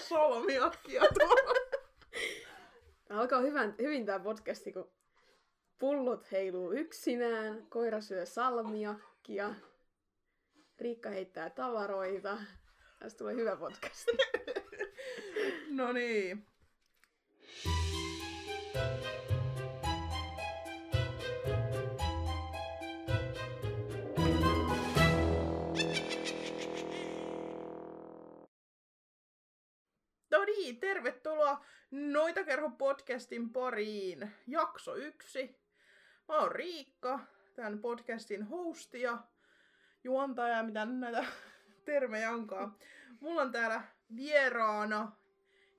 [0.00, 1.60] salmiakkia tuolla.
[3.20, 4.92] Alkaa hyvän, hyvin tämä podcasti, kun
[5.78, 9.54] pullot heiluu yksinään, koira syö salmiakkia,
[10.80, 12.38] Riikka heittää tavaroita.
[12.98, 14.08] Tästä tulee hyvä podcast.
[15.78, 16.46] no niin.
[30.70, 34.30] Niin, tervetuloa Noita kerho podcastin pariin.
[34.46, 35.60] Jakso yksi.
[36.28, 37.20] Mä oon Riikka,
[37.54, 39.18] tämän podcastin hosti ja
[40.04, 41.24] juontaja, mitä näitä
[41.84, 42.76] termejä onkaan.
[43.20, 43.82] Mulla on täällä
[44.16, 45.12] vieraana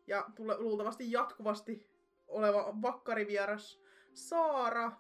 [0.08, 1.90] ja tule, luultavasti jatkuvasti
[2.28, 3.82] oleva vakkarivieras
[4.14, 4.92] Saara.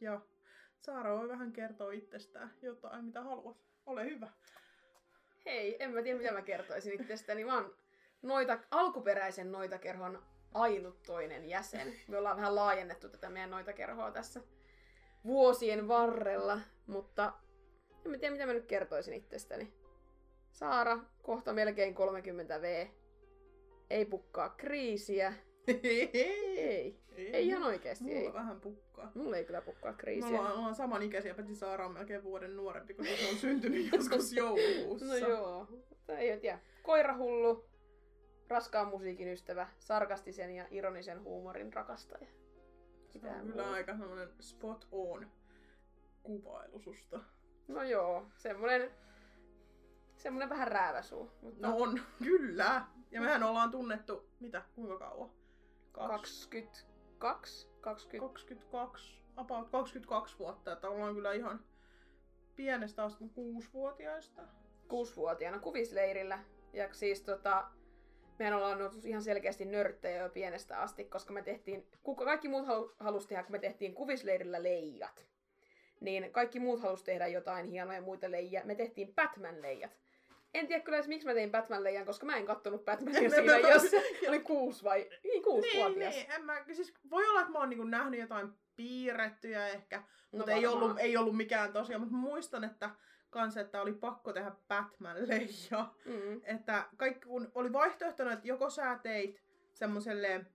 [0.00, 0.20] Ja
[0.78, 3.56] Saara voi vähän kertoa itsestään jotain, mitä haluat.
[3.86, 4.32] Ole hyvä.
[5.44, 7.44] Hei, en mä tiedä mitä mä kertoisin itsestäni.
[7.44, 7.83] Mä oon
[8.24, 10.22] noita, alkuperäisen noitakerhon
[10.54, 11.94] ainut toinen jäsen.
[12.08, 14.40] Me ollaan vähän laajennettu tätä meidän noitakerhoa tässä
[15.24, 17.32] vuosien varrella, mutta
[18.04, 19.72] en mä tiedä mitä mä nyt kertoisin itsestäni.
[20.52, 22.86] Saara, kohta melkein 30 V.
[23.90, 25.32] Ei pukkaa kriisiä.
[25.68, 26.10] ei.
[26.14, 27.00] Ei.
[27.16, 28.04] Ei ihan oikeesti.
[28.04, 28.32] Mulla ei.
[28.32, 29.12] vähän pukkaa.
[29.14, 30.28] Mulla ei kyllä pukkaa Me kriisiä.
[30.28, 35.06] ollaan, ollaan samanikäisiä, paitsi Saara on melkein vuoden nuorempi, koska se on syntynyt joskus joulukuussa.
[35.06, 35.66] No joo.
[35.88, 36.58] Mutta ei tiedä.
[36.82, 37.64] Koirahullu,
[38.48, 42.26] raskaan musiikin ystävä, sarkastisen ja ironisen huumorin rakastaja.
[42.26, 45.30] Se Mitään on kyllä aika semmonen spot on
[46.22, 47.20] kuvailu susta.
[47.68, 48.90] No joo, semmonen,
[50.16, 51.30] semmonen vähän rääväsuu.
[51.42, 52.84] Mutta No on, kyllä.
[53.10, 55.30] Ja mehän ollaan tunnettu, mitä, kuinka kauan?
[55.92, 56.48] Kaksi-
[57.18, 57.68] 22?
[57.80, 58.28] 20?
[58.28, 61.64] 22, about 22 vuotta, että ollaan kyllä ihan
[62.56, 64.42] pienestä asti kuusivuotiaista.
[64.88, 66.38] kuusivuotiaana kuvisleirillä.
[66.72, 67.70] Ja siis tota,
[68.38, 72.66] mehän ollaan ollut ihan selkeästi nörttejä jo pienestä asti, koska me tehtiin, kuka, kaikki muut
[72.66, 75.26] halu, halusi tehdä, kun me tehtiin kuvisleirillä leijat.
[76.00, 78.62] Niin kaikki muut halusi tehdä jotain hienoja muita leijä.
[78.64, 79.90] Me tehtiin Batman-leijat.
[80.54, 83.82] En tiedä kyllä edes, miksi mä tein Batman-leijan, koska mä en kattonut Batmania siinä, jos
[84.28, 86.14] oli kuusi vai niin, Niin, kuusivuotias.
[86.14, 90.04] niin, en mä, siis voi olla, että mä oon niinku nähnyt jotain piirrettyjä ehkä, No
[90.38, 90.82] mutta ei varmaan.
[90.82, 92.90] ollut, ei ollut mikään tosiaan, mutta muistan, että
[93.34, 95.86] kans, että oli pakko tehdä Batman-leija.
[96.04, 96.40] Mm.
[96.44, 100.46] Että kaikki, kun oli vaihtoehtona, että joko sä teit semmoselle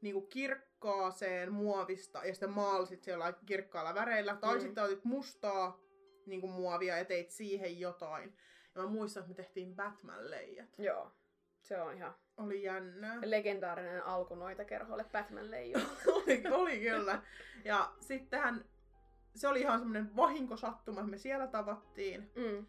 [0.00, 4.60] niinku kirkkaaseen muovista ja sitten maalsit siellä kirkkaalla väreillä, tai Mm.
[4.60, 5.78] sitten otit mustaa
[6.26, 8.36] niinku muovia ja teit siihen jotain.
[8.74, 10.78] Ja mä muistan, että me tehtiin Batman-leijät.
[10.78, 11.12] Joo,
[11.60, 13.18] se on ihan Oli jännää.
[13.24, 15.78] legendaarinen alku noita kerholle Batman-leijo.
[16.14, 17.22] oli, oli kyllä.
[17.64, 18.64] Ja sittenhän
[19.34, 22.30] se oli ihan semmoinen vahinkosattuma, että me siellä tavattiin.
[22.36, 22.66] Mm.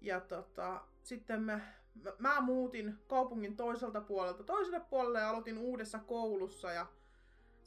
[0.00, 1.62] Ja tota, sitten me,
[2.04, 6.86] mä, mä muutin kaupungin toiselta puolelta toiselle puolelle ja aloitin uudessa koulussa ja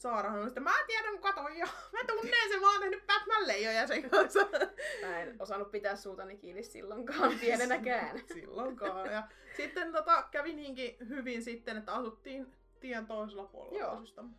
[0.01, 3.47] Saarahan oli sitten, mä tiedän kuka toi ja mä tunnen sen, mä oon tehnyt Batman
[3.47, 4.39] leijoja sen kanssa.
[5.01, 8.19] Mä en osannut pitää suutani kiinni silloinkaan, pienenäkään.
[8.33, 9.12] Silloinkaan.
[9.12, 13.95] Ja sitten tota, kävi niinkin hyvin sitten, että asuttiin tien toisella puolella Joo.
[13.95, 14.31] toisistamme.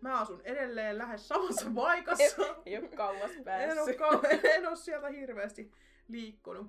[0.00, 2.42] Mä asun edelleen lähes samassa paikassa.
[2.66, 3.78] Ei ole kauas En päässyt.
[3.82, 5.70] ole, kau- en ole sieltä hirveästi
[6.08, 6.66] liikkunut.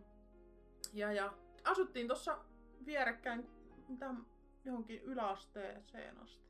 [0.93, 2.37] Ja, ja asuttiin tuossa
[2.85, 3.49] vierekkäin
[3.87, 4.09] mitä,
[4.65, 6.49] johonkin yläasteeseen asti.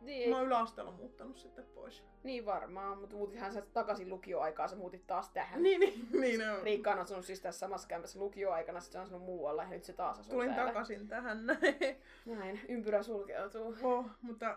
[0.00, 2.04] Niin, Mä oon yläasteella muuttanut sitten pois.
[2.22, 5.62] niin varmaan, mutta muutithan sä takaisin lukioaikaan, sä muutit taas tähän.
[5.62, 6.62] Niin, niin, niin on.
[6.62, 9.92] Riikka on asunut siis tässä samassa kämpässä lukioaikana, sitten on asunut muualla ja nyt se
[9.92, 10.66] taas asuu Tulin täällä.
[10.72, 11.96] takaisin tähän näin.
[12.26, 13.74] Näin, ympyrä sulkeutuu.
[13.82, 14.56] Oh, mutta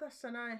[0.00, 0.58] tässä näin.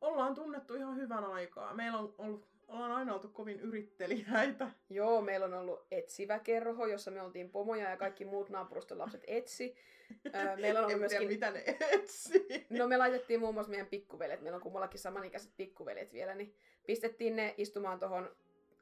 [0.00, 1.74] Ollaan tunnettu ihan hyvän aikaa.
[1.74, 4.70] Meillä on ollut, ollaan aina oltu kovin yritteliäitä.
[4.90, 9.24] Joo, meillä on ollut etsivä kerho, jossa me oltiin pomoja ja kaikki muut naapuruston lapset
[9.26, 9.76] etsi.
[10.60, 12.66] Meillä on ollut En myöskin tiedä, mitä ne etsii.
[12.70, 16.54] No me laitettiin muun muassa meidän pikkuvelet, meillä on kummallakin samanikäiset pikkuvelet vielä, niin
[16.86, 18.36] pistettiin ne istumaan tuohon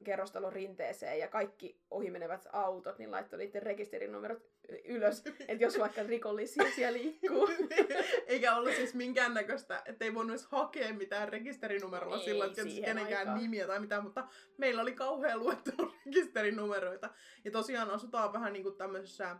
[0.04, 4.42] kerrostalon rinteeseen ja kaikki ohimenevät autot, niin laittoi niiden rekisterinumerot
[4.84, 7.48] ylös, että jos vaikka rikollisia siellä liikkuu.
[8.26, 13.18] Eikä ollut siis minkäännäköistä, että ei voinut edes hakea mitään rekisterinumerolla Ei sillä, että kenenkään
[13.18, 13.40] aikaan.
[13.40, 14.28] nimiä tai mitään, mutta
[14.58, 17.10] meillä oli kauhean luettelo rekisterinumeroita.
[17.44, 19.36] Ja tosiaan asutaan vähän niin kuin tämmöisessä,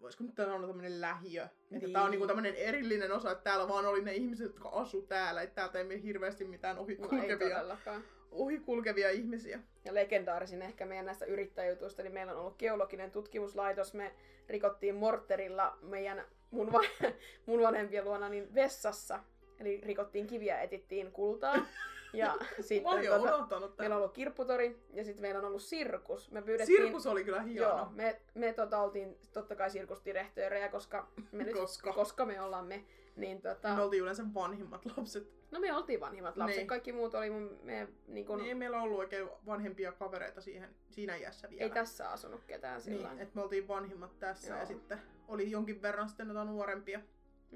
[0.00, 1.42] voisiko nyt sanoa tämmöinen lähiö.
[1.44, 1.92] Että Niin.
[1.92, 5.42] tää on niinku tämmöinen erillinen osa, että täällä vaan oli ne ihmiset, jotka asu täällä,
[5.42, 8.04] että täältä ei mene hirveästi mitään ohi No ei kulkevia, todellakaan.
[8.32, 9.60] ohi kulkevia ihmisiä.
[9.84, 13.94] Ja legendaarisin ehkä meidän näistä yrittäjäjutuista, niin meillä on ollut geologinen tutkimuslaitos.
[13.94, 14.14] Me
[14.48, 16.80] rikottiin morterilla meidän mun, va-
[17.46, 19.20] mun vanhempien luona niin vessassa.
[19.60, 21.54] Eli rikottiin kiviä ja etittiin kultaa.
[22.12, 26.30] Ja sitten Mä tota, unohtanut meillä on ollut kirpputori ja sitten meillä on ollut sirkus.
[26.30, 26.82] Me pyydettiin...
[26.82, 27.68] Sirkus oli kyllä hieno.
[27.68, 31.92] Joo, me, me tota, oltiin totta kai sirkusdirektöörejä, koska me, nyt, Koska.
[31.92, 32.84] koska me ollaan me.
[33.16, 35.28] Niin, tota, Me oltiin yleensä vanhimmat lapset.
[35.50, 36.66] no me oltiin vanhimmat lapset, Niin.
[36.66, 40.74] kaikki muut oli mun, me, niin kun, Niin ei meillä ollut oikein vanhempia kavereita siihen,
[40.90, 41.62] siinä iässä vielä.
[41.62, 44.58] ei tässä asunut ketään sillä Niin, että me oltiin vanhimmat tässä Joo.
[44.58, 44.98] ja sitten
[45.28, 47.00] oli jonkin verran sitten noita nuorempia.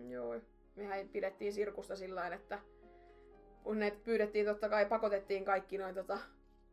[0.08, 0.40] Joo,
[0.76, 2.58] mehän pidettiin sirkusta sillä että
[3.64, 6.18] kun ne pyydettiin totta kai, pakotettiin kaikki noin tota,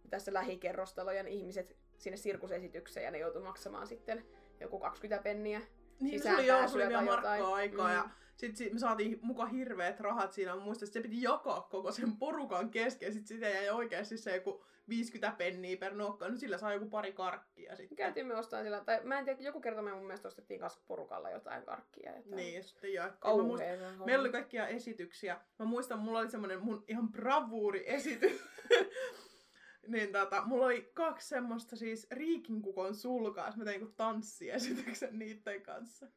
[0.10, 4.25] tässä lähikerrostalojen ihmiset sinne sirkusesitykseen ja ne joutui maksamaan sitten
[4.60, 5.62] joku 20 penniä.
[6.00, 7.88] Niin, se Sisään oli joo, se oli vielä markkaa aikaa.
[7.88, 7.94] Mm.
[7.94, 10.56] Ja sitten sit me saatiin muka hirveät rahat siinä.
[10.56, 13.13] Mä muistan, että se piti jakaa koko sen porukan kesken.
[13.13, 16.30] Sitten sitä jäi oikeasti se joku 50 penniä per nokka.
[16.30, 17.95] No sillä saa joku pari karkkia sitten.
[17.95, 20.81] Käytiin me ostaa sillä, tai mä en tiedä, joku kerta me mun mielestä ostettiin kanssa
[20.88, 22.12] porukalla jotain karkkia.
[22.16, 22.36] Jotain.
[22.36, 23.38] Niin, ja sitten jaettiin.
[23.38, 24.06] Mä muistan, Kauheeta.
[24.06, 25.39] meillä oli kaikkia esityksiä.
[25.60, 28.42] Mä muistan, mulla oli semmonen mun ihan bravuuri esitys.
[29.88, 33.54] niin tota, mulla oli kaksi semmoista siis riikinkukon sulkaa.
[33.56, 36.07] Mä tein tanssiesityksen niitten kanssa.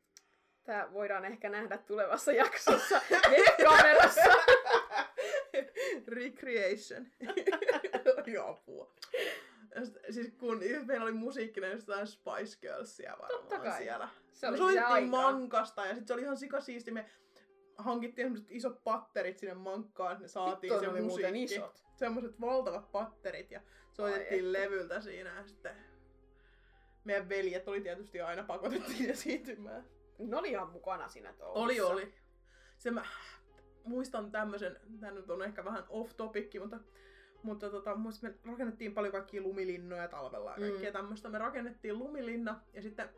[0.64, 3.00] Tää voidaan ehkä nähdä tulevassa jaksossa
[3.30, 4.30] webkamerassa.
[6.08, 7.06] Recreation.
[8.32, 8.92] Joo, apua.
[9.74, 13.78] Ja Siis kun meillä oli musiikkinen jostain Spice Girlsia varmaan Totta kai.
[13.82, 14.08] siellä.
[14.32, 15.10] Se oli aikaa.
[15.22, 16.90] mankasta ja sitten se oli ihan sikasiisti.
[16.90, 17.10] Me
[17.78, 21.42] hankittiin semmoset isot patterit sinne mankkaan, että ne saatiin Vittu, se musiikki.
[21.44, 21.84] isot.
[21.96, 23.60] Semmoset valtavat patterit ja
[23.92, 24.52] soitettiin Ai että.
[24.52, 25.72] levyltä siinä ja sitten
[27.04, 29.84] meidän veljet oli tietysti aina pakotettiin esiintymään.
[30.18, 31.60] Ne oli ihan mukana siinä touhussa.
[31.60, 32.14] Oli, oli.
[32.78, 33.04] Se mä
[33.84, 36.78] muistan tämmöisen, tämä nyt on ehkä vähän off topic, mutta,
[37.42, 40.86] mutta tota, me rakennettiin paljon kaikkia lumilinnoja talvella ja kaikkea Mm.
[40.86, 40.92] mm.
[40.92, 41.28] tämmöistä.
[41.28, 43.08] Me rakennettiin lumilinna ja sitten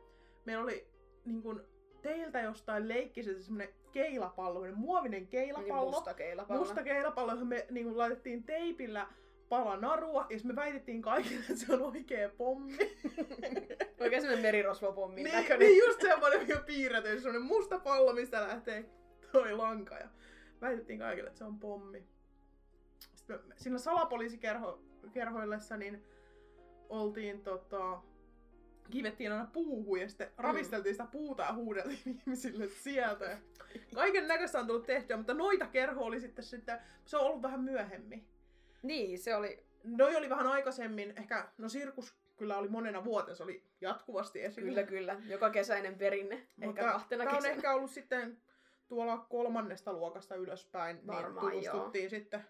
[0.44, 0.86] meillä oli
[1.24, 1.60] niin kuin,
[2.02, 5.82] teiltä jostain leikkiseltä semmoinen keilapallo, semmoinen muovinen keilapallo.
[5.84, 6.60] Niin musta keilapallo.
[6.60, 9.06] musta keilapallo, johon me niin kuin, laitettiin teipillä
[9.48, 12.78] pala narua ja me väitettiin kaikille, että se on oikea pommi.
[14.00, 15.68] Oikein semmonen merirosvopommin niin, näköinen.
[15.68, 18.84] niin just semmoinen piirretty, semmoinen musta pallo, mistä lähtee
[19.32, 19.94] toi lanka.
[19.94, 20.08] Ja
[20.60, 22.04] väitettiin kaikille, että se on pommi.
[23.22, 26.04] Sitten me, siinä salapoliisikerhoillessa niin
[26.88, 28.02] oltiin tota,
[28.90, 33.38] kivettiin aina puuhun ja sitten ravisteltiin sitä puuta ja huudeltiin ihmisille sieltä.
[33.94, 37.60] Kaiken näköistä on tullut tehtyä, mutta noita kerho oli sitten, sitten se on ollut vähän
[37.60, 38.26] myöhemmin.
[38.82, 43.42] Niin, se oli Noi oli vähän aikaisemmin, ehkä, no sirkus kyllä oli monena vuotena, se
[43.42, 44.68] oli jatkuvasti esillä.
[44.68, 45.20] kyllä kyllä.
[45.28, 46.46] Joka kesäinen perinne.
[46.56, 47.54] Mutta ehkä kahtena on kesänä.
[47.54, 48.38] ehkä ollut sitten
[48.88, 51.06] tuolla kolmannesta luokasta ylöspäin.
[51.06, 52.44] Varmaan, niin tutustuttiin sitten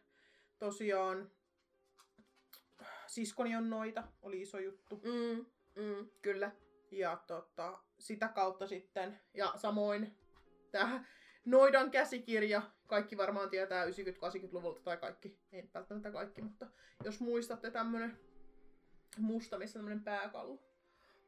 [0.62, 1.30] tosiaan
[3.06, 5.02] siskoni on noita, oli iso juttu.
[5.04, 5.46] Mm,
[5.82, 6.50] mm, kyllä.
[6.90, 10.18] Ja tota, sitä kautta sitten, ja samoin
[10.70, 11.04] tämä
[11.44, 16.66] Noidan käsikirja, kaikki varmaan tietää 90-80-luvulta tai kaikki, ei välttämättä kaikki, mutta
[17.04, 18.18] jos muistatte tämmönen
[19.18, 20.58] musta, missä tämmönen pääkallo,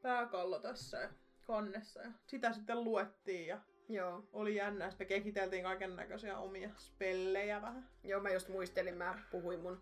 [0.03, 1.11] pääkallo tässä ja
[1.47, 2.01] kannessa.
[2.01, 4.25] Ja sitä sitten luettiin ja Joo.
[4.33, 4.91] oli jännä.
[4.91, 7.89] Sitten me kehiteltiin kaiken näköisiä omia spellejä vähän.
[8.05, 9.81] Joo, mä just muistelin, mä puhuin mun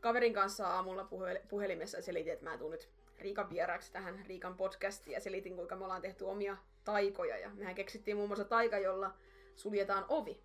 [0.00, 2.88] kaverin kanssa aamulla puhel- puhelimessa ja selitin, että mä tuun nyt
[3.18, 7.38] Riikan vieraaksi tähän Riikan podcastiin ja selitin, kuinka me ollaan tehty omia taikoja.
[7.38, 9.14] Ja mehän keksittiin muun muassa taika, jolla
[9.56, 10.40] suljetaan ovi.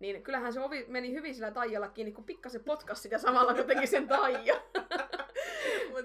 [0.00, 3.66] Niin kyllähän se ovi meni hyvin sillä taijalla kiinni, kun pikkasen potkas sitä samalla, kun
[3.66, 4.54] teki sen taija.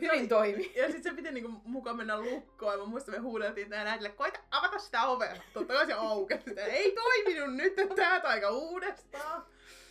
[0.01, 0.71] Hyvin toimi.
[0.75, 2.73] Ja sitten se piti niinku mukaan mennä lukkoon.
[2.73, 5.35] Ja mä muistan, me huudeltiin tää näille, koita avata sitä ovea.
[5.53, 6.59] Totta kai se aukesi.
[6.59, 9.45] Ei toiminut nyt, että tää taika uudestaan.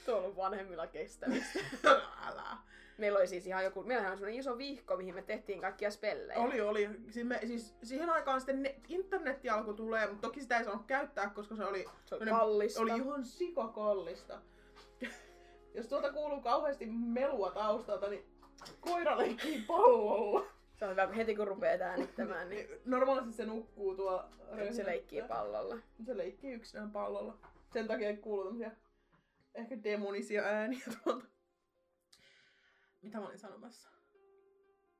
[0.06, 1.58] Tuo on ollut vanhemmilla kestämistä.
[2.26, 2.56] Älä.
[2.98, 6.38] Meillä oli siis ihan joku, meillähän on semmoinen iso vihko, mihin me tehtiin kaikkia spellejä.
[6.38, 6.90] Oli, oli.
[7.10, 10.86] Siis, me, siis siihen aikaan sitten ne, internetti alkoi tulee, mutta toki sitä ei saanut
[10.86, 12.80] käyttää, koska se oli, Se oli kallista.
[12.80, 14.40] oli ihan sikakallista.
[15.74, 18.24] Jos tuota kuuluu kauheasti melua taustalta, niin
[18.80, 20.46] koira leikkii pallolla.
[20.78, 23.96] Se on hyvä, kun heti kun rupeaa äänittämään, niin Normaalisti se nukkuu
[24.52, 25.76] nyt se leikkii pallolla.
[26.06, 27.38] Se leikkii yksinään pallolla.
[27.72, 28.70] Sen takia kuuluu tämmösiä
[29.54, 31.26] ehkä demonisia ääniä tuolta.
[33.02, 33.88] Mitä mä olin sanomassa?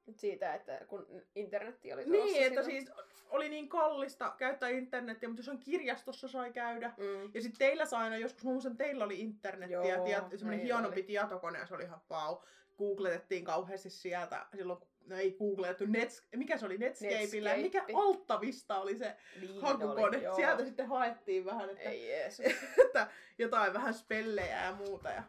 [0.07, 2.87] Nyt siitä, että kun internetti oli Niin, tulossa että silloin.
[2.87, 6.93] siis oli niin kallista käyttää internettiä, mutta jossain kirjastossa sai käydä.
[6.97, 7.31] Mm.
[7.35, 11.01] Ja sitten teillä sai aina joskus, mä muistan, teillä oli internettiä, Joo, tiet, semmoinen hienompi
[11.01, 11.07] oli.
[11.07, 12.37] tietokone, ja se oli ihan pau.
[12.79, 17.79] Googletettiin kauheasti sieltä, silloin kun, no ei googletettu, Nets, mikä se oli, Netscapeillä, ja mikä
[17.79, 18.03] Netscape.
[18.07, 20.03] Alttavista oli se Niin hakukone.
[20.07, 20.37] oli, joo.
[20.37, 22.47] Sieltä sitten haettiin vähän, että Ei jeesus.
[22.87, 25.23] että jotain vähän spellejä ja muuta ja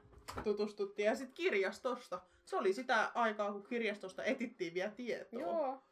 [0.43, 1.05] tutustuttiin.
[1.05, 2.21] Ja sitten kirjastosta.
[2.45, 5.39] Se oli sitä aikaa, kun kirjastosta etittiin vielä tietoa.
[5.41, 5.83] Joo.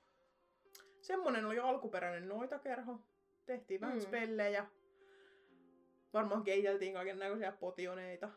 [1.02, 3.00] Semmonen oli alkuperäinen noitakerho.
[3.46, 4.02] Tehtiin vähän mm.
[4.02, 4.66] spellejä.
[6.14, 8.30] Varmaan keiteltiin kaiken näköisiä potioneita.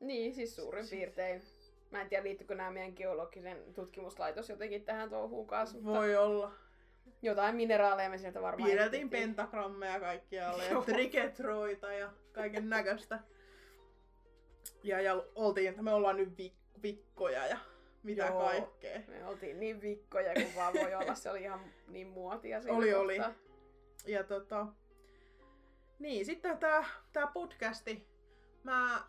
[0.00, 1.42] Niin, siis suurin Siis- piirtein.
[1.90, 6.52] Mä en tiedä, liittyykö nämä meidän geologisen tutkimuslaitos jotenkin tähän touhuun kanssa, mutta Voi olla.
[7.22, 13.18] jotain mineraaleja me sieltä varmaan Piirrettiin pentagrammeja kaikkialle ja triketroita ja kaiken näköistä.
[14.82, 17.58] Ja, ja oltiin, me ollaan nyt vik- vikkoja ja
[18.02, 18.40] mitä Joo.
[18.44, 19.00] kaikkea.
[19.08, 22.94] Me oltiin niin vikkoja kuin vaan voi olla, se oli ihan niin muotia siinä Oli,
[22.94, 23.16] oli.
[23.16, 23.34] kohtaa.
[24.06, 24.66] Ja tota,
[25.98, 28.06] niin, sitten tää, tää podcasti,
[28.62, 29.00] mä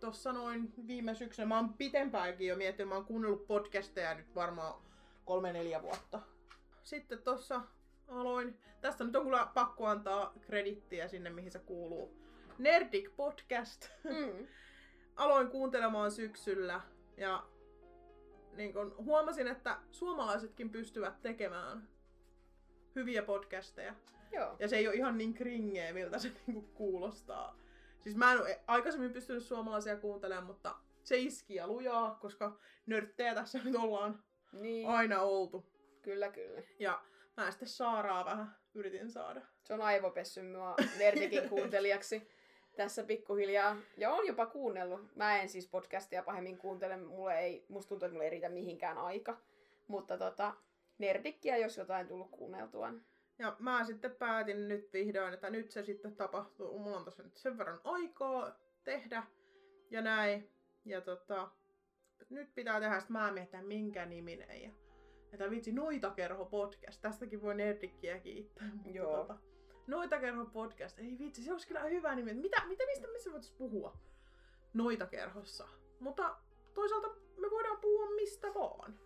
[0.00, 4.82] tossa noin viime syksynä, mä oon pitempäänkin jo miettinyt, mä oon kuunnellut podcasteja nyt varmaan
[5.24, 6.20] kolme neljä vuotta.
[6.82, 7.60] Sitten tossa
[8.08, 12.16] aloin, tästä nyt on kyllä pakko antaa kredittiä sinne, mihin se kuuluu.
[12.58, 13.88] Nerdic Podcast.
[14.04, 14.46] Mm.
[15.16, 16.80] Aloin kuuntelemaan syksyllä
[17.16, 17.46] ja
[18.56, 21.88] niin kun huomasin, että suomalaisetkin pystyvät tekemään
[22.96, 23.94] hyviä podcasteja.
[24.32, 24.56] Joo.
[24.58, 27.59] Ja se ei ole ihan niin kringeä, miltä se niinku kuulostaa.
[28.00, 33.34] Siis mä en ole aikaisemmin pystynyt suomalaisia kuuntelemaan, mutta se iski ja lujaa, koska nörttejä
[33.34, 35.66] tässä nyt ollaan Niin, aina oltu.
[36.02, 36.62] kyllä kyllä.
[36.78, 37.02] Ja
[37.36, 39.40] mä sitten Saaraa vähän yritin saada.
[39.64, 42.28] Se on aivopessy mua Nerdikin kuuntelijaksi
[42.76, 43.76] tässä pikkuhiljaa.
[43.96, 45.16] Ja on jopa kuunnellut.
[45.16, 46.96] Mä en siis podcastia pahemmin kuuntele.
[46.96, 49.36] Mulle ei, musta tuntuu, että mulle ei riitä mihinkään aika.
[49.88, 50.54] Mutta tota,
[50.98, 52.92] Nerdikkiä, jos jotain tullut kuunneltua.
[53.40, 56.78] Niin Ja mä sitten päätin nyt vihdoin, että nyt se sitten tapahtuu.
[56.78, 59.22] Mulla on tässä nyt sen verran aikaa tehdä
[59.90, 60.50] ja näin.
[60.84, 61.50] Ja tota,
[62.28, 64.62] nyt pitää tehdä, että mä mietin, minkä niminen.
[64.62, 64.70] Ja,
[65.32, 67.02] että vitsi, Noitakerho podcast.
[67.02, 68.70] Tästäkin voi Nerdikkiä kiittää.
[68.74, 69.16] Mutta Joo.
[69.16, 69.38] Tota,
[69.86, 70.98] Noitakerho podcast.
[70.98, 72.34] Ei vitsi, se olisi kyllä hyvä nimi.
[72.34, 73.96] Mitä, mitä mistä missä voitaisiin puhua
[74.74, 75.68] Noitakerhossa?
[76.00, 76.36] Mutta
[76.74, 78.98] toisaalta me voidaan puhua mistä vaan.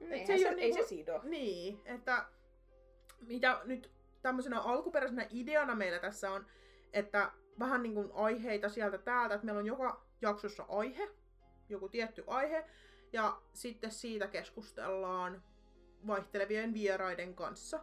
[0.00, 1.20] Eihän se ei se, oo ei niinku- se sido.
[1.24, 2.26] Niin, että
[3.20, 3.90] mitä nyt
[4.22, 6.46] tämmöisenä alkuperäisenä ideana meillä tässä on,
[6.92, 11.08] että vähän niin kuin aiheita sieltä täältä, että meillä on joka jaksossa aihe,
[11.68, 12.64] joku tietty aihe,
[13.12, 15.42] ja sitten siitä keskustellaan
[16.06, 17.80] vaihtelevien vieraiden kanssa.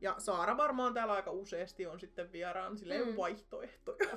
[0.00, 3.08] Ja Saara varmaan täällä aika useasti on sitten vieraan, sillä ei Mm.
[3.08, 4.08] ole vaihtoehtoja.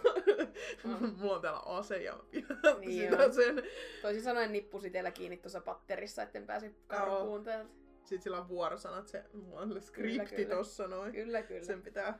[0.84, 1.16] Mm.
[1.20, 2.14] Mulla on täällä ase ja
[2.80, 3.64] Niin sitä sen.
[4.02, 7.70] Toisin sanoen nippusi teillä kiinni tuossa patterissa, etten pääse karkuun täältä.
[8.04, 10.56] Sitten sillä on vuorosanat, se on skripti kyllä.
[10.56, 11.12] tossa noin.
[11.12, 11.64] Kyllä, kyllä.
[11.64, 12.20] Sen pitää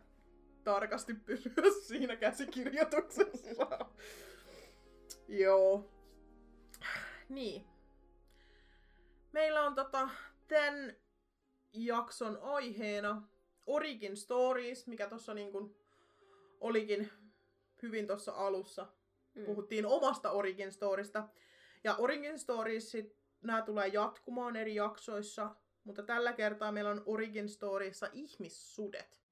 [0.64, 1.54] tarkasti pysyä
[1.88, 3.68] siinä käsikirjoituksessa.
[5.28, 5.90] Joo.
[7.30, 7.66] Niin.
[9.32, 10.10] Meillä on tota,
[10.48, 10.96] tämän
[11.74, 13.28] jakson aiheena
[13.66, 15.52] Origin Stories, mikä tuossa niin
[16.62, 17.10] olikin
[17.82, 18.88] hyvin tuossa alussa.
[19.34, 19.46] Mm.
[19.46, 21.28] Puhuttiin omasta Origin Storysta.
[21.84, 22.94] Ja Origin Stories,
[23.42, 29.24] nämä tulee jatkumaan eri jaksoissa, mutta tällä kertaa meillä on Origin Storyissa ihmissudet.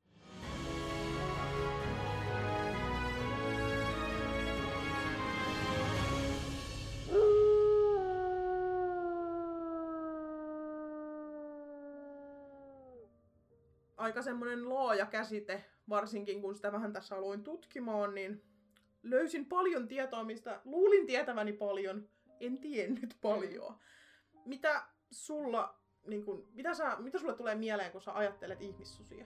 [13.98, 18.44] Aika semmoinen laaja käsite, varsinkin kun sitä vähän tässä aloin tutkimaan, niin
[19.04, 23.76] löysin paljon tietoa, mistä luulin tietäväni paljon, en tiennyt paljon.
[24.46, 29.26] Mitä sulla, niin kun, mitä, sä, mitä sulle tulee mieleen, kun sä ajattelet ihmissusia?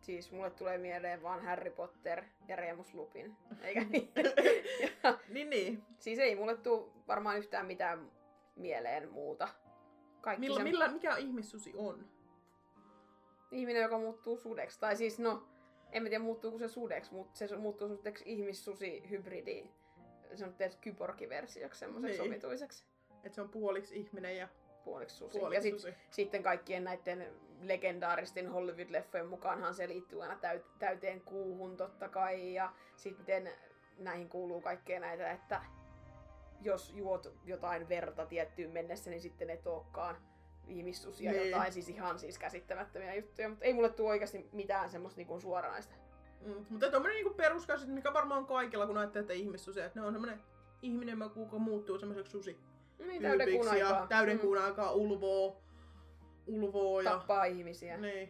[0.00, 3.36] Siis mulle tulee mieleen vaan Harry Potter ja Remus Lupin.
[3.60, 4.12] Eikä niin?
[5.04, 5.82] Ja Niin, niin.
[5.98, 8.10] siis ei mulle tuu varmaan yhtään mitään
[8.56, 9.48] mieleen muuta.
[10.20, 12.08] Kaikki Milla, se millä, mikä ihmissusi on?
[13.50, 14.80] ihminen, joka muuttuu sudeksi.
[14.80, 15.48] Tai siis no,
[15.92, 19.66] en mä tiedä muuttuuko se sudeksi, mutta se muuttuu semmoiseksi ihmissusi hybridi.
[20.34, 22.30] Se on tietysti kyborgiversioksi semmoiseksi Niin.
[22.30, 22.84] omituiseksi
[23.24, 24.48] Että se on puoliksi ihminen ja
[24.84, 25.38] puoliksi susi.
[25.38, 25.94] ja puoliksi sit, susi.
[26.10, 27.26] sitten kaikkien näiden
[27.60, 32.54] legendaaristen Hollywood-leffojen mukaanhan se liittyy aina täyt, täyteen kuuhun totta kai.
[32.54, 33.50] Ja sitten
[33.98, 35.62] näihin kuuluu kaikkea näitä, että
[36.60, 40.16] jos juot jotain verta tiettyyn mennessä, niin sitten et olekaan
[40.66, 41.50] ihmissusia Niin.
[41.50, 45.94] jotain, siis ihan siis käsittämättömiä juttuja, mutta ei mulle tule oikeasti mitään semmoista niinku suoranaista.
[46.46, 50.06] Mm, mutta tommonen niinku peruskäsite, mikä varmaan on kaikilla, kun ajattelee, että ihmissusia, että ne
[50.06, 50.42] on semmonen
[50.82, 52.58] ihminen, joka muuttuu semmoiseksi susi.
[52.98, 54.06] Niin, täyden kuun aikaa.
[54.06, 54.40] täyden Mm.
[54.40, 55.62] kuun aikaa ulvoo,
[56.46, 57.96] ulvoo ja Tappaa ihmisiä.
[57.96, 58.28] Niin.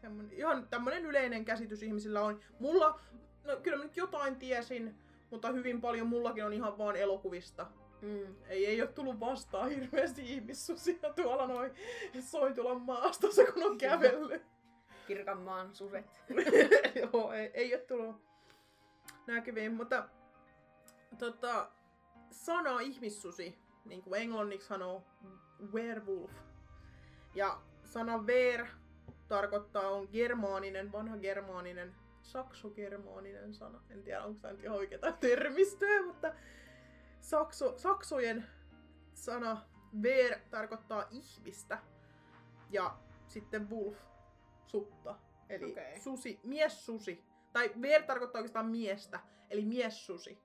[0.00, 2.40] Semmonen, ihan tämmönen yleinen käsitys ihmisillä on.
[2.58, 3.00] Mulla,
[3.44, 4.94] no kyllä mä nyt jotain tiesin,
[5.30, 7.66] mutta hyvin paljon mullakin on ihan vaan elokuvista.
[8.02, 8.34] Mm.
[8.48, 11.72] Ei, ei ole tullut vastaan hirveästi ihmissusia tuolla noin
[12.20, 14.42] Sointulan maastossa, kun on kävellyt.
[15.06, 16.06] Pirkanmaan suset.
[17.12, 18.16] Joo, ei, ei ole tullut
[19.26, 20.08] näkyviin, mutta
[21.18, 21.70] tota,
[22.30, 25.04] sana ihmissusi, niin kuin englanniksi sanoo
[25.72, 26.32] werewolf.
[27.34, 28.66] Ja sana ver
[29.28, 33.82] tarkoittaa on germaaninen, vanha germaaninen, saksogermaaninen sana.
[33.90, 36.34] En tiedä, onko tämä nyt ihan oikeaa termistöä, mutta
[37.20, 38.46] sakso, saksojen
[39.14, 39.60] sana
[40.02, 41.78] ver tarkoittaa ihmistä
[42.70, 42.96] ja
[43.28, 43.96] sitten wolf
[44.66, 45.18] sutta.
[45.48, 46.00] Eli okay.
[46.00, 47.24] susi, mies susi.
[47.52, 50.38] Tai ver tarkoittaa oikeastaan miestä, eli mies susi.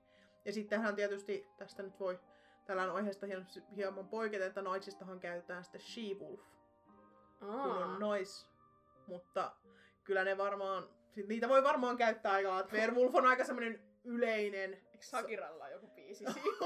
[0.44, 2.20] Ja sittenhän tietysti tästä nyt voi
[2.70, 3.46] tällään aiheesta hieman,
[3.76, 6.40] hieman poiketa, että naisistahan käytetään sitten she-wolf,
[7.38, 8.46] kun on nais.
[9.06, 9.52] Mutta
[10.04, 12.64] kyllä ne varmaan, sit niitä voi varmaan käyttää aika lailla.
[12.64, 14.72] että Werewolf on aika semmoinen yleinen.
[14.72, 16.64] Eikö Sakiralla ole joku biisi siitä?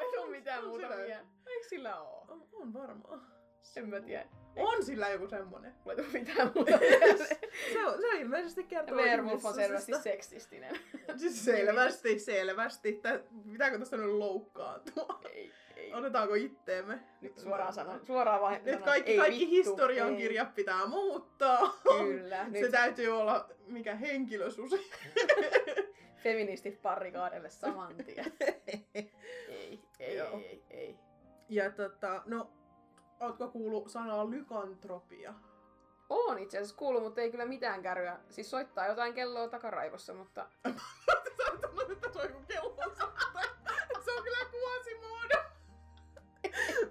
[0.00, 1.26] Ei ole mitään muuta vielä.
[1.46, 2.24] Eikö sillä oo?
[2.28, 3.35] On, on varmaan.
[3.76, 4.26] En mä tiedä.
[4.56, 5.74] On sillä joku semmonen.
[5.84, 6.70] Mulla ei mitään muuta.
[7.72, 10.76] Se on, se on ilmeisesti kertoo Werewolf on selvästi seksistinen.
[11.16, 12.92] Siis selvästi, selvästi.
[12.92, 13.20] Tää,
[13.52, 15.20] pitääkö tästä nyt loukkaantua?
[15.32, 15.94] ei, ei.
[15.94, 17.00] Otetaanko itteemme?
[17.20, 20.16] Nyt suoraan sanon, suoraan vaan Nyt kaikki, ei kaikki vittu, historian ei.
[20.16, 21.76] kirjat pitää muuttaa.
[21.98, 24.90] Kyllä, Se nyt täytyy olla mikä henkilösusi.
[26.22, 28.32] feministit parrikaadelle saman tien.
[28.40, 30.96] Ei, ei, ei, ei, ei.
[31.48, 32.50] ja tota, no,
[33.20, 35.34] ootko kuullut sanaa lykantropia?
[36.08, 38.18] Oon itse asiassa kuullut, mutta ei kyllä mitään kärryä.
[38.30, 43.12] Siis soittaa jotain kelloa takaraivossa, mutta Sä että se on joku kellonsa.
[44.04, 45.50] Se on kyllä Quasimodo.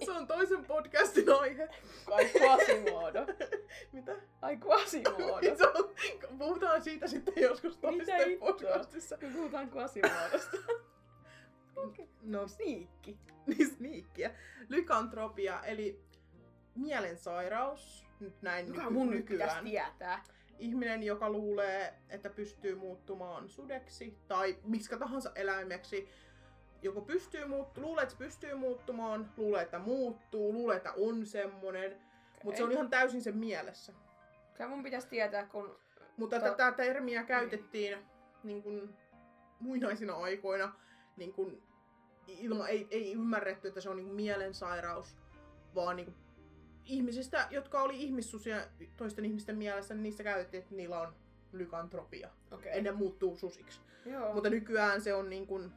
[0.06, 1.70] Se on toisen podcastin aihe.
[2.12, 3.26] ai quasimodo.
[3.92, 4.16] Mitä?
[4.42, 5.56] Ai quasimodo.
[5.58, 5.90] Se on,
[6.38, 9.18] puhutaan siitä sitten joskus toisten podcastissa.
[9.22, 10.58] Me puhutaan quasimodosta.
[12.22, 13.18] No, Sniikki.
[13.48, 14.36] niin sniikkiä.
[14.70, 16.06] Lykantropia, eli
[16.76, 18.06] mielensairaus.
[18.20, 20.24] Nyt näin Joka nyky- mun pitäisi tietää.
[20.60, 26.10] ihminen, joka luulee, että pystyy muuttumaan sudeksi tai miksi tahansa eläimeksi,
[26.82, 32.02] joko pystyy muut- luulee, että pystyy muuttumaan, luulee, että muuttuu, luulee, että on semmonen,
[32.44, 33.94] mutta se on ihan täysin sen mielessä.
[34.54, 35.80] Kyllä mun pitäisi tietää, kun...
[36.18, 37.98] Mutta To- tätä termiä käytettiin
[38.44, 38.96] niin kuin,
[39.60, 40.74] muinaisina aikoina
[41.18, 41.64] niin kuin,
[42.28, 45.16] ilma, ei, ei ymmärretty, että se on niin kuin, mielensairaus,
[45.76, 46.16] vaan niin kuin,
[46.86, 51.16] ihmisistä, jotka oli ihmissusia toisten ihmisten mielessä, niin niistä käytettiin, että niillä on
[51.52, 52.30] lykantropia.
[52.52, 52.72] Okay.
[52.72, 53.82] Ennen muuttuu susiksi.
[54.06, 54.34] Joo.
[54.34, 55.72] Mutta nykyään se on niin kuin,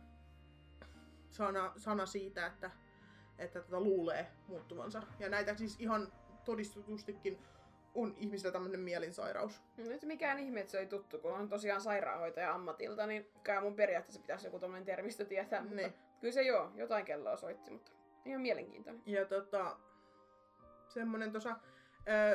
[1.31, 2.71] sana, sana siitä, että,
[3.39, 5.03] että tätä luulee muuttuvansa.
[5.19, 6.13] Ja näitä siis ihan
[6.45, 7.39] todistustikin
[7.95, 9.63] on ihmisillä tämmöinen mielinsairaus.
[9.77, 13.75] Nyt mikään ihme, että se ei tuttu, kun on tosiaan sairaanhoitaja ammatilta, niin kyllä mun
[13.75, 15.95] periaatteessa pitäisi joku tommonen termistö tietää, mutta Niin.
[16.21, 17.93] kyllä se joo, jotain kelloa soitti, mutta
[18.25, 19.03] ihan mielenkiintoinen.
[19.07, 19.77] Ja tota,
[20.89, 21.57] semmonen tuossa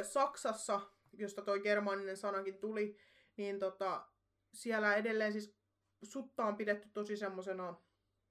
[0.01, 0.81] Saksassa,
[1.13, 2.97] josta toi germaaninen sanakin tuli,
[3.37, 4.07] niin tota,
[4.53, 5.55] siellä edelleen siis
[6.03, 7.75] sutta on pidetty tosi semmosena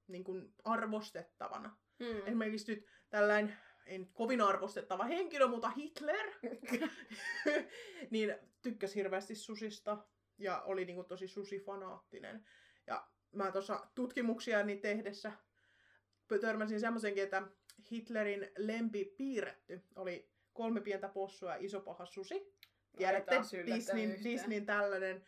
[0.06, 1.76] niin kuin arvostettavana.
[1.98, 2.26] Mm.
[2.26, 3.56] Esimerkiksi nyt tällainen,
[3.86, 6.26] ei nyt kovin arvostettava henkilö, mutta Hitler,
[8.10, 10.04] niin tykkäsi hirveästi susista
[10.38, 12.46] ja oli niinku tosi susifanaattinen.
[12.86, 15.32] Ja mä tuossa tutkimuksiani tehdessä
[16.40, 17.42] törmäsin semmoisenkin, että
[17.92, 22.54] Hitlerin lempipiirretty oli kolme pientä possua ja iso paha susi.
[22.96, 24.24] Tiedätte, yhtään.
[24.24, 25.24] Disneyn tällainen.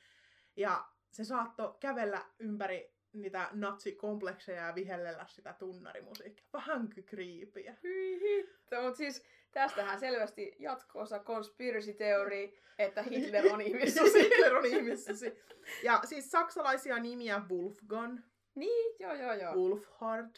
[0.57, 6.47] Ja se saattoi kävellä ympäri niitä natsikomplekseja ja vihellellä sitä tunnarimusiikkia.
[6.53, 7.77] Vähän kriipiä.
[7.83, 14.23] Hyi hitto, mutta siis tästähän selvästi jatko-osa conspiracy theory, että Hitler on ihmissusi.
[14.23, 15.39] Hitler on ihmissusi.
[15.83, 18.21] Ja siis saksalaisia nimiä Wolfgang,
[18.55, 19.55] niin, joo joo joo.
[19.55, 20.37] Wolfhard,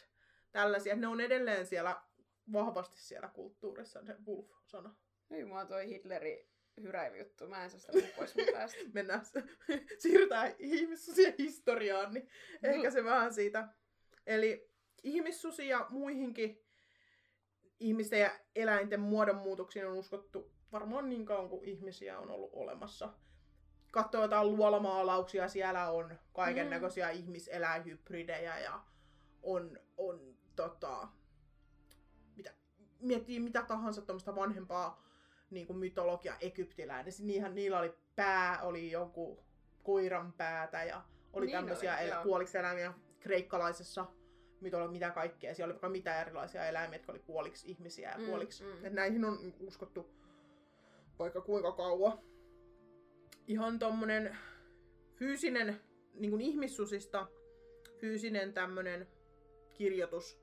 [0.51, 0.95] tällaisia.
[0.95, 2.01] Ne on edelleen siellä
[2.53, 4.95] vahvasti siellä kulttuurissa, se Wolf-sana.
[5.29, 6.49] Hyi mua toi Hitleri
[6.81, 8.77] hyräilyjuttu, mä en saa sitä pois mun päästä.
[8.93, 9.21] Mennään,
[10.01, 12.29] siirrytään ihmissusien historiaan, niin
[12.63, 13.67] ehkä se vähän siitä.
[14.25, 14.69] Eli
[15.03, 16.63] ihmissusi ja muihinkin
[17.79, 23.13] ihmisten ja eläinten muodonmuutoksiin on uskottu varmaan niin kauan kuin ihmisiä on ollut olemassa.
[23.91, 27.19] Katsoo jotain luolamaalauksia, siellä on kaiken näköisiä mm.
[27.19, 28.81] ihmiseläinhybridejä ja
[29.43, 31.07] on, on tota,
[32.99, 35.03] miettii mitä tahansa tuommoista vanhempaa
[35.49, 37.13] niin kuin mytologia egyptiläinen.
[37.19, 39.39] Niihin, niillä oli pää, oli joku
[39.83, 41.01] koiran päätä ja
[41.33, 44.05] oli Niin tämmöisiä el- puoliksi eläimiä kreikkalaisessa
[44.61, 45.55] mytologia, mitä kaikkea.
[45.55, 48.63] Siellä oli vaikka mitä erilaisia eläimiä, jotka oli puoliksi ihmisiä ja Mm, puoliksi.
[48.63, 48.85] mm.
[48.85, 50.09] Et näihin on uskottu
[51.19, 52.19] vaikka kuinka kauan.
[53.47, 54.37] Ihan tommonen
[55.15, 55.81] fyysinen,
[56.13, 57.27] niin kuin ihmissusista,
[57.99, 59.07] fyysinen tämmönen
[59.73, 60.39] kirjoitus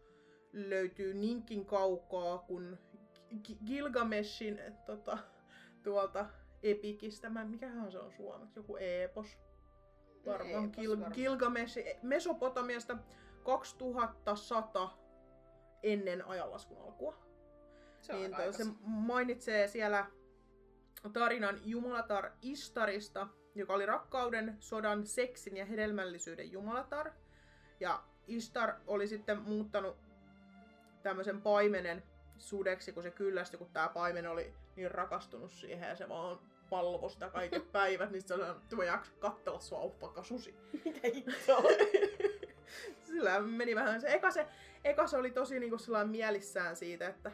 [0.54, 2.78] löytyy niinkin kaukaa kuin
[3.66, 5.18] Gilgameshin tota,
[5.82, 6.26] tuolta
[6.62, 7.30] Epikistä.
[7.30, 8.58] Mä, mikähän se on suomeksi?
[8.58, 9.38] Joku Eepos.
[10.26, 11.14] Varmaan Eepos Gil-.
[11.14, 12.98] Gilgamesh Mesopotamiasta
[13.44, 14.98] 2100
[15.82, 17.14] ennen ajanlaskun alkua.
[18.00, 20.06] Se on niin se mainitsee siellä
[21.12, 27.10] tarinan jumalatar Istarista, joka oli rakkauden, sodan, seksin ja hedelmällisyyden jumalatar.
[27.80, 29.96] Ja Istar oli sitten muuttanut
[31.04, 32.02] tämmöisen paimenen
[32.38, 36.38] sudeksi, kun se kyllästyi, kun tämä paimen oli niin rakastunut siihen ja se vaan
[36.70, 40.54] palvo sitä kaiket päivät, niin se on, että mä jaksa katsella sua uppakka susi.
[40.84, 41.62] Mitä hittoa?
[43.06, 44.46] Sillä meni vähän se, eka se,
[44.84, 47.32] eka se oli tosi niinku sellainen mielissään siitä, että,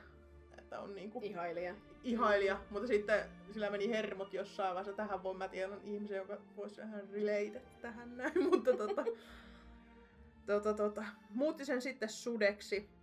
[0.58, 1.74] että on niinku Ihailija.
[2.04, 4.92] ihailija, mutta sitten sillä meni hermot jossain vaiheessa.
[4.92, 9.04] Tähän voi mä tiedän ihmisen, joka voisi vähän relate tähän näin, mutta tota,
[10.46, 12.99] tota, tota, muutti sen sitten sudeksi.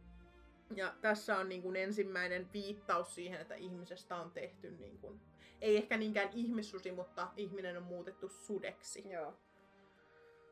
[0.76, 5.22] Ja tässä on niin kuin ensimmäinen viittaus siihen, että ihmisestä on tehty, niin kuin,
[5.62, 9.10] ei ehkä niinkään ihmissusi, mutta ihminen on muutettu sudeksi.
[9.10, 9.34] Joo.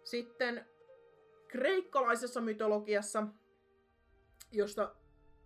[0.04, 0.66] Sitten
[1.48, 3.28] kreikkalaisessa mytologiassa,
[4.52, 4.96] josta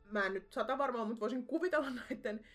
[0.03, 2.45] mä en nyt sata varmaan, mutta voisin kuvitella näiden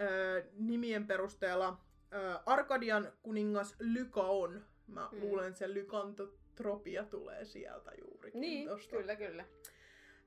[0.00, 1.80] ö, nimien perusteella.
[2.14, 4.64] Ö, Arkadian kuningas Lykaon.
[4.86, 5.20] Mä Mm.
[5.20, 8.40] luulen, että se lykantotropia tulee sieltä juurikin.
[8.40, 8.96] Niin, tosta.
[8.96, 9.44] kyllä, kyllä.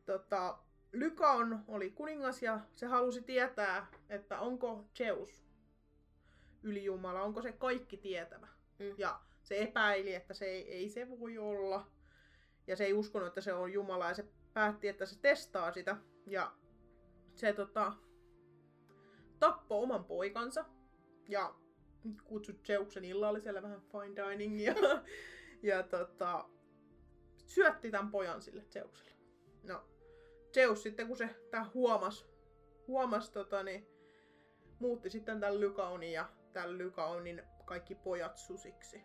[0.05, 0.57] Tota,
[0.91, 5.47] Lykaon oli kuningas ja se halusi tietää, että onko Zeus
[6.63, 8.47] ylijumala, onko se kaikki tietävä.
[8.79, 8.95] Mm.
[8.97, 11.87] Ja se epäili, että se ei, ei se voi olla.
[12.67, 15.97] Ja se ei uskonut, että se on Jumala ja se päätti, että se testaa sitä.
[16.25, 16.53] Ja
[17.35, 17.93] se tota,
[19.39, 20.65] tappoi oman poikansa
[21.27, 21.55] ja
[22.23, 24.75] kutsui Zeuksen illalliselle vähän fine diningia.
[25.69, 26.49] ja tota,
[27.45, 29.11] syötti tämän pojan sille Zeukselle.
[29.63, 29.83] No,
[30.53, 32.27] Zeus sitten kun se tää huomas,
[32.87, 33.87] huomas tota, niin,
[34.79, 39.03] muutti sitten tämän Lykaonin ja tämän Lykaonin kaikki pojat susiksi.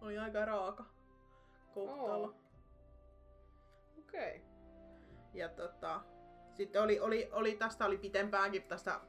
[0.00, 0.84] Oli aika raaka
[1.74, 2.26] kohtalo.
[2.26, 2.34] Oo.
[3.98, 4.36] Okei.
[4.36, 4.54] Okay.
[5.34, 6.00] Ja tota,
[6.54, 9.00] sitten oli, oli, oli, tästä oli pitempäänkin tästä,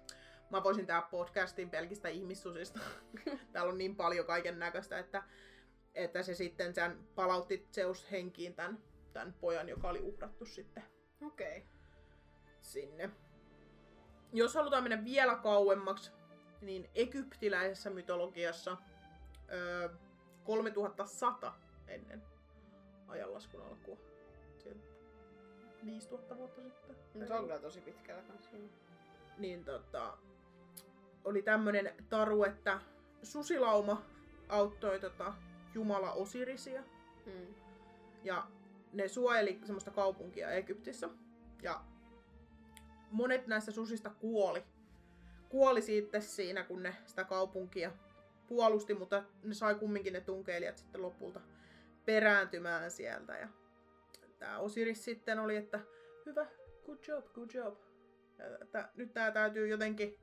[0.49, 2.79] mä voisin tää podcastin pelkistä ihmissusista.
[3.51, 5.23] Täällä on niin paljon kaiken näköistä, että,
[5.93, 10.83] että se sitten sen palautti Zeus henkiin tämän, tämän pojan, joka oli uhrattu sitten
[11.21, 11.58] Okei.
[11.58, 11.69] Okay.
[12.62, 13.10] sinne.
[14.34, 16.12] Jos halutaan mennä vielä kauemmaksi,
[16.62, 18.78] niin egyptiläisessä mytologiassa
[19.51, 19.89] öö,
[20.43, 21.54] 3100
[21.88, 22.23] ennen
[23.08, 23.97] ajanlaskun alkua.
[24.58, 24.82] Siellä
[25.86, 26.95] 5000 vuotta sitten.
[27.13, 28.49] No, se on kyllä tosi pitkällä kanssa.
[29.38, 30.17] Niin tota,
[31.23, 32.82] oli tämmönen taru, että
[33.23, 34.01] susilauma
[34.49, 35.34] auttoi tota,
[35.73, 36.84] Jumala Osirisia.
[37.25, 37.56] Mm.
[38.23, 38.47] Ja
[38.95, 41.10] ne suojeli semmoista kaupunkia Egyptissä.
[41.62, 41.84] Ja
[43.12, 44.63] monet näistä susista kuoli.
[45.49, 47.91] Kuoli sitten siinä, kun ne sitä kaupunkia
[48.47, 51.41] puolusti, mutta ne sai kumminkin ne tunkeilijat sitten lopulta
[52.05, 53.38] perääntymään sieltä.
[53.38, 53.47] Ja
[54.39, 55.79] tämä Osiris sitten oli, että
[56.25, 56.47] hyvä,
[56.86, 57.77] good job, good job.
[58.62, 60.19] Että nyt tämä täytyy jotenkin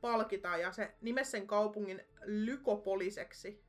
[0.00, 3.64] palkita ja se nimesi sen kaupungin Lykopoliseksi.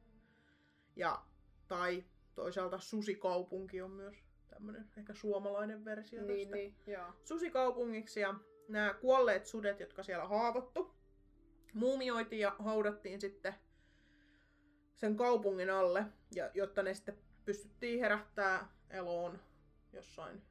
[0.96, 1.22] Ja,
[1.68, 2.04] tai
[2.36, 4.29] toisaalta Susikaupunki on myös
[4.60, 6.56] tämmöinen ehkä suomalainen versio Niin, tästä.
[6.56, 7.14] niin, joo.
[7.24, 8.36] Susikaupungiksi ja
[8.68, 10.96] nämä kuolleet sudet, jotka siellä haavoittu,
[11.74, 13.54] muumioitiin ja haudattiin sitten
[14.96, 19.40] sen kaupungin alle, ja jotta ne sitten pystyttiin herättää eloon
[19.94, 20.42] jossain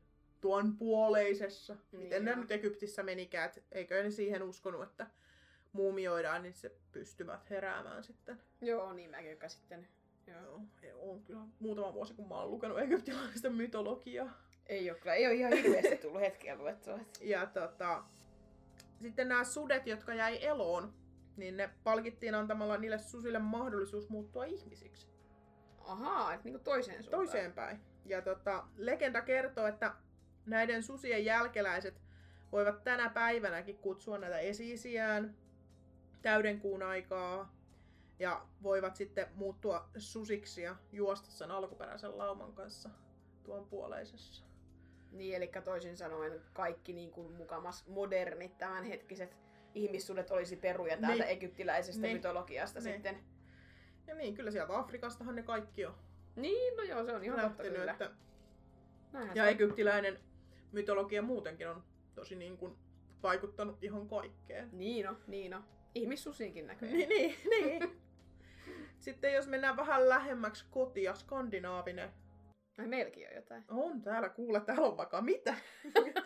[0.40, 1.76] tuon puoleisessa.
[1.92, 5.06] Niin Miten ne nyt Egyptissä menikään, et eikö ne siihen uskonut, että
[5.72, 8.40] muumioidaan, niin se pystyvät heräämään sitten.
[8.60, 9.88] Joo, niin mäkin joka sitten.
[10.28, 10.60] Joo.
[10.98, 14.42] On kyllä muutama vuosi, kun mä oon lukenut egyptiläistä mytologiaa.
[14.66, 16.98] Ei ole kyllä, ei ole ihan hirveästi tullut hetkeä luettua.
[17.20, 18.04] Ja tota,
[19.02, 20.94] sitten nämä sudet, jotka jäi eloon,
[21.36, 25.08] niin ne palkittiin antamalla niille susille mahdollisuus muuttua ihmisiksi.
[25.78, 27.24] Ahaa, että niinku toiseen suuntaan.
[27.24, 27.80] Toiseen päin.
[28.04, 29.94] Ja tota, legenda kertoo, että
[30.46, 32.00] näiden susien jälkeläiset
[32.52, 35.36] voivat tänä päivänäkin kutsua näitä esiisiään
[36.22, 37.57] täyden kuun aikaa
[38.18, 42.90] ja voivat sitten muuttua susiksi ja juosta sen alkuperäisen lauman kanssa
[43.44, 44.44] tuon puoleisessa.
[45.12, 49.36] Niin, eli toisin sanoen kaikki niin kuin mukamas modernit tämänhetkiset
[49.74, 51.32] ihmissuudet olisi peruja täältä Niin.
[51.36, 52.16] egyptiläisestä Niin.
[52.16, 52.92] mytologiasta Niin.
[52.94, 53.18] sitten.
[54.06, 55.94] Ja niin, kyllä sieltä Afrikastahan ne kaikki on
[56.36, 57.92] Niin, no joo, se on ihan totta kyllä.
[57.92, 58.10] Että
[59.12, 60.20] Näinhän Ja egyptiläinen
[60.72, 62.76] mytologia muutenkin on tosi niin kuin
[63.22, 64.68] vaikuttanut ihan kaikkeen.
[64.72, 65.62] Niin no, niin no.
[65.94, 66.98] Ihmissusiinkin näköjään.
[66.98, 68.00] Niin, niin, niin.
[69.00, 72.10] Sitten jos mennään vähän lähemmäksi kotia, skandinaavinen.
[72.78, 73.64] Ai meilläkin on jotain.
[73.68, 75.54] On täällä, kuule, täällä on vaikka mitä.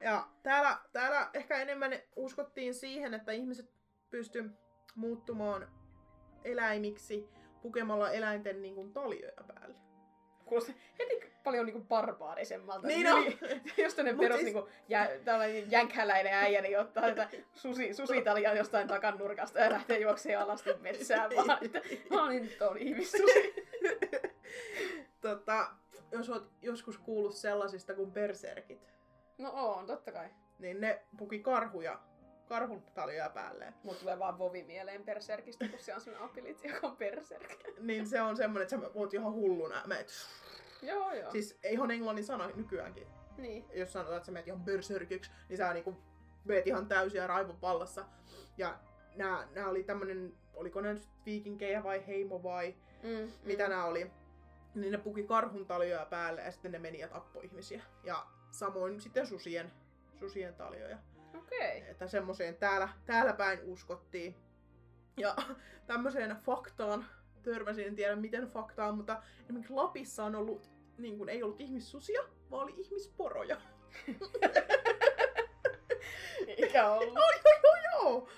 [0.00, 3.70] ja täällä, täällä ehkä enemmän uskottiin siihen, että ihmiset
[4.10, 4.50] pysty
[4.94, 5.68] muuttumaan
[6.44, 7.28] eläimiksi
[7.62, 9.83] pukemalla eläinten niin kuin, taljoja päälle.
[10.44, 12.86] Kuulostaa heti paljon niinku barbaarisemmalta.
[12.86, 13.24] Niin on.
[13.76, 18.88] Jos Mut perus siis- niinku, jä, tällainen jänkhäläinen äijä, niin ottaa tätä susi, susitalia jostain
[18.88, 21.58] takanurkasta ja lähtee juokseen alasti metsään vaan.
[21.64, 21.80] Että
[22.10, 23.54] mä olin nyt on ihmissusi.
[25.20, 25.70] tota,
[26.12, 28.94] jos oot joskus kuullut sellaisista kuin berserkit.
[29.38, 30.28] No on, totta kai.
[30.58, 32.00] niin ne puki karhuja,
[32.48, 33.74] karhun taljoja päälleen.
[33.82, 37.54] Mulla tulee vaan Vovi mieleen Berserkistä, kun se on sellainen ability, joka on Berserk.
[37.80, 40.08] Niin se on semmonen, että sä voit ihan hulluna, meet.
[40.82, 41.30] joo, joo.
[41.30, 43.06] Siis ihan englannin sana nykyäänkin.
[43.38, 43.64] Niin.
[43.72, 45.96] Jos sanotaan, että sä meet ihan berserkiksi, niin sä niinku
[46.44, 48.04] meet ihan täysiä raivon vallassa.
[48.58, 48.78] Ja
[49.16, 53.70] nää, nää oli tämmönen, oliko ne nyt viikinkejä vai heimo vai Mm, mitä mm.
[53.70, 54.10] nämä oli,
[54.74, 57.82] niin ne puki karhun taljoja päälle ja sitten ne meni ja tappoi ihmisiä.
[58.04, 59.72] Ja samoin sitten susien,
[60.20, 60.98] susien taljoja.
[61.38, 61.78] Okei.
[61.78, 61.90] Okay.
[61.90, 64.36] Että semmoiseen täällä, täällä päin uskottiin.
[65.16, 65.36] Ja
[65.86, 67.06] tämmöiseen faktaan
[67.42, 72.22] törmäsin, en tiedä miten faktaan, mutta esimerkiksi Lapissa on ollut, niin kuin, ei ollut ihmissusia,
[72.50, 73.60] vaan oli ihmisporoja.
[76.46, 77.18] Eikä ollut
[78.04, 78.28] Joo,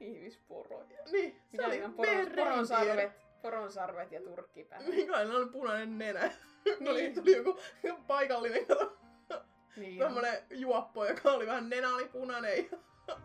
[0.00, 0.98] ihmisporoja.
[1.12, 4.82] niin, se Mitä oli poron, poronsarvet, poronsarvet ja turkkipää.
[4.82, 6.20] Niin kai, ne oli punainen nenä.
[6.64, 6.88] Niin.
[6.88, 7.60] oli, tuli joku
[8.06, 8.96] paikallinen, kato,
[9.76, 9.98] Niin.
[9.98, 12.78] tommonen juoppo, joka oli vähän nenä oli punainen ja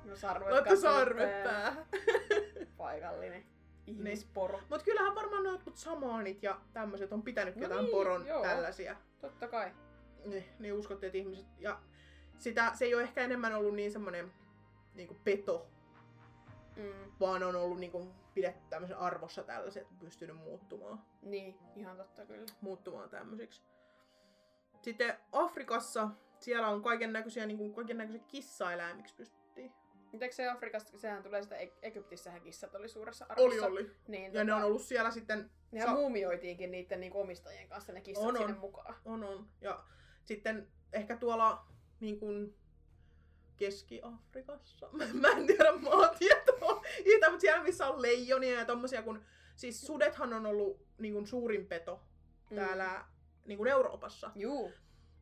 [0.03, 1.85] No sarvet laittoi kasvot sarvet päähän.
[2.77, 3.45] Paikallinen
[3.87, 4.59] ihmisporo.
[4.69, 8.41] Mut kyllähän varmaan ne jotkut samaanit ja tämmöiset on pitänyt No jotain niin, poron joo.
[8.41, 8.95] tällaisia.
[9.21, 9.71] Totta kai.
[10.25, 11.45] Niin, niin uskottiin, että ihmiset...
[11.59, 11.79] Ja
[12.37, 14.31] sitä, se ei ole ehkä enemmän ollut niin semmonen
[14.93, 15.67] niinku peto,
[16.75, 17.11] Mm.
[17.19, 22.45] vaan on ollut niinku pidetty tämmöisen arvossa tällaiset, pystynyt muuttumaan, Niin, ihan totta kyllä.
[22.61, 23.61] muuttumaan tämmöisiksi.
[24.81, 29.73] Sitten Afrikassa, siellä on kaiken näköisiä niinku, kaiken näköisiä kissaeläimiksi pystyttiin.
[30.21, 33.65] Eikö se Afrikasta, sehän tulee sitä Ek- Egyptissähän kissat oli suuressa arvossa.
[33.65, 33.91] Oli, oli.
[34.07, 38.01] Niin, Ja ne on ollut siellä sitten Nehän sa- muumioitiinkin niiden niinku omistajien kanssa ne
[38.01, 38.59] kissat On, sinne on.
[38.59, 38.95] mukaan.
[39.05, 39.47] On, on.
[39.61, 39.83] Ja
[40.25, 41.65] sitten ehkä tuolla
[41.99, 42.55] niin kuin
[43.57, 44.89] Keski-Afrikassa,
[45.21, 49.21] mä en tiedä maatietoa, Itä, mutta siellä missä on leijonia ja tommosia, kun
[49.55, 52.01] siis sudethan on ollut niin kuin suurin peto
[52.55, 53.05] täällä
[53.45, 54.27] niin kuin Euroopassa.
[54.35, 54.41] Mm.
[54.41, 54.71] Juu.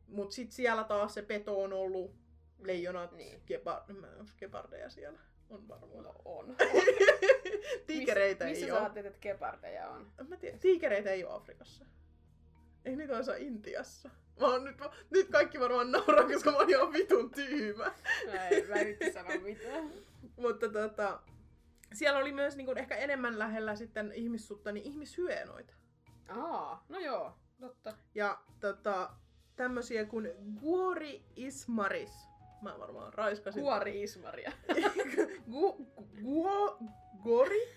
[0.08, 2.14] Mutta sitten siellä taas se peto on ollut
[2.58, 3.42] leijonat, Niin.
[3.46, 5.18] gepard, mä en gepardeja siellä,
[5.50, 6.04] on varmaan.
[6.04, 6.56] No on.
[7.86, 8.78] Tiikereitä missä, ei missä ole.
[8.80, 10.12] sä ajattelet, että gepardeja on?
[10.28, 11.84] Mä tiedän, tiikereitä ei ole Afrikassa.
[12.84, 14.10] Ei niitä olisi Intiassa.
[14.40, 14.76] Mä oon nyt,
[15.10, 17.84] nyt kaikki varmaan nauraa, koska mä oon ihan vitun tyhmä.
[18.32, 19.90] Mä en, mä en nyt sano mitään.
[20.36, 21.20] Mutta tota,
[21.92, 25.74] siellä oli myös niin kuin, ehkä enemmän lähellä sitten ihmissutta, niin ihmishyenoita.
[26.28, 27.92] Aa, no joo, totta.
[28.14, 29.10] Ja tota,
[29.56, 32.28] tämmösiä kuin Guori Ismaris.
[32.62, 33.62] Mä varmaan raiskasin.
[33.62, 34.52] Kuori Ismaria.
[35.52, 35.72] Gu,
[36.22, 36.78] guo,
[37.22, 37.72] gori?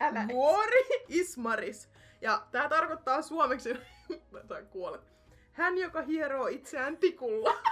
[0.00, 0.26] Älä.
[0.30, 1.88] Guori Ismaris.
[2.20, 3.74] Ja tää tarkoittaa suomeksi,
[4.48, 5.00] tai kuolet.
[5.52, 7.54] Hän, joka hieroo itseään tikulla.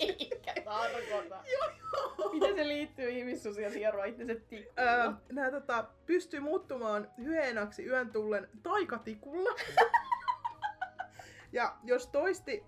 [0.00, 1.42] Eikä tarkoita.
[2.32, 5.14] Miten se liittyy ihmissusia hieroa itsensä Öö, tikkuilla?
[5.32, 9.50] nää tota, pystyy muuttumaan hyenaksi yön tullen taikatikulla.
[11.52, 12.64] Ja jos toisti,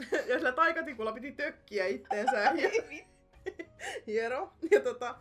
[0.28, 2.50] jos sillä taikatikulla piti tökkiä itteensä ja
[4.06, 4.52] hiero.
[4.70, 5.14] Ja tota,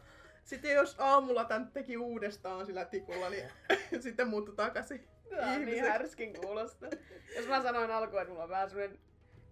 [0.44, 3.50] sitten jos aamulla tän teki uudestaan sillä tikulla, niin
[4.04, 5.08] sitten muuttui takaisin.
[5.30, 6.88] Tää on niin härskin kuulosta.
[7.36, 9.00] Jos mä sanoin alkuun, että mulla on vähän semmonen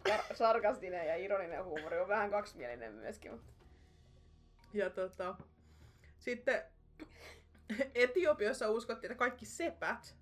[0.09, 3.53] kar- sarkastinen ja ironinen huumori, on vähän kaksimielinen myöskin, mutta
[4.73, 5.35] Ja tota,
[6.17, 6.63] sitten
[7.95, 10.15] Etiopiassa uskottiin, että kaikki sepät,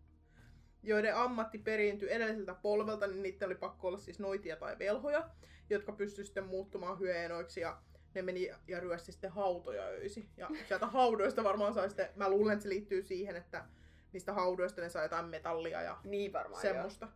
[0.83, 5.29] joiden ammatti periytyi edelliseltä polvelta, niin niiden oli pakko olla siis noitia tai velhoja,
[5.69, 7.77] jotka pysty sitten muuttumaan hyenoiksi ja
[8.13, 10.29] ne meni ja ryösti sitten hautoja öisi.
[10.37, 13.65] Ja sieltä haudoista varmaan sai sitten, mä luulen, että se liittyy siihen, että
[14.13, 17.07] niistä haudoista ne sai jotain metallia ja niin varmaan semmoista.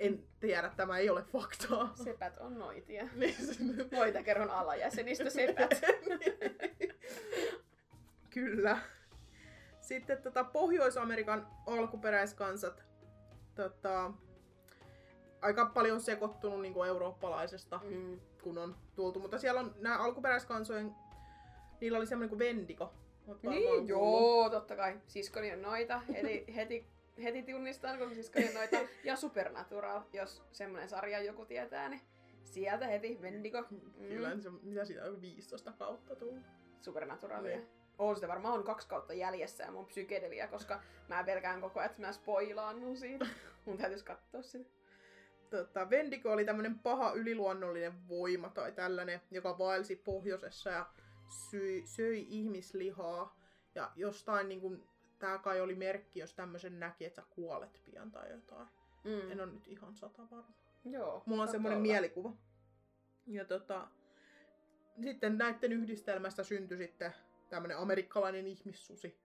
[0.00, 1.78] En tiedä, tämä ei ole faktaa.
[1.78, 2.04] joo.
[2.04, 3.08] Sepät on noitia.
[3.16, 3.36] Niin
[3.90, 5.70] Noita kerron alajäsenistä sepät.
[8.30, 8.78] Kyllä.
[9.80, 12.84] Sitten tota, Pohjois-Amerikan alkuperäiskansat
[13.54, 14.12] tota,
[15.40, 18.20] aika paljon sekoittunut niin eurooppalaisesta, Mm.
[18.42, 19.20] kun on tultu.
[19.20, 20.94] Mutta siellä on nämä alkuperäiskansojen,
[21.80, 22.38] niillä oli semmoinen kuin
[23.44, 25.00] varmaan Niin, joo, totta kai.
[25.06, 25.98] Siskoni on noita.
[25.98, 26.86] Heti, heti,
[27.22, 28.76] heti tunnistan, kun siskoni on noita.
[29.04, 32.00] Ja Supernatural, jos semmonen sarja joku tietää, niin
[32.44, 33.62] sieltä heti Wendigo.
[33.70, 34.08] Mm.
[34.08, 36.42] Kyllä, se, mitä siitä on 15 kautta tullut.
[36.80, 37.56] Supernaturalia.
[37.56, 37.68] Niin.
[38.00, 41.90] On sitä varmaan on kaksi kautta jäljessä ja mun psykedelia, koska mä pelkään koko ajan,
[41.90, 43.26] että mä spoilaannun siitä.
[43.66, 44.70] Mun täytyisi katsoa sitä.
[45.50, 50.86] Tota, Vendigo oli tämmöinen paha yliluonnollinen voima tai tällainen, joka vaelsi pohjoisessa ja
[51.28, 53.40] syi, söi ihmislihaa.
[53.74, 54.84] Ja jostain niin kuin,
[55.18, 58.68] tää kai oli merkki, jos tämmöisen näki, että sä kuolet pian tai jotain.
[59.04, 59.32] Mm.
[59.32, 60.54] En ole nyt ihan sata varma.
[60.84, 61.22] Joo.
[61.26, 61.88] Mulla on semmoinen olla.
[61.88, 62.32] mielikuva.
[63.26, 63.88] Ja tota,
[65.02, 67.14] sitten näiden yhdistelmästä syntyi sitten
[67.50, 69.20] tämmöinen amerikkalainen ihmissusi.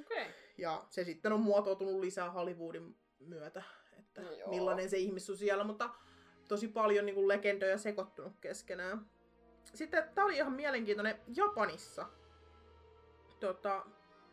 [0.00, 0.22] Okei.
[0.22, 0.32] Okay.
[0.58, 3.62] Ja se sitten on muotoutunut lisää Hollywoodin myötä,
[3.98, 4.50] että No joo.
[4.50, 5.90] millainen se ihmissusi siellä, mutta
[6.48, 9.10] tosi paljon niin kuin legendoja sekoittunut keskenään.
[9.74, 12.06] Sitten tää oli ihan mielenkiintoinen Japanissa.
[13.40, 13.86] Tota,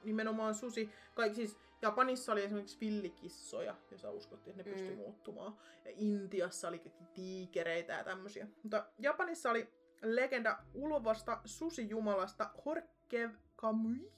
[0.03, 4.97] nimenomaan susi, kaikki siis Japanissa oli esimerkiksi villikissoja, joissa uskottiin, että ne pystyi Mm.
[5.01, 5.57] muuttumaan.
[5.85, 8.47] Ja Intiassa oli kaikki tiikereitä ja tämmöisiä.
[8.63, 9.67] Mutta Japanissa oli
[10.03, 14.11] legenda ulvasta susijumalasta Horkev Kamui.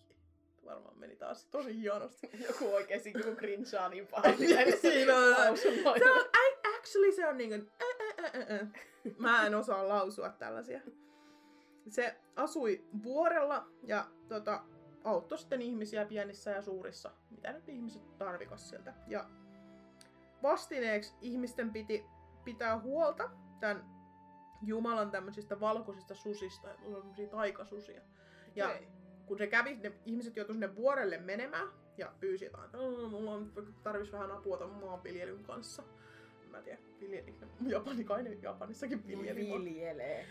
[0.66, 2.30] Varmaan meni taas tosi hienosti.
[2.48, 4.48] Joku oikeesti joku cringea niin pahasti
[4.82, 5.58] Siinä on-.
[5.58, 5.70] Se
[6.12, 7.72] on, I, actually se on niinku...
[7.82, 8.68] Ä, ä, ä, ä, ä.
[9.18, 10.82] Mä en osaa lausua tällaisia.
[11.90, 14.64] Se asui vuorella ja tota,
[15.04, 18.94] auttoi sitten ihmisiä pienissä ja suurissa, mitä nyt ihmiset tarvikas sieltä.
[19.08, 19.30] Ja
[20.44, 22.06] vastineeksi ihmisten piti
[22.44, 23.95] pitää huolta tämän
[24.68, 28.02] Jumalan tämmöisistä valkoisista susista, tämmöisiä taikasusia.
[28.56, 28.88] Ja Okei.
[29.26, 33.32] kun se kävi, ne ihmiset joutuivat sinne vuorelle menemään ja pyysi jotain, että "Oo, mulla
[33.32, 33.52] on
[33.84, 35.84] tarvis vähän apua tämän maanviljelyn kanssa.
[36.50, 39.40] Mä en tiedä, viljelikö ne Japanikainen Japanissakin viljeli.
[39.52, 40.28] Viljelee.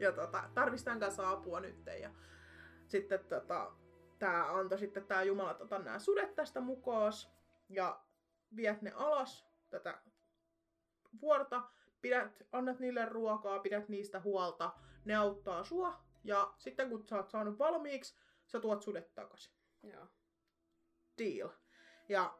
[0.00, 1.86] Ja tota, tarvis tämän kanssa apua nyt.
[2.00, 2.10] Ja
[2.86, 3.72] sitten tota,
[4.18, 7.32] tää antoi sitten tää Jumala tota, nämä sudet tästä mukaas
[7.68, 8.00] ja
[8.56, 9.98] viet ne alas tätä
[11.20, 11.62] vuorta,
[12.02, 14.70] pidät, annat niille ruokaa, pidät niistä huolta,
[15.04, 18.14] ne auttaa sua ja sitten kun sä oot saanut valmiiksi,
[18.46, 19.54] sä tuot sudet takaisin.
[19.82, 20.06] Joo.
[21.18, 21.48] Deal.
[22.08, 22.38] Ja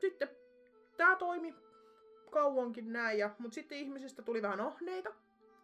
[0.00, 0.28] sitten
[0.96, 1.54] tää toimi
[2.30, 5.14] kauankin näin, ja, mutta sitten ihmisistä tuli vähän ahneita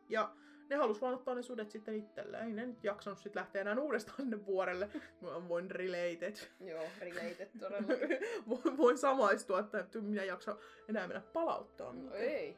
[0.08, 0.34] ja
[0.70, 2.46] ne halus vaan ottaa ne sudet sitten itselleen.
[2.46, 4.88] Ei ne nyt jaksanut sitten lähteä enää uudestaan sinne vuorelle.
[5.20, 6.36] Mä voin related.
[6.60, 7.88] Joo, related todella.
[8.48, 10.56] voin, voin samaistua, että että minä jaksa
[10.88, 11.92] enää mennä palauttaa.
[11.92, 12.22] No mitään.
[12.22, 12.56] ei.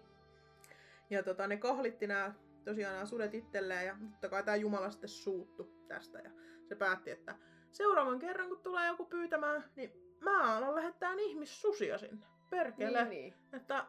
[1.10, 5.08] Ja tota, ne kahlitti nämä, tosiaan nämä sudet itselleen ja totta kai tämä Jumala sitten
[5.08, 6.30] suuttu tästä ja
[6.68, 7.36] se päätti, että
[7.72, 12.26] seuraavan kerran kun tulee joku pyytämään, niin mä alan lähettää ihmissusia sinne.
[12.50, 13.04] Perkele.
[13.04, 13.34] Niin, niin.
[13.52, 13.86] Että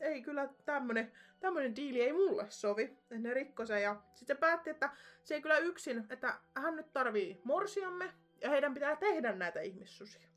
[0.00, 2.82] ei kyllä tämmönen, tämmönen diili ei mulle sovi.
[2.82, 4.90] Että ne rikkoi sen ja sitten se päätti, että
[5.24, 10.28] se ei kyllä yksin, että hän nyt tarvii morsiamme ja heidän pitää tehdä näitä ihmissusia.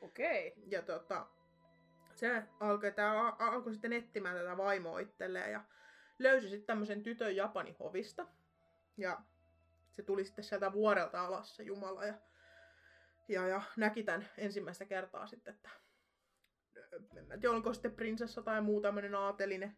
[0.00, 0.54] Okei.
[0.66, 1.26] Ja tota,
[2.20, 5.64] se alkoi, tää al- alkoi sitten etsimään tätä vaimoa itselleen ja
[6.18, 8.26] löysi sitten tämmöisen tytön Japanin hovista.
[8.96, 9.20] Ja
[9.90, 12.14] se tuli sitten sieltä vuorelta alas se Jumala ja,
[13.28, 15.70] ja, ja näki tämän ensimmäistä kertaa sitten, että
[17.16, 19.76] en mä tiedä, onko sitten prinsessa tai muu tämmöinen aatelinen.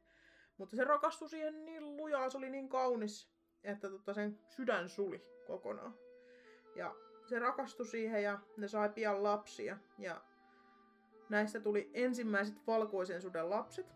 [0.57, 3.33] Mutta se rakastui siihen niin lujaa, se oli niin kaunis,
[3.65, 5.95] että tota sen sydän suli kokonaan.
[6.77, 6.95] Ja
[7.29, 9.79] se rakastui siihen ja ne sai pian lapsia.
[9.99, 10.21] Ja
[11.33, 13.87] näistä tuli ensimmäiset valkoisen suden lapset.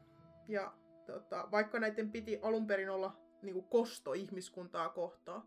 [0.49, 0.73] Ja
[1.07, 5.43] tota, vaikka näiden piti alun perin olla niinku kosto ihmiskuntaa kohtaan,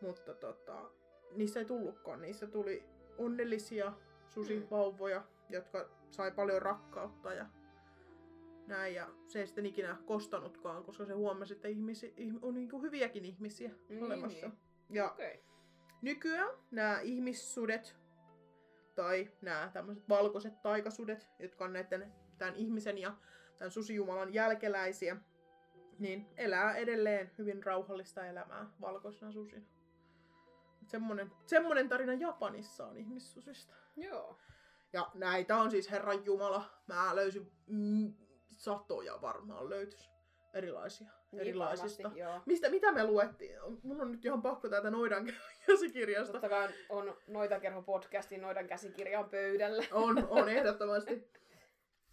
[0.00, 0.90] mutta tota,
[1.36, 2.22] niistä ei tullutkaan.
[2.22, 2.84] Niistä tuli
[3.18, 3.92] onnellisia
[4.28, 7.46] susivauvoja, jotka sai paljon rakkautta ja
[8.66, 8.94] näin.
[8.94, 13.24] Ja se ei sitten ikinä kostanutkaan, koska se huomasi, että ihmisi, ihm- on niinku hyviäkin
[13.24, 14.46] ihmisiä Niin, olemassa.
[14.46, 14.58] niin.
[14.90, 15.42] Ja Okei.
[16.02, 17.96] Nykyään nämä ihmissudet
[18.94, 23.16] tai nämä tämmöiset valkoiset taikasudet, jotka on näiden, tämän ihmisen ja
[23.58, 25.16] tämän susijumalan jälkeläisiä,
[25.98, 29.66] niin elää edelleen hyvin rauhallista elämää valkoisena susina.
[30.86, 33.74] Semmonen, semmonen tarina Japanissa on ihmissusista.
[33.96, 34.38] Joo.
[34.92, 36.64] Ja näitä on siis Herran Jumala.
[36.86, 38.14] Mä löysin mm,
[38.50, 40.10] satoja varmaan löytys
[40.54, 41.08] erilaisia.
[41.32, 42.02] Niin erilaisista.
[42.02, 42.40] varmasti, joo.
[42.46, 43.58] Mistä, mitä me luettiin?
[43.82, 45.26] Mun on nyt ihan pakko täältä noidan
[45.66, 46.32] käsikirjasta.
[46.32, 49.84] Totta kai on Noita kerho podcastin Noidan käsikirja on pöydällä.
[49.92, 51.30] On, on ehdottomasti.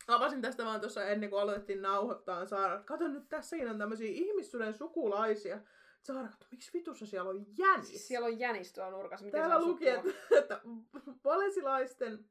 [0.08, 2.84] Avasin tästä vaan tuossa ennen kuin aloitettiin nauhoittaa Saara.
[2.84, 5.60] Kato nyt, tässäkin on tämmöisiä ihmissuden sukulaisia.
[6.02, 7.88] Saara, kato, miksi vitussa siellä on jänis?
[7.88, 9.26] Siis siellä on jänis tuolla nurkassa.
[9.26, 10.10] Miten Täällä luki, että,
[10.40, 10.62] että
[11.24, 12.26] valesilaisten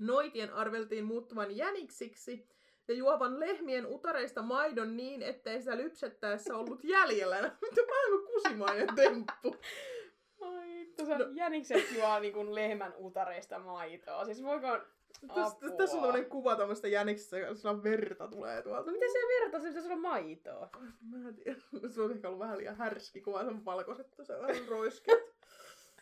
[0.00, 2.48] noitien arveltiin muuttuvan jäniksiksi
[2.88, 7.36] ja juovan lehmien utareista maidon niin, ettei sitä lypsettäessä ollut jäljellä.
[7.62, 9.56] Mitä maailman kusimainen temppu.
[11.16, 11.34] Tuossa no.
[11.34, 14.24] jänikset juo niin kuin lehmän utareista maitoa.
[14.24, 14.66] Siis voiko...
[15.34, 18.92] Tässä, tässä on tämmöinen kuva tämmöistä jäniksestä, jossa on verta tulee tuolta.
[18.92, 19.60] Miten se vertaa?
[19.60, 20.70] Se pitäisi olla maitoa.
[21.00, 21.58] Mä en tiedä.
[21.94, 25.18] Se on ehkä ollut vähän liian härski kuva, se on valkoiset, se on vähän roiskeat.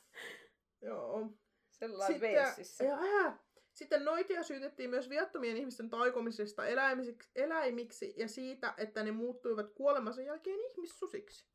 [0.83, 1.33] Joo.
[1.71, 2.85] Sellainen Walesissa.
[2.85, 3.39] ja, ää,
[3.73, 10.23] sitten noitia syytettiin myös viattomien ihmisten taikomisesta eläimiksi, eläimiksi ja siitä, että ne muuttuivat kuolemansa
[10.23, 11.47] jälkeen ihmissusiksi.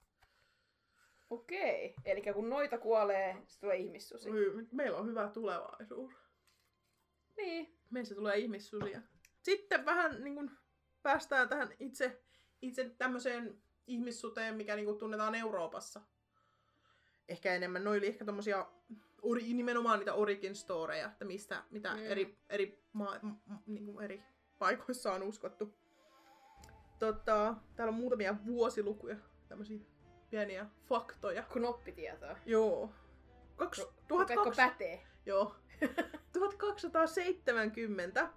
[1.32, 1.94] Okei.
[2.06, 4.30] Eli kun noita kuolee, se tulee ihmissusi.
[4.30, 6.14] Oi, Meillä on hyvä tulevaisuus.
[7.38, 7.78] Niin.
[7.90, 9.02] Meistä tulee ihmissusia.
[9.42, 10.52] Sitten vähän niin kuin,
[11.04, 12.22] päästään tähän itse,
[12.62, 16.02] itse tämmöiseen ihmissuteen, mikä niin kuin, tunnetaan Euroopassa.
[17.30, 17.84] Ehkä enemmän.
[17.84, 18.68] Noi oli ehkä tommosia
[19.22, 22.06] ori, nimenomaan niitä origin storeja, että mistä, mitä Mm.
[22.06, 24.24] eri, eri, maa, m, m, niin kuin eri
[24.60, 25.74] paikoissa on uskottu.
[27.00, 29.16] tota, täällä on muutamia vuosilukuja,
[29.48, 29.80] tämmöisiä
[30.32, 31.44] pieniä faktoja.
[31.44, 32.38] Knoppitietoa.
[32.46, 32.90] Joo.
[33.56, 35.04] Kaks, Kaikko 1200, pätee.
[35.26, 35.56] joo.
[36.34, 38.30] 1270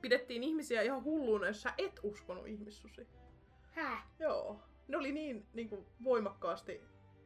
[0.00, 3.08] pidettiin ihmisiä ihan hulluuna, jos sä et uskonut ihmissusi.
[3.62, 4.06] Häh?
[4.18, 4.60] Joo.
[4.88, 6.80] Ne oli niin, niin kuin, voimakkaasti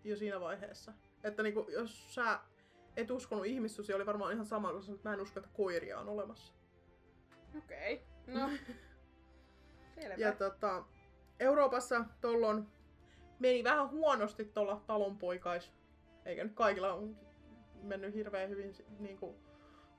[0.04, 0.92] jo siinä vaiheessa.
[1.24, 2.40] Että niin kuin, jos sä
[2.96, 6.08] et uskonut ihmissusi, oli varmaan ihan sama kuin että mä en usko, että koiria on
[6.08, 6.52] olemassa.
[7.58, 8.06] Okei.
[8.28, 8.40] Okay.
[8.40, 8.50] No.
[9.94, 10.14] Selvä.
[10.16, 10.84] Ja tota,
[11.40, 12.68] Euroopassa tollon
[13.38, 15.72] meni vähän huonosti tuolla talonpoikais,
[16.24, 17.16] eikä nyt kaikilla on
[17.82, 19.36] mennyt hirveän hyvin niin kuin,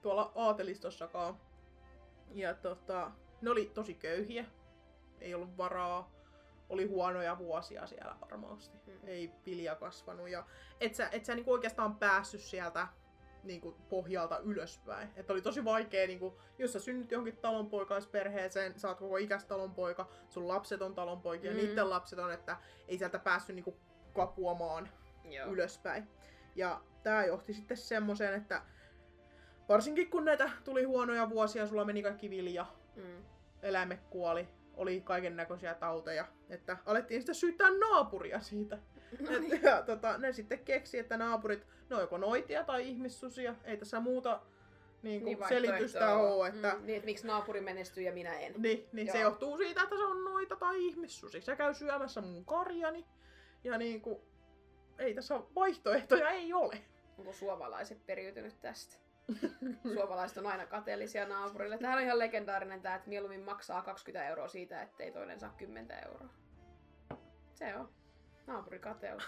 [0.02, 1.38] tuolla aatelistossakaan.
[2.34, 3.12] Ja tota,
[3.42, 4.46] ne oli tosi köyhiä,
[5.22, 6.12] ei ollut varaa,
[6.70, 8.78] oli huonoja vuosia siellä varmasti.
[8.88, 9.08] Mm.
[9.08, 10.46] Ei vilja kasvanut ja
[10.82, 12.88] et sä, et sä niinku oikeastaan päässyt sieltä
[13.48, 15.10] niinku pohjalta ylöspäin.
[15.16, 20.10] Että oli tosi vaikea, niinku, jos sä synnyt johonkin talonpoikaisperheeseen, sä oot koko ikäs talonpoika,
[20.30, 21.58] sun lapset on talonpoikia, Mm.
[21.58, 23.78] niiden lapset on, että ei sieltä päässyt niinku
[24.14, 24.90] kapuamaan
[25.24, 25.48] Joo.
[25.52, 26.08] ylöspäin.
[26.56, 28.62] Ja tämä johti sitten semmoiseen, että
[29.70, 33.24] varsinkin kun näitä tuli huonoja vuosia, sulla meni kaikki vilja, Mm.
[33.62, 38.78] eläimet kuoli, oli kaiken näköisiä tauteja, että alettiin sitten syyttää naapuria siitä.
[39.20, 39.64] No niin.
[39.64, 44.00] ja tota, ne sitten keksi, että naapurit, ne on joko noitia tai ihmissusia, ei tässä
[44.00, 44.42] muuta
[45.02, 48.54] niin kuin Niin selitystä ole, että Mm, niin, että miksi naapuri menestyy ja minä en.
[48.58, 51.42] niin, niin se johtuu siitä, että se on noita tai ihmissusi.
[51.42, 53.06] Se käy syömässä mun karjani
[53.64, 54.22] ja niin kuin,
[55.00, 56.82] ei tässä vaihtoehtoja ei ole.
[57.18, 58.98] Onko suomalaiset periytynyt tästä?
[59.94, 61.78] Suomalaiset on aina kateellisia naapurille.
[61.78, 66.04] Tämähän on ihan legendaarinen tämä, että mieluummin maksaa 20 euroa siitä, ettei toinen saa 10
[66.06, 66.30] euroa.
[67.54, 67.90] Se on.
[68.48, 69.24] Naapurikateus.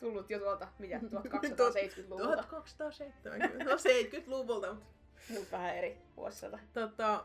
[0.00, 2.42] Tullut jo tuolta, mitä, 1270-luvulta.
[2.42, 4.86] 1270, no 70-luvulta, mutta
[5.30, 6.58] Mut vähän eri vuosisata.
[6.72, 7.24] tota,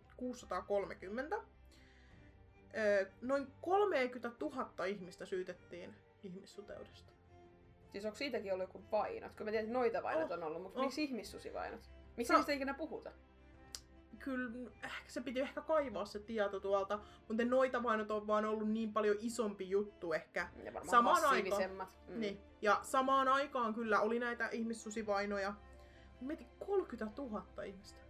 [0.00, 1.42] 1520-1630
[2.76, 7.12] öö, noin 30 000 ihmistä syytettiin ihmissuteudesta.
[7.92, 9.32] Siis onko siitäkin ollut joku vainot?
[9.36, 10.84] Kun mä tiedän, että noita vainot Oh, on ollut, mutta oh.
[10.84, 11.90] miksi ihmissusivainot?
[12.16, 12.38] Miksi No.
[12.38, 13.12] niistä ikinä puhuta?
[14.20, 18.68] Kyllä ehkä se piti ehkä kaivaa se tieto tuolta, mutta noita vainot on vaan ollut
[18.68, 20.48] niin paljon isompi juttu ehkä.
[20.64, 21.88] Ja varmaan Samaan massiivisemmat.
[22.08, 22.20] Mm.
[22.20, 22.40] Niin.
[22.62, 25.54] Ja samaan aikaan kyllä oli näitä ihmissusivainoja.
[26.20, 28.00] Mietin 30 000 ihmistä.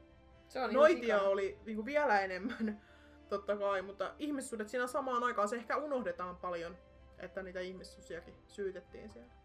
[0.49, 2.83] Se on Noitia oli niinku vielä enemmän,
[3.29, 6.77] totta kai, mutta ihmissuudet siinä samaan aikaan se ehkä unohdetaan paljon,
[7.19, 9.40] että niitä ihmissusiakin syytettiin siellä.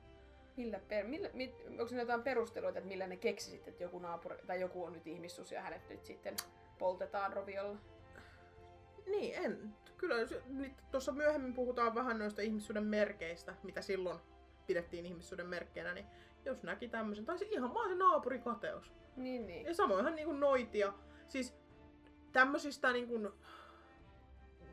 [0.58, 4.00] Millä per, millä, mit, onko siinä jotain perusteluita, että millä ne keksi sitten, että joku
[4.00, 6.36] naapuri tai joku on nyt ihmissus ja hänet nyt sitten
[6.80, 7.78] poltetaan roviolla?
[9.06, 9.74] Niin, en.
[9.98, 10.16] Kyllä
[10.92, 14.20] tuossa myöhemmin puhutaan vähän noista ihmissuuden merkeistä, mitä silloin
[14.68, 16.06] pidettiin ihmissuuden merkkeinä, niin
[16.46, 18.94] jos näki tämmöisen, tai se ihan vaan se naapurikateus.
[19.16, 19.66] Niin, niin.
[19.66, 20.94] Ja samoinhan niinku noitia.
[21.28, 21.58] Siis
[22.32, 23.32] tämmöisistä niinku,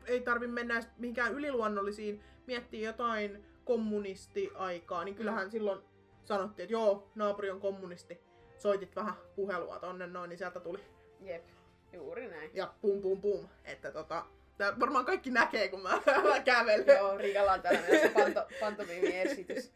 [0.05, 5.81] ei tarvi mennä mihinkään yliluonnollisiin, miettiä jotain kommunistiaikaa, niin kyllähän silloin
[6.23, 8.21] sanottiin, että joo, naapuri on kommunisti.
[8.57, 10.79] Soitit vähän puhelua tonne noin, niin sieltä tuli
[11.21, 11.45] Jep,
[11.93, 12.51] juuri näin.
[12.53, 13.47] ja pum pum pum.
[13.65, 14.25] Että tota,
[14.57, 16.01] tää varmaan kaikki näkee, kun mä,
[16.45, 16.97] kävelen.
[16.97, 19.71] Joo, Riikalla on myös panto, pantomiimi-esitys.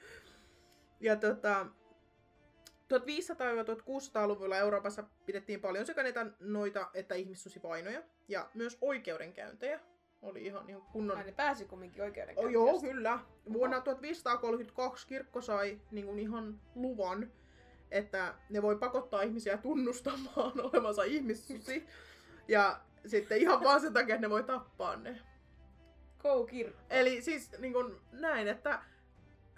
[1.00, 1.66] Ja tota,
[2.94, 8.04] 1500-1600-luvulla Euroopassa pidettiin paljon sekä näitä noita että ihmissusivainoja.
[8.28, 9.80] Ja myös oikeudenkäyntejä
[10.22, 11.18] oli ihan, ihan kunnon...
[11.18, 12.54] Ai ne pääsi kumminkin Oh, oikeudenkäyntiin.
[12.54, 12.88] joo, asti.
[12.88, 13.20] kyllä.
[13.54, 17.32] Vuonna 1532 kirkko sai niin kuin ihan luvan,
[17.92, 21.88] että ne voi pakottaa ihmisiä tunnustamaan olevansa ihmissusi.
[22.48, 25.22] Ja sitten ihan vaan sen takia, että ne voi tappaa ne.
[26.20, 26.82] Go kirkko.
[26.90, 28.82] Eli siis niin kuin näin, että,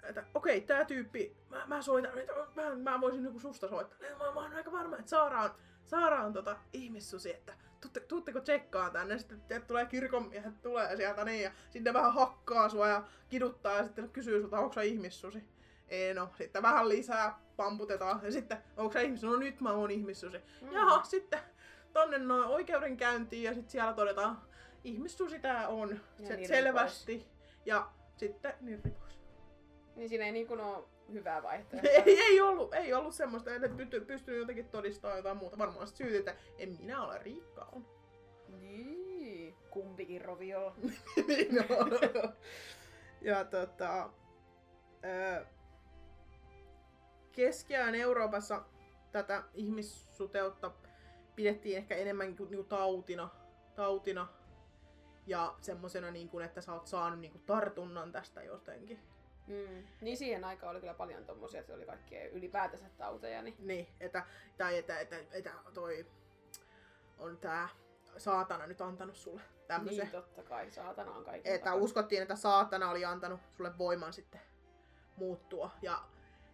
[0.02, 3.98] että okei, tää tyyppi, mä, mä soitan, että mä, mä voisin niin susta soittaa.
[4.18, 5.50] Mä, mä oon aika varma, että Saara on,
[5.84, 11.42] Saara on tota ihmissusi, että tuutte, tuutteko tsekkaa tänne, sitten tulee kirkonmiehet tulee sieltä niin,
[11.42, 15.44] ja sitten vähän hakkaa sua ja kiduttaa ja sitten kysyy sulta, onko sä ihmissusi.
[15.88, 19.32] Ei no, sitten vähän lisää pamputetaan ja sitten, onko sä ihmissusi?
[19.32, 20.38] No nyt mä oon ihmissusi.
[20.62, 20.72] Mm.
[20.72, 21.40] Jaha, sitten
[21.92, 24.42] tonne noin oikeudenkäyntiin ja sitten siellä todetaan,
[24.84, 27.26] ihmissusi tää on, Ja se, nirri selvästi.
[27.66, 29.20] Ja sitten nirri pois.
[29.96, 31.92] Niin siinä ei niinku ole hyvää vaihtoehtoa.
[32.06, 35.58] ei, ei, ollut, ei ollut semmoista, että pysty, pystyy jotenkin todistamaan jotain muuta.
[35.58, 37.86] Varmaan sit syyt, että en minä ole Riikka on.
[38.48, 40.74] Niin, kumpikin roviolla.
[41.28, 41.90] niin on.
[43.20, 44.10] ja tota...
[45.04, 45.46] Ö,
[47.32, 48.62] Keskiään Euroopassa
[49.12, 50.72] tätä ihmissuteutta
[51.36, 53.30] pidettiin ehkä enemmän niinku, niinku tautina,
[53.74, 54.28] tautina
[55.26, 59.00] ja semmosena, niinku, että sä oot saanut niinku, tartunnan tästä jotenkin.
[59.50, 59.86] Mm.
[60.00, 63.42] Niin siihen aikaan oli kyllä paljon tommosia, että oli kaikkia ylipäätänsä tauteja.
[63.42, 63.56] Niin...
[63.58, 64.26] Niin, että,
[64.58, 66.06] tai että, että, että toi
[67.18, 67.68] on tää
[68.18, 70.04] saatana nyt antanut sulle tämmöisen.
[70.04, 70.70] Niin, totta kai.
[70.70, 71.84] Saatana on kaiken että takana.
[71.84, 74.40] uskottiin, että saatana oli antanut sulle voiman sitten
[75.16, 75.70] muuttua.
[75.82, 76.04] Ja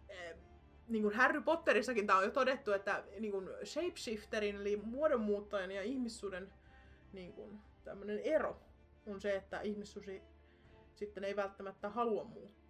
[0.09, 0.35] eh,
[0.87, 5.83] niin kuin Harry Potterissakin tämä on jo todettu, että niin kuin shapeshifterin eli muodonmuuttajan ja
[5.83, 6.53] ihmissuuden
[7.13, 8.57] niin kuin, tämmöinen ero
[9.07, 10.21] on se, että ihmissusi
[10.95, 12.66] sitten ei välttämättä halua muuttua.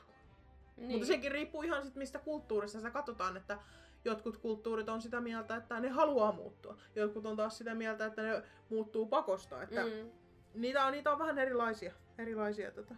[0.77, 0.91] Niin.
[0.91, 3.59] Mutta sekin riippuu ihan sit mistä kulttuurista sä katsotaan, että
[4.05, 6.77] jotkut kulttuurit on sitä mieltä, että ne haluaa muuttua.
[6.95, 9.63] Jotkut on taas sitä mieltä, että ne muuttuu pakosta.
[9.63, 10.11] Että Mm.
[10.53, 12.95] niitä, on, niitä on vähän erilaisia, erilaisia tota,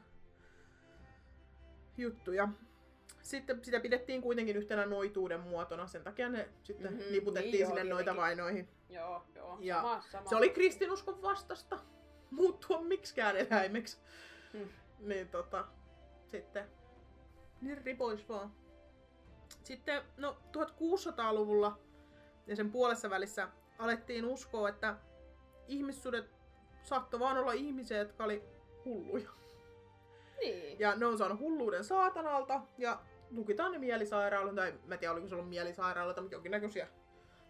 [1.97, 2.47] juttuja.
[3.21, 7.59] Sitten sitä pidettiin kuitenkin yhtenä noituuden muotona, sen takia ne sitten Mhm, mm-hmm, niputettiin niin
[7.61, 8.21] joo, sinne noita tietenkin.
[8.21, 8.69] vainoihin.
[8.89, 9.57] Joo, joo.
[9.61, 10.30] Ja sama, sama.
[10.30, 11.80] Se oli kristinuskon vastasta
[12.32, 13.97] muuttua miksikään eläimeksi.
[14.53, 14.67] Mm.
[14.99, 15.65] Niin tota,
[16.27, 16.65] sitten
[17.62, 18.51] niin ripois vaan.
[19.64, 21.80] Sitten no 1600-luvulla
[22.47, 23.49] ja sen puolessa välissä
[23.80, 24.95] alettiin uskoa, että
[25.68, 26.26] ihmissudet
[26.84, 28.43] saattoi vaan olla ihmisiä, jotka oli
[28.86, 29.30] hulluja.
[30.39, 30.80] Niin.
[30.80, 32.99] Ja ne on saanut hulluuden saatanalta ja
[33.32, 36.88] lukitaan ne mielisairaaloita, tai mä en tiedä oliko se ollut mielisairaaloita, mutta jonkinnäköisiä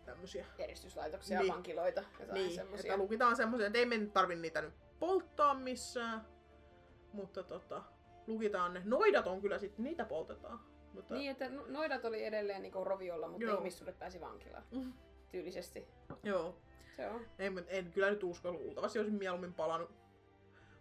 [0.06, 0.46] tämmöisiä.
[0.58, 1.54] Eristyslaitoksia, Niin.
[1.54, 2.94] vankiloita, jotain Niin, semmosia.
[2.94, 6.26] että lukitaan semmoisia, että ei me nyt tarvi niitä nyt polttaa missään.
[7.14, 7.84] Mutta tota,
[8.30, 8.82] lukitaan ne.
[8.86, 10.60] Noidat on kyllä sitten, niitä poltetaan.
[10.94, 13.58] Mutta, Niin, että no- noidat oli edelleen niinku roviolla, mutta Joo.
[13.58, 14.64] ihmissuudet pääsi vankilaan.
[14.72, 14.94] Mm.
[15.32, 15.88] Tyylisesti.
[16.24, 16.58] Joo.
[16.96, 17.22] Se on.
[17.40, 19.92] En, en kyllä nyt usko, luultavasti olisin mieluummin palannut,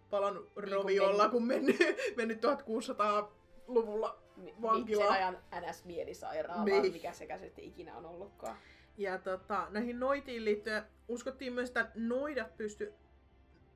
[0.09, 1.77] palannut Niin kuin roviolla, kun mennyt,
[2.17, 4.19] mennyt 1600-luvulla.
[4.37, 5.03] Mi- Vankila.
[5.03, 6.93] Sen ajan NS-mielisairaala, Niin.
[6.93, 8.57] mikä se käsitti ikinä on ollutkaan.
[8.97, 12.93] Ja tota, näihin noitiin liittyen uskottiin myös, että noidat pysty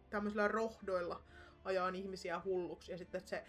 [0.09, 1.21] tämmöisillä rohdoilla
[1.65, 2.91] ajaan ihmisiä hulluksi.
[2.91, 3.43] Ja sitten että se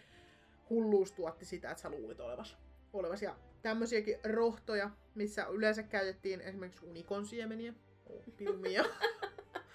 [0.70, 2.56] hulluus tuotti sitä, että sä luulit olevas.
[2.92, 3.22] olevas.
[3.22, 7.74] Ja tämmöisiäkin rohtoja, missä yleensä käytettiin esimerkiksi unikonsiemeniä,
[8.06, 8.84] opiumia,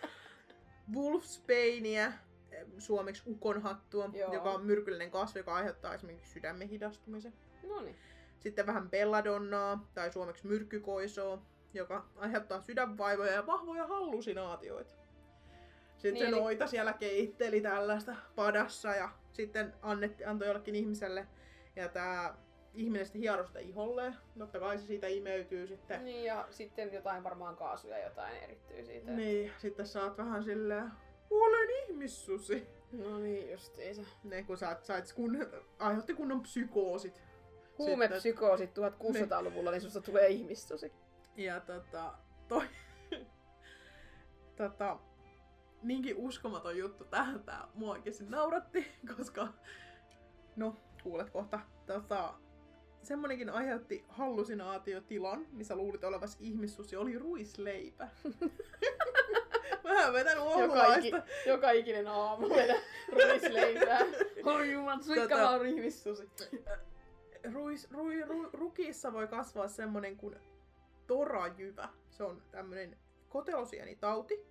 [0.95, 2.11] wolfsbainia,
[2.77, 4.33] suomeksi ukonhattua, Joo.
[4.33, 7.33] joka on myrkyllinen kasvi, joka aiheuttaa esimerkiksi sydämen hidastumisen.
[7.63, 7.95] No niin.
[8.39, 11.41] Sitten vähän belladonnaa, tai suomeksi myrkkykoisoa,
[11.73, 14.93] joka aiheuttaa sydänvaivoja ja vahvoja hallusinaatioita.
[15.99, 21.27] Sitten Niin, se eli- noita siellä keitteli tällaista padassa ja sitten annetti, antoi jollekin ihmiselle.
[21.75, 22.35] Ja tämä
[22.73, 24.15] ihminen sitten hieroi sitä iholleen.
[24.37, 26.05] Totta kai se siitä imeytyy sitten.
[26.05, 29.11] Niin, ja sitten jotain varmaan kaasuja jotain erittyy siitä.
[29.11, 30.91] Niin, sitten saat vähän silleen,
[31.29, 32.67] olen ihmissusi.
[32.91, 34.01] No niin, justiinsa.
[34.23, 35.47] Ne kun sä sait kun,
[35.79, 37.21] aiheutti kunnon psykoosit.
[37.77, 40.93] Huumepsykoosit 1600-luvulla, niin susta tulee ihmissusi.
[41.37, 42.13] Ja tota,
[42.47, 42.65] toi,
[44.57, 44.97] tota,
[45.83, 49.47] niinkin uskomaton juttu tähän tää mua oikeesti nauratti, koska,
[50.55, 52.33] no, kuulet kohta, tota,
[53.03, 58.07] semmonenkin aiheutti hallusinaatiotilan, missä luulit olevasi ihmissusi, oli ruisleipä.
[59.83, 61.21] Vähän vetänyt Joka, iki, oululaista.
[61.45, 62.75] joka ikinen aamu vedä
[63.15, 63.99] ruisleipää.
[64.43, 66.29] Oi juman, suikka Tota- on ihmissusi.
[67.53, 70.35] Ruis, rui, ru, rukissa voi kasvaa semmonen kuin
[71.07, 71.89] torajyvä.
[72.09, 72.97] Se on tämmönen
[73.29, 74.45] kotelosienitauti.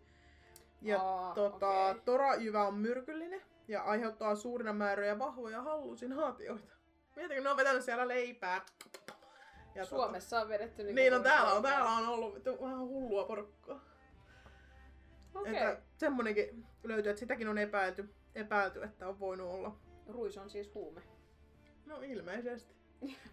[0.83, 2.03] Ja Aa, tota, okei.
[2.05, 6.73] torajyvä on myrkyllinen ja aiheuttaa suurina määriä vahvoja hallusinaatioita.
[7.17, 8.61] Mietitkö, ne on vetänyt siellä leipää.
[9.75, 13.25] Ja Suomessa on vedetty Tota, niinku niin on täällä, on, täällä on ollut vähän hullua
[13.25, 13.81] porukkaa.
[15.35, 15.57] Okei.
[15.57, 19.77] Että semmonenkin löytyy, että sitäkin on epäilty, epäilty, että on voinut olla.
[20.07, 21.03] Ruis on siis huume.
[21.87, 22.78] No ilmeisesti.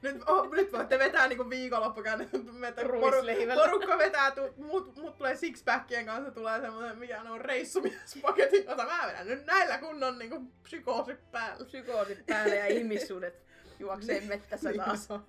[0.01, 2.29] Nyt, oh, nyt voitte vetää niinku viikonloppukään,
[2.75, 3.21] poru,
[3.55, 9.07] porukka vetää, tu, mut, mut tulee sixpackien kanssa, tulee semmoinen, mikä on reissumiespaketin, jota mä
[9.07, 11.65] vedän nyt näillä kunnon niinku psykoosit päällä.
[11.65, 13.43] Psykoosit päälle ja ihmissuudet
[13.79, 15.11] juoksee mettässä Niin taas.
[15.11, 15.23] on.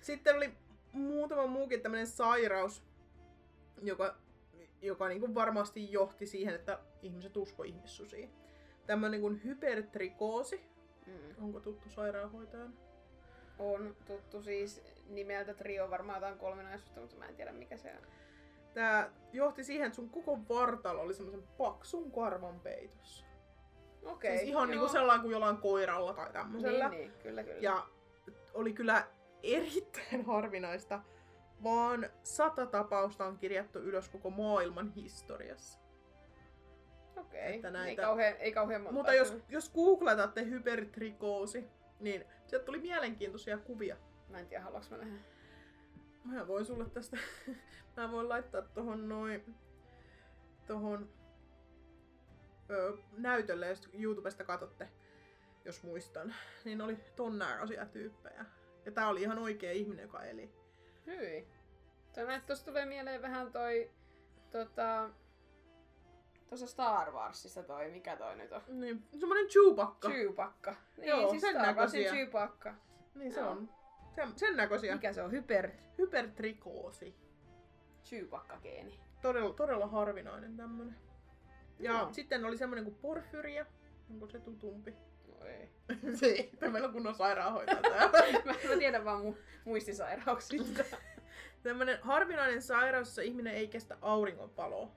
[0.00, 0.54] Sitten oli
[0.92, 2.82] muutama muukin tämmöinen sairaus,
[3.82, 4.16] joka,
[4.82, 8.30] joka niinku varmasti johti siihen, että ihmiset usko ihmissusiin.
[8.86, 10.60] Tämmöinen kuin hypertrikoosi.
[11.06, 11.44] Mm.
[11.44, 12.74] Onko tuttu sairaanhoitajan?
[13.58, 18.06] On tuttu siis nimeltä Trio, varmaan jotain kolminaisuutta, mutta mä en tiedä mikä se on.
[18.74, 23.24] Tää johti siihen, että sun koko vartalo oli semmoisen paksun karvan peitossa.
[24.02, 24.36] Okei.
[24.38, 26.88] siis ihan niinku sellainen kuin jollain koiralla tai tämmöisellä.
[26.88, 27.58] Niin, niin, kyllä, kyllä.
[27.60, 27.86] Ja
[28.54, 29.06] oli kyllä
[29.42, 31.00] erittäin harvinaista.
[31.64, 35.78] Vaan sata tapausta on kirjattu ylös koko maailman historiassa.
[37.16, 37.40] Okei.
[37.40, 38.94] Ei, näitä- kauhean, ei kauhean monta.
[38.94, 41.68] Mutta jos, jos googletatte hypertrikoosi,
[42.04, 43.96] niin sieltä tuli mielenkiintoisia kuvia.
[44.28, 45.18] Mä en tiedä, haluanko mä nähdä.
[46.24, 47.16] Mä voin sulle tästä,
[47.96, 49.54] mä voin laittaa tohon noin,
[50.66, 51.12] tohon
[52.70, 54.88] ö, näytölle, jos YouTubesta katsotte,
[55.64, 56.34] jos muistan,
[56.64, 58.44] niin oli ton näköisiä tyyppejä.
[58.84, 60.52] Ja tää oli ihan oikea ihminen, joka eli.
[61.06, 61.48] Hyi.
[62.14, 63.90] Tämä tuossa tulee mieleen vähän toi
[64.50, 65.10] tota,
[66.48, 68.62] Tuossa Star Warsissa toi, mikä toi nyt on?
[68.68, 70.08] Niin, semmonen Chewbacca.
[70.10, 70.74] Chewbacca.
[70.96, 72.12] Niin, Joo, siis sen Star Warsin näköisiä.
[72.12, 72.74] Chewbacca.
[73.14, 73.50] Niin se Joo.
[73.50, 73.68] on.
[74.14, 74.94] Sen, sen näköisiä.
[74.94, 75.32] Mikä se on?
[75.32, 77.14] Hyper Hypertrikoosi.
[78.04, 79.00] Chewbacca-geeni.
[79.22, 80.96] Todella, todella harvinainen tämmönen.
[81.78, 82.12] Ja Joo.
[82.12, 83.66] sitten oli semmonen kuin porfyria.
[84.10, 84.94] Onko se tutumpi?
[85.28, 85.70] No ei.
[86.18, 88.42] se ei, meillä on kunnon sairaanhoitaja täällä.
[88.44, 90.84] mä, mä tiedän vaan mu- muistisairauksista.
[91.62, 94.88] Tämmönen harvinainen sairaus, jossa ihminen ei kestä auringonvaloa.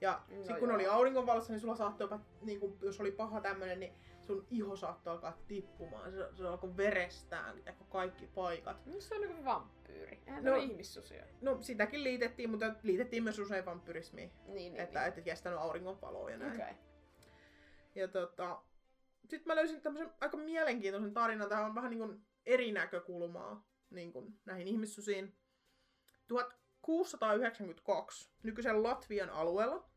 [0.00, 0.74] Ja No sit kun joo.
[0.74, 4.76] oli auringonvalossa, niin sulla saattoi jopa, niin kun, jos oli paha tämmönen, niin sun iho
[4.76, 6.12] saattoi alkaa tippumaan.
[6.12, 8.86] Se, se alkoi verestään ja kaikki paikat.
[8.86, 10.22] No se on niinku vampyyri.
[10.26, 10.56] Eihän No.
[10.56, 11.24] ihmissusia.
[11.40, 14.32] No sitäkin liitettiin, mutta liitettiin myös usein vampyrismiin.
[14.46, 14.76] Niin, niin.
[14.76, 16.52] että et kestänyt auringonvaloa ja näin.
[16.52, 16.70] Okei.
[16.70, 16.74] Okay.
[17.94, 18.62] Ja tota,
[19.20, 21.48] sitten mä löysin tämmöisen aika mielenkiintoisen tarinan.
[21.48, 25.34] Tämä on vähän niin kuin eri näkökulmaa niin kuin näihin ihmissusiin.
[26.88, 29.88] 1692 nykyisen Latvian alueella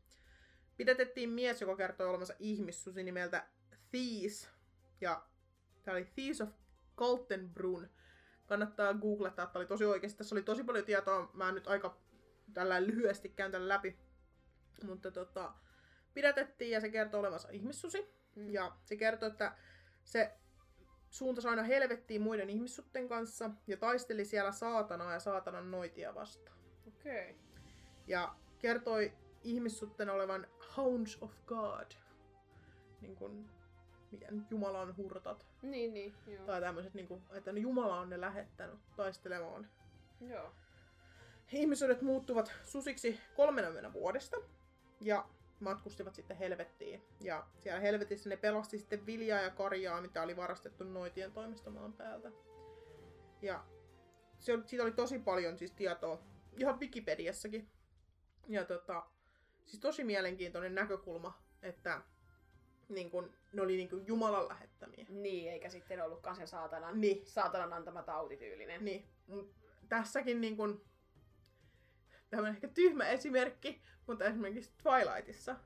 [0.76, 3.46] pidätettiin mies, joka kertoi olevansa ihmissusi nimeltä
[3.90, 4.48] Thies.
[5.00, 5.22] Ja
[5.82, 6.48] tämä oli Thies of
[6.94, 7.88] Kaltenbrunn.
[8.46, 10.18] Kannattaa googlata, että oli tosi oikeasti.
[10.18, 11.30] Tässä oli tosi paljon tietoa.
[11.32, 11.96] Mä nyt aika
[12.54, 13.98] tällä lyhyesti käyn tämän läpi.
[14.84, 15.52] Mutta tota,
[16.14, 18.14] pidätettiin ja se kertoo olevansa ihmissusi.
[18.36, 18.50] Mm.
[18.50, 19.56] Ja se kertoo, että
[20.04, 20.32] se
[21.10, 26.61] suuntasi aina helvettiin muiden ihmissutten kanssa ja taisteli siellä saatanaa ja saatanan noitia vastaan.
[27.02, 27.30] Okei.
[27.30, 27.34] Okay.
[28.06, 30.46] Ja kertoi ihmissutten olevan
[30.76, 31.92] hounds of God.
[33.00, 33.50] Niin kuin,
[34.10, 35.46] miten Jumalan hurtat.
[35.62, 36.14] Niin, niin.
[36.26, 36.46] Joo.
[36.46, 39.68] Tai tämmöiset, niin kuin, että Jumala on ne lähettänyt taistelemaan.
[40.20, 40.52] Joo.
[41.52, 44.36] Ihmissuudet muuttuvat susiksi 30 vuodesta
[45.00, 45.28] ja
[45.60, 47.02] matkustivat sitten helvettiin.
[47.20, 52.30] Ja siellä helvetissä ne pelasti sitten viljaa ja karjaa, mitä oli varastettu noitien toimistomaan päältä.
[53.42, 53.64] Ja
[54.38, 56.22] se oli, siitä oli tosi paljon siis tietoa,
[56.56, 57.70] ihan Wikipediassakin.
[58.48, 59.06] Ja tota,
[59.66, 62.02] siis tosi mielenkiintoinen näkökulma, että
[62.88, 65.06] niin kun, ne oli niin kun Jumalan lähettämiä.
[65.08, 68.84] Niin, eikä sitten ollutkaan sen saatanan, Niin, saatanan antama tautityylinen.
[68.84, 69.08] Niin,
[69.88, 70.84] tässäkin niin kun,
[72.30, 75.56] tämmönen ehkä tyhmä esimerkki, mutta esimerkiksi Twilightissa,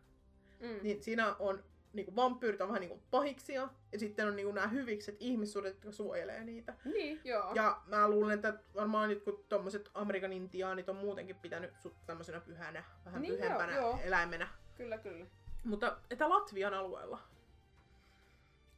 [0.61, 0.78] Mm.
[0.82, 1.64] niin siinä on
[1.97, 5.16] niin kuin vampyyrit on vähän niin kuin pahiksia, ja sitten on niin kuin nämä hyvikset
[5.20, 6.74] ihmissuudet, jotka suojelee niitä.
[6.84, 7.53] Niin, joo.
[7.55, 12.40] Ja mä luulen, että varmaan nyt kun tommoset Amerikan intiaanit on muutenkin pitänyt sut tämmöisenä
[12.40, 13.99] pyhänä, vähän Niin joo, pyhempänä joo.
[14.05, 14.49] eläimenä.
[14.76, 15.26] Kyllä, kyllä.
[15.64, 17.18] Mutta että Latvian alueella.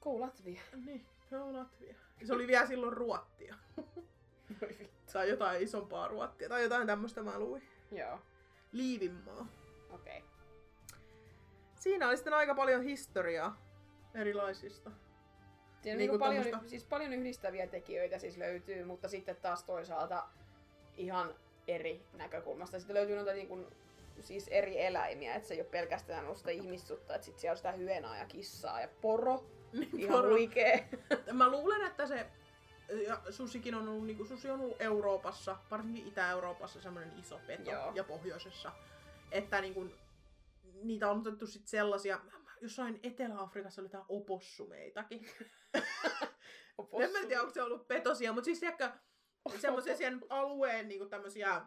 [0.00, 0.60] Go Latvia.
[0.86, 1.94] Niin, on Latvia.
[2.20, 3.54] Ja se oli vielä silloin ruottia.
[5.12, 6.48] Tai jotain isompaa ruottia.
[6.48, 7.62] Tai jotain tämmöistä mä luin.
[7.90, 8.20] Joo.
[8.72, 9.46] Liivinmaa.
[9.90, 10.18] Okei.
[10.18, 10.37] Okay.
[11.88, 13.62] Siinä oli sitten aika paljon historiaa
[14.14, 14.90] erilaisista.
[14.90, 19.64] Siinä on Niinku niinku paljon, tommosta- siis paljon yhdistäviä tekijöitä siis löytyy, mutta sitten taas
[19.64, 20.26] toisaalta
[20.96, 21.34] ihan
[21.68, 22.78] eri näkökulmasta.
[22.78, 23.66] Sitten löytyy noita niinku,
[24.20, 27.56] siis eri eläimiä, että se ei ole pelkästään ollut sitä ihmissutta, että sitten siellä on
[27.56, 29.44] sitä hyenaa ja kissaa ja poro.
[29.72, 30.88] Niin Ihan poro- huikee.
[31.32, 32.26] Mä luulen, että se
[33.06, 37.92] ja susikin on ollut, niin susi on ollut Euroopassa, varsinkin Itä-Euroopassa semmoinen iso peto Joo.
[37.94, 38.72] ja pohjoisessa.
[39.32, 39.94] Että niin kuin,
[40.82, 42.20] niitä on otettu sit sellaisia,
[42.60, 45.26] jossain Etelä-Afrikassa oli tää opossumeitakin.
[47.02, 48.90] En mä tiedä, onko se ollut petosia, mutta siis tiedätkö,
[49.58, 51.62] semmoisia sen alueen niin kuin tämmösiä,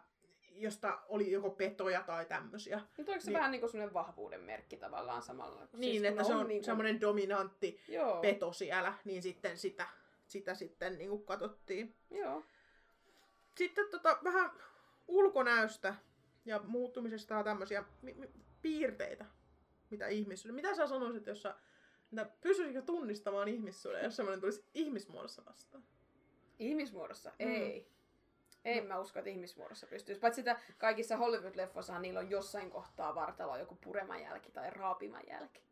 [0.50, 2.80] josta oli joko petoja tai tämmösiä.
[2.96, 3.38] Mutta onko se Niin.
[3.38, 5.66] vähän niinku semmoinen vahvuuden merkki tavallaan samalla?
[5.66, 9.86] kun Niin, kun että se on niinku- semmoinen dominantti Joo, peto siellä, niin sitten sitä,
[10.26, 11.96] sitä sitten niin kuin katsottiin.
[12.10, 12.42] joo.
[13.58, 14.50] Sitten tota, vähän
[15.08, 15.94] ulkonäöstä
[16.44, 17.84] ja muuttumisesta ja tämmöisiä
[18.62, 19.24] piirteitä,
[19.90, 20.54] mitä ihmissuuden.
[20.54, 21.54] Mitä sä sanoisit, jos sä
[22.12, 25.84] että pystyisikö tunnistamaan ihmissuuden, jos semmoinen tulisi ihmismuodossa vastaan?
[26.58, 27.30] Ihmismuodossa?
[27.30, 27.46] Mm.
[27.50, 27.92] Ei.
[28.64, 28.86] Ei No.
[28.86, 30.20] mä usko, että ihmismuodossa pystyisi.
[30.20, 35.62] Paitsi sitä kaikissa Hollywood-leffoissahan niillä on jossain kohtaa vartaloa joku pureman jälki tai raapiman jälki.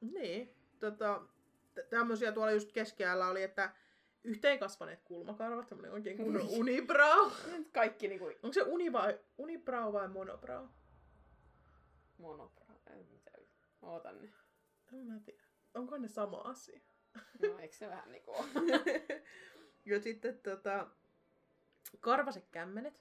[0.00, 1.22] Niin, tota,
[1.74, 3.70] t- tämmöisiä tuolla just keskellä oli, että
[4.24, 7.30] yhteen kasvaneet kulmakarvat, semmoinen oikein kunnon unibrow.
[7.52, 10.66] Nyt Kaikki niinku Onko se uni vai, unibrow vai monobrow?
[12.18, 12.74] Monopra.
[12.90, 13.38] En tiedä.
[13.82, 14.32] Ootan ne.
[14.92, 15.42] En mä tiedä.
[15.74, 16.80] Onko ne sama asia?
[17.42, 18.32] No eikö se vähän niinku
[19.86, 20.88] ja sitten tota,
[22.00, 23.00] karvaset kämmenet.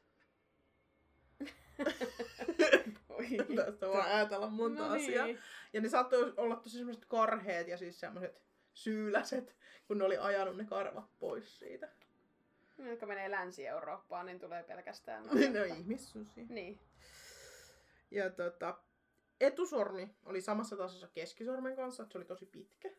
[3.09, 3.27] Oi.
[3.65, 5.25] Tästä voi ajatella monta no asiaa.
[5.25, 5.39] Niin.
[5.73, 8.41] Ja ne saattoi olla tosi semmoiset karheet ja siis semmoiset
[8.73, 9.55] syyläset,
[9.87, 11.89] kun ne oli ajanut ne karvat pois siitä.
[12.77, 16.45] Ne, jotka menee Länsi-Eurooppaan, niin tulee pelkästään ne on ihmissusia.
[16.49, 16.79] Niin.
[18.11, 18.79] Ja tota,
[19.41, 22.89] etusormi oli samassa tasossa keskisormen kanssa, että se oli tosi pitkä.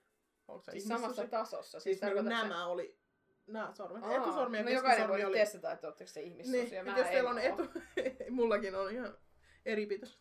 [0.48, 1.80] Onko se Siis samassa tasossa.
[1.80, 2.98] Siis niin tarkoitatko se- nämä oli
[3.46, 4.04] nämä sormet.
[4.04, 5.38] Aa, Etusormi ja no jokainen voi oli...
[5.38, 6.70] testata, että ootteko se ihmissusi.
[6.70, 7.62] Niin, mä jos teillä on etu...
[8.30, 9.18] Mullakin on ihan
[9.64, 10.20] eri pitos.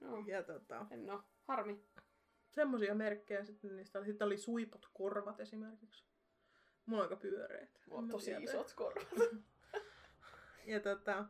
[0.00, 0.24] Joo.
[0.26, 1.22] Ja tota, En oo.
[1.48, 1.84] Harmi.
[2.50, 4.06] semmosia merkkejä sitten niistä oli.
[4.06, 6.04] Sitten oli suipot korvat esimerkiksi.
[6.86, 7.80] Mulla on aika pyöreät.
[7.86, 8.40] Mulla on tosi tiedä.
[8.40, 9.08] isot korvat.
[10.66, 11.24] Ja tota,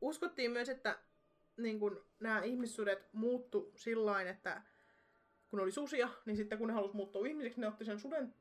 [0.00, 0.98] uskottiin myös, että
[1.58, 4.62] niin kun nämä ihmissudet muuttu sillain, että
[5.50, 8.34] kun oli susia, niin sitten kun ne halusi muuttua ihmisiksi, ne otti sen suden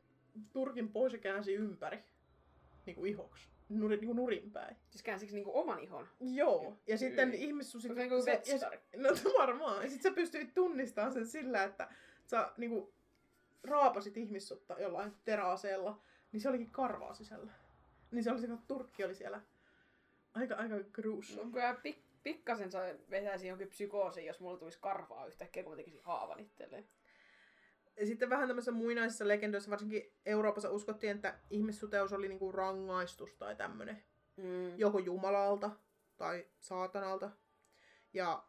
[0.54, 2.00] turkin pois ja käänsi ympäri
[2.86, 3.48] niin kuin ihoksi.
[3.70, 4.76] Nuri, niin kuin nurinpäin.
[4.90, 6.08] Siis käänsikö niinku oman ihon?
[6.20, 6.78] Joo.
[6.88, 7.44] Ja sitten Hyi.
[7.44, 7.90] ihmissusi...
[7.90, 9.02] Onko se niinku se- ja?
[9.02, 9.10] No
[9.40, 9.84] varmaan.
[9.84, 11.90] Ja sit sä pystyit tunnistamaan sen sillä, että
[12.26, 12.94] sä niinku
[13.64, 16.02] raapasit ihmissutta jollain teräaseella,
[16.32, 17.52] niin se olikin karvaa sisällä.
[18.12, 19.42] Niin se oli se, kun turkki oli siellä
[20.34, 21.52] aika, aika gruesome.
[21.52, 26.04] Kyllä pik- pikkasen saa vetäisi jonkin psykoosin, jos mulla tulisi karvaa yhtäkkiä, kun mä tekisin
[26.04, 26.90] haavan itselleen.
[28.00, 33.56] Ja sitten vähän tämmöisissä muinaisissa legendoissa, varsinkin Euroopassa uskottiin, että ihmissuteus oli niinku rangaistus tai
[33.56, 34.04] tämmönen.
[34.38, 34.78] Mm.
[34.78, 35.70] Joko Jumalalta
[36.18, 37.32] tai saatanalta.
[38.14, 38.44] Ja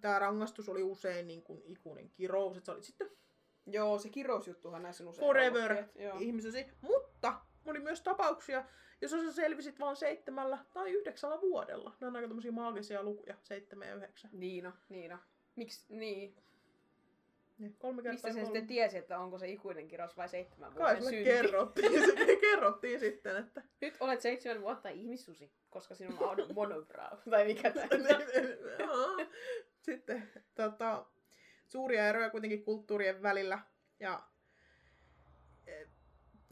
[0.00, 3.10] tämä rangaistus oli usein niin kuin ikuinen kirous, että sä olit sitten
[3.66, 5.84] Joo, se kirousjuttuhan näissä on usein forever
[6.18, 6.66] ihmisesi.
[6.80, 8.64] Mutta oli myös tapauksia,
[9.00, 11.94] jos sä selvisit vain seitsemällä tai yhdeksällä vuodella.
[12.00, 14.30] Nämä on aika tämmöisiä maagisia lukuja, seitsemän ja yhdeksän.
[14.32, 15.18] Niina, Niina.
[15.56, 16.36] Miksi, niin.
[17.58, 18.44] Niin, kolme kertaa Mistä kolme.
[18.44, 21.24] sitten tiesi, että onko se ikuinen kirous vai seitsemän Kai vuoden sulle synti?
[21.24, 23.62] kerrottiin, se kerrottiin sitten, että...
[23.80, 27.18] Nyt olet seitsemän vuotta ihmissusi, koska sinulla on monobrow.
[27.30, 27.88] tai mikä tämä.
[29.80, 31.06] Sitten tota,
[31.66, 33.58] suuria eroja kuitenkin kulttuurien välillä.
[34.00, 34.22] Ja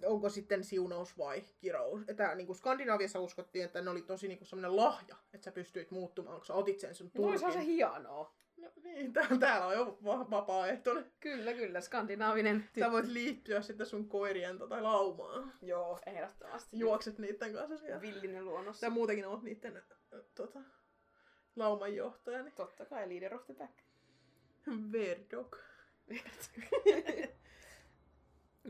[0.04, 2.02] onko sitten siunaus vai kirous.
[2.08, 5.90] Että niin kuin Skandinaviassa uskottiin, että ne oli tosi niin sellainen lahja, että sä pystyit
[5.90, 7.52] muuttumaan, kun sä otit sen sun No turkin.
[7.52, 8.34] se hienoa.
[8.56, 11.12] No, niin, tää- täällä on jo va- vapaaehtoinen.
[11.20, 11.80] Kyllä, kyllä.
[11.80, 12.68] Skandinaavinen.
[12.76, 15.52] Ty- Sä voit liittyä sitten sun koirien tai laumaan.
[15.62, 16.78] Joo, ehdottomasti.
[16.78, 18.00] Juokset niiden kanssa siellä.
[18.00, 18.80] Villinen luonnossa.
[18.80, 20.60] Sä muutenkin oot niiden äh, tota,
[21.56, 23.72] lauman johtaja, niin Totta kai, leader of the pack.
[24.92, 25.56] Verdog.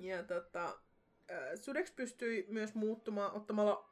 [0.00, 0.78] Ja tota,
[1.32, 3.90] äh, sudeksi pystyi myös muuttumaan ottamalla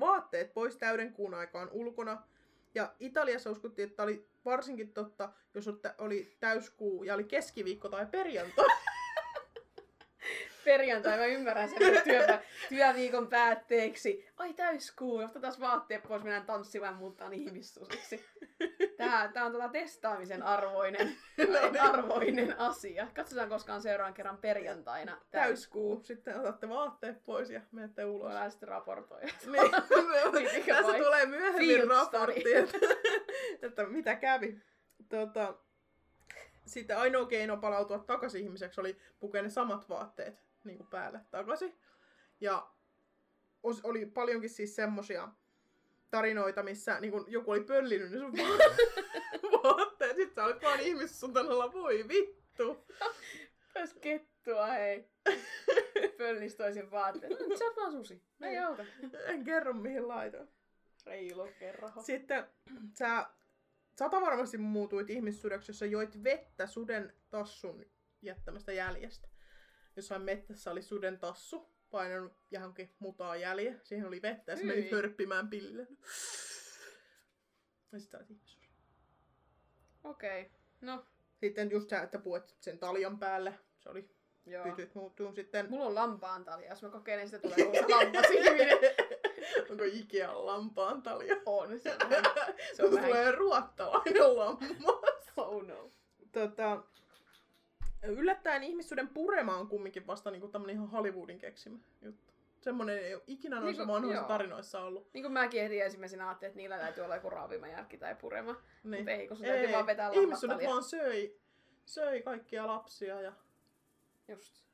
[0.00, 2.22] vaatteet pois täyden kuun aikaan ulkona.
[2.74, 5.68] Ja Italiassa uskottiin, että oli varsinkin totta, jos
[5.98, 8.66] oli täyskuu ja oli keskiviikko tai perjantai.
[10.64, 14.28] Perjantai, mä ymmärrän sen työpä, työviikon päätteeksi.
[14.36, 18.24] Ai täyskuu, josta taas vaatteet pois, mennään tanssimaan, muuttaa ihmissusiksi.
[18.96, 21.16] Tää, tää on tota testaamisen arvoinen,
[21.80, 23.06] arvoinen asia.
[23.14, 25.20] Katsotaan koskaan seuraavan kerran perjantaina.
[25.30, 26.00] Täyskuu.
[26.04, 28.24] Sitten otatte vaatteet pois ja menette ulos.
[28.24, 29.26] Voidaan sitten raportoida.
[29.46, 29.70] Niin,
[30.66, 32.78] tässä tulee myöhemmin raportti, että,
[33.62, 34.60] että mitä kävi.
[35.08, 35.54] Tota,
[36.66, 41.78] sitten ainoa keino palautua takaisin ihmiseksi oli pukea ne samat vaatteet niin kuin päälle takaisin.
[42.40, 42.70] Ja
[43.82, 45.28] oli paljonkin siis semmosia
[46.10, 50.16] tarinoita, missä niin kun joku oli pöllinyt ne sun va- vaatteet.
[50.16, 52.86] Sitten sä olit vaan ihmissutanalla, voi vittu.
[53.76, 55.08] Ois kettua, hei.
[56.18, 57.32] Pöllis toisen vaatteet.
[57.32, 58.14] Mm, Sä oot vaan susi.
[58.14, 58.64] Ei Niin.
[58.64, 58.84] auta.
[59.24, 60.48] En kerro mihin laitoin.
[61.06, 62.02] Reilu kerraho.
[62.02, 62.46] Sitten
[62.98, 63.26] sä
[63.98, 67.84] sata varmasti muutuit ihmissudeksi, jos sä joit vettä suden tassun
[68.22, 69.28] jättämästä jäljestä.
[69.96, 73.80] Jossain mettässä oli suden tassu, painanut johonkin mutaa jälje.
[73.82, 74.92] Siihen oli vettä ja sä menit Hyi.
[74.92, 75.86] hörppimään pillille.
[77.92, 78.68] Ja sit sä olit ihmissusi.
[80.04, 80.40] Okei.
[80.40, 80.52] Okay.
[80.80, 81.06] No,
[81.40, 83.54] Sitten just sä, että puet sen taljan päälle.
[83.78, 84.10] Se oli
[84.46, 84.64] joo.
[84.64, 85.70] pytyt muuttuu sitten.
[85.70, 86.70] Mulla on lampaan talia.
[86.70, 88.78] Jos mä kokeilen, sitä tulee uusi lampasilminen.
[89.70, 91.36] Onko Ikean lampaan talja?
[91.46, 91.80] on.
[91.80, 92.10] Se on.
[92.10, 92.22] Se
[92.76, 95.14] Se on tulee ruottalainen lammas.
[95.36, 95.90] Oh no.
[96.32, 96.82] tota,
[98.06, 102.34] yllättäen ihmissuden purema on kumminkin vasta niinku tämmönen ihan Hollywoodin keksimä juttu.
[102.60, 104.28] Semmonen ei ole ikinä noissa Niinku, vanhoissa joo.
[104.28, 105.08] tarinoissa ollut.
[105.14, 108.56] Niin kuin mäkin heti ensimmäisenä ajattelin, että niillä täytyy olla joku raavimajälki tai purema.
[108.84, 109.00] Niin.
[109.02, 110.68] Mut ei, kun sun täytyy vaan vetää lammattalia.
[110.68, 111.36] vaan söi,
[111.86, 113.32] söi kaikkia lapsia ja
[114.28, 114.64] Just.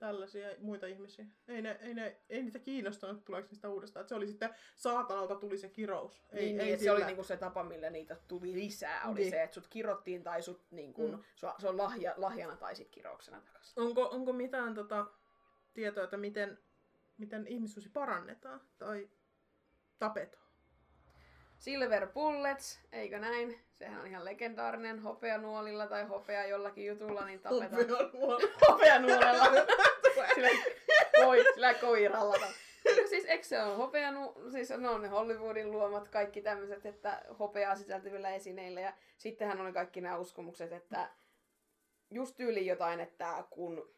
[0.00, 1.24] Tällaisia muita ihmisiä.
[1.48, 4.02] Ei, ne, ei, ne, ei niitä kiinnostanut, tuleeko niistä uudestaan.
[4.02, 6.22] Et se oli sitten, saatanalta tuli se kirous.
[6.30, 9.04] Ei, niin, ei niin, se oli niinku se tapa, millä niitä tuli lisää.
[9.08, 9.30] Oli Niin.
[9.30, 11.22] se, että sut kirottiin tai sut niinku, Mm.
[11.36, 13.82] sua, se on lahja, lahjana tai sit kirouksena takaisin.
[13.82, 15.06] Onko, onko mitään tota,
[15.74, 16.58] tietoa, että miten,
[17.16, 19.10] miten ihmissusi parannetaan tai
[19.98, 20.39] tapetaan?
[21.60, 23.60] Silver Bullets, eikö näin?
[23.74, 27.84] Sehän on ihan legendaarinen hopeanuolilla tai hopea jollakin jutulla, niin tapetaan.
[28.68, 29.44] Hopeanuolella.
[30.34, 30.48] sillä,
[31.20, 32.36] koi, sillä koiralla.
[32.84, 37.22] No siis eikö se on hopeanu, siis ne on ne Hollywoodin luomat kaikki tämmöiset, että
[37.38, 41.10] hopeaa sisältyvillä esineillä ja sittenhän on kaikki nämä uskomukset, että
[42.10, 43.90] just tyyli jotain, että kun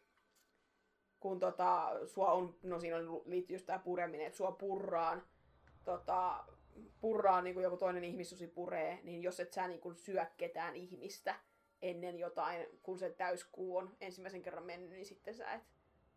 [1.20, 5.22] kun tota, sua on, no siinä on, liittyy just tää pureminen, että sua purraan
[5.84, 6.44] tota,
[7.00, 10.76] purraa niin kuin joku toinen ihmissusi puree, niin jos et sä niin kuin syö ketään
[10.76, 11.34] ihmistä
[11.82, 15.62] ennen jotain, kun se täyskuu on ensimmäisen kerran mennyt, niin sitten sä et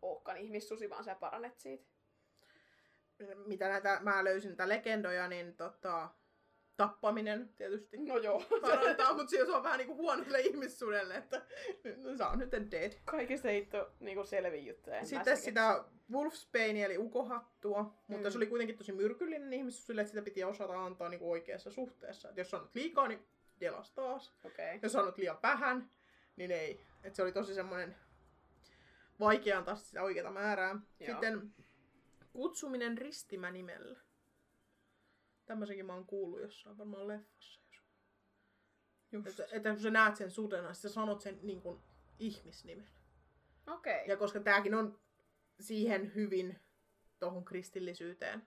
[0.02, 1.84] olekaan ihmissusi, vaan sä parannet siitä.
[3.46, 6.08] Mitä näitä, mä löysin näitä legendoja, niin tota,
[6.76, 8.42] tappaminen tietysti No joo.
[8.60, 11.42] parantaa, mutta se on vähän niinku huonolle ihmissuudelle, että
[11.96, 12.92] no, on nyt dead.
[13.04, 14.96] Kaikista hitto niin kuin selvin juttuja.
[14.98, 18.32] en Sitten sitä Wolfsbane eli ukohattua, mutta Mm.
[18.32, 22.28] se oli kuitenkin tosi myrkyllinen ihmissuudelle, että sitä piti osata antaa niinku oikeassa suhteessa.
[22.30, 23.26] Et jos on nyt liikaa, niin
[23.60, 24.34] delas taas.
[24.44, 24.78] Okay.
[24.82, 25.90] Jos on nyt liian vähän,
[26.36, 26.80] niin ei.
[27.04, 27.96] Et se oli tosi semmoinen
[29.20, 30.80] vaikea antaa sitä oikeaa määrää.
[31.00, 31.10] Joo.
[31.12, 31.54] Sitten
[32.32, 33.98] kutsuminen ristimä nimellä.
[35.46, 37.60] Tämmöisenkin mä oon kuullut jossain, varmaan leffassa.
[37.72, 37.84] Jos.
[39.12, 39.26] Just.
[39.26, 41.82] Että, että kun sä näet sen sudena, sä sanot sen niin kuin
[42.18, 42.88] ihmisnimen.
[43.66, 44.08] Okei.
[44.08, 45.00] Ja koska tääkin on
[45.60, 46.60] siihen hyvin
[47.18, 48.46] tohon kristillisyyteen.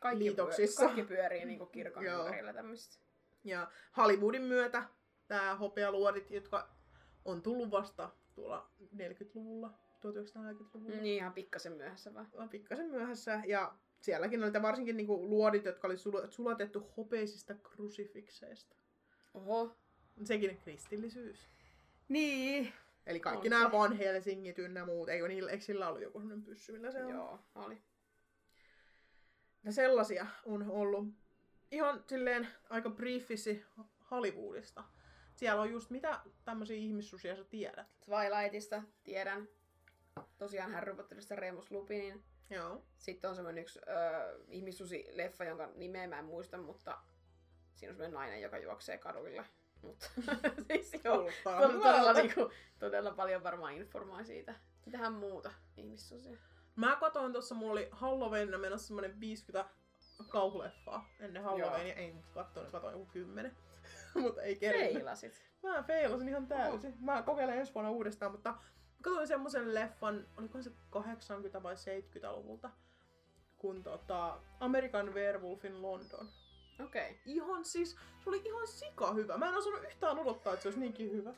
[0.00, 0.82] Kaikki, liitoksissa.
[0.82, 2.24] Pyö- kaikki pyörii niin kuin kirkon Joo.
[2.24, 2.98] ympärillä tämmöistä.
[3.44, 4.84] Ja Hollywoodin myötä
[5.28, 6.70] tää hopealuodit, jotka
[7.24, 9.68] on tullut vasta tuolla 40-luvulla,
[10.06, 10.96] 1940-luvulla.
[10.96, 12.28] Niin ihan pikkasen myöhässä vaan.
[12.36, 13.42] Vaan pikkasen myöhässä.
[13.46, 18.76] Ja sielläkin oli varsinkin niinku luodit, jotka oli sul- sulatettu hopeisista krusifikseista.
[19.34, 19.76] Oho.
[20.24, 21.48] Sekin kristillisyys.
[22.08, 22.72] Niin.
[23.06, 23.72] Eli kaikki On nämä.
[23.72, 25.08] Van Helsingit ynnä muut.
[25.08, 27.10] Eikö, niillä, eikö sillä ollut joku sellainen pyssy, millä se on?
[27.10, 27.82] Joo, oli.
[29.64, 31.08] Ja sellaisia on ollut
[31.70, 33.64] ihan silleen aika briefisti
[34.10, 34.84] Hollywoodista.
[35.34, 37.86] Siellä on just mitä tämmöisiä ihmissusia sä tiedät.
[38.04, 39.48] Twilightista tiedän.
[40.38, 42.24] Tosiaan Harry Potterista Remus Lupinin.
[42.50, 42.82] Joo.
[42.98, 46.98] Sitten on semmoinen yksi öö, ihmissusi-leffa, jonka nimeä mä en muista, mutta
[47.74, 49.44] siinä on semmoinen nainen, joka juoksee kaduilla.
[49.82, 50.06] Mutta
[50.90, 54.54] siis joo, Kuulostaa todella, niinku, todella paljon varmaan informoi siitä.
[54.86, 56.36] Mitähän muuta ihmissusia?
[56.76, 59.70] Mä katsoin tuossa, mulla oli Halloweenina menossa semmonen 50
[60.28, 61.94] kauhuleffaa ennen Halloweenia.
[61.94, 63.56] Ei mut katsoin, katsoin joku 10.
[64.22, 64.92] mutta ei kerinyt.
[64.92, 65.42] Feilasit.
[65.62, 66.94] Mä feilasin ihan täysin.
[67.00, 68.54] Mä kokeilen ensi vuonna uudestaan, mutta
[69.02, 72.70] katsoin semmoisen leffan, olikohan se 80- vai 70-luvulta,
[73.58, 76.28] kun tota, American Werewolf in London.
[76.84, 77.10] Okei.
[77.10, 77.16] Okay.
[77.26, 79.38] Ihan siis, se oli ihan sika hyvä.
[79.38, 81.34] Mä en osannut yhtään odottaa, että se olisi niinkin hyvä.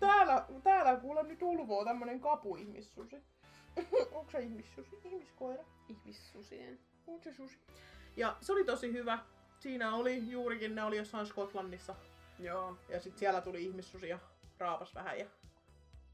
[0.00, 3.16] Täällä, täällä kuule nyt ulvoo tämmönen kapuihmissusi.
[4.12, 4.96] Onko se ihmissusi?
[5.04, 5.64] Ihmiskoira?
[5.88, 6.78] Ihmissusien.
[7.06, 7.58] On se susi.
[8.16, 9.18] Ja se oli tosi hyvä.
[9.58, 11.94] Siinä oli juurikin, ne oli jossain Skotlannissa.
[12.38, 12.76] Joo.
[12.88, 14.18] Ja sitten siellä tuli ihmissusi ja
[14.58, 15.26] raapas vähän ja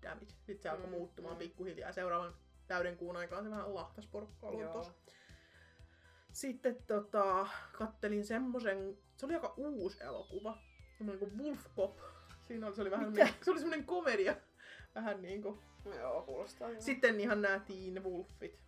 [0.02, 0.28] damn it.
[0.28, 1.38] Sitten se alkoi Mm, muuttumaan mm.
[1.38, 1.92] pikkuhiljaa.
[1.92, 2.34] Seuraavan
[2.66, 4.92] täyden kuun aikaan se vähän lahtas porukkaa Joo.
[6.32, 10.58] Sitten tota, kattelin semmosen, se oli aika uusi elokuva.
[10.98, 11.98] Semmoinen kuin Wolf Cop.
[12.42, 13.16] Siinä oli, se oli vähän Mitä?
[13.18, 14.36] semmonen, se oli semmoinen komedia.
[14.94, 15.58] Vähän niinku.
[15.98, 16.80] Joo, kuulostaa hyvä.
[16.80, 18.52] Sitten ihan nämä Teen Wolfit.
[18.52, 18.66] Mä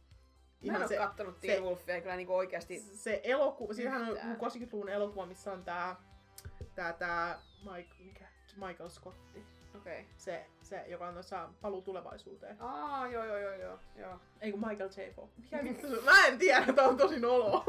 [0.61, 2.79] en Ihan se, kattonut Teen se- Wolfia kyllä niinku oikeasti.
[2.81, 4.37] se elokuva, siinähän on Yhtään.
[4.37, 5.97] 60-luvun elokuva, missä on tää,
[6.75, 7.41] tää, tää
[7.73, 9.45] Mike, mikä, Michael Scotti.
[9.77, 10.01] Okei.
[10.01, 10.13] Okay.
[10.17, 12.57] Se, se, joka on tuossa paluu tulevaisuuteen.
[12.61, 13.79] Aa, joo, joo, joo, joo.
[13.97, 14.21] joo.
[14.41, 15.11] Ei kun Michael J.
[15.15, 15.31] Fox.
[15.37, 17.65] Mikä vittu se- Mä en tiedä, tää on tosi noloa.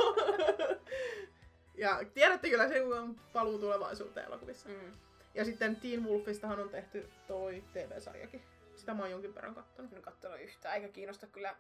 [1.76, 4.70] ja tiedätte kyllä sen, kun on paluu tulevaisuuteen elokuvissa.
[4.70, 4.92] Mm.
[5.34, 8.42] Ja sitten Teen Wolfistahan on tehty toi TV-sarjakin.
[8.76, 9.94] Sitä mä oon jonkin verran kattonut.
[9.94, 11.56] En kattonut yhtään, eikä kiinnosta kyllä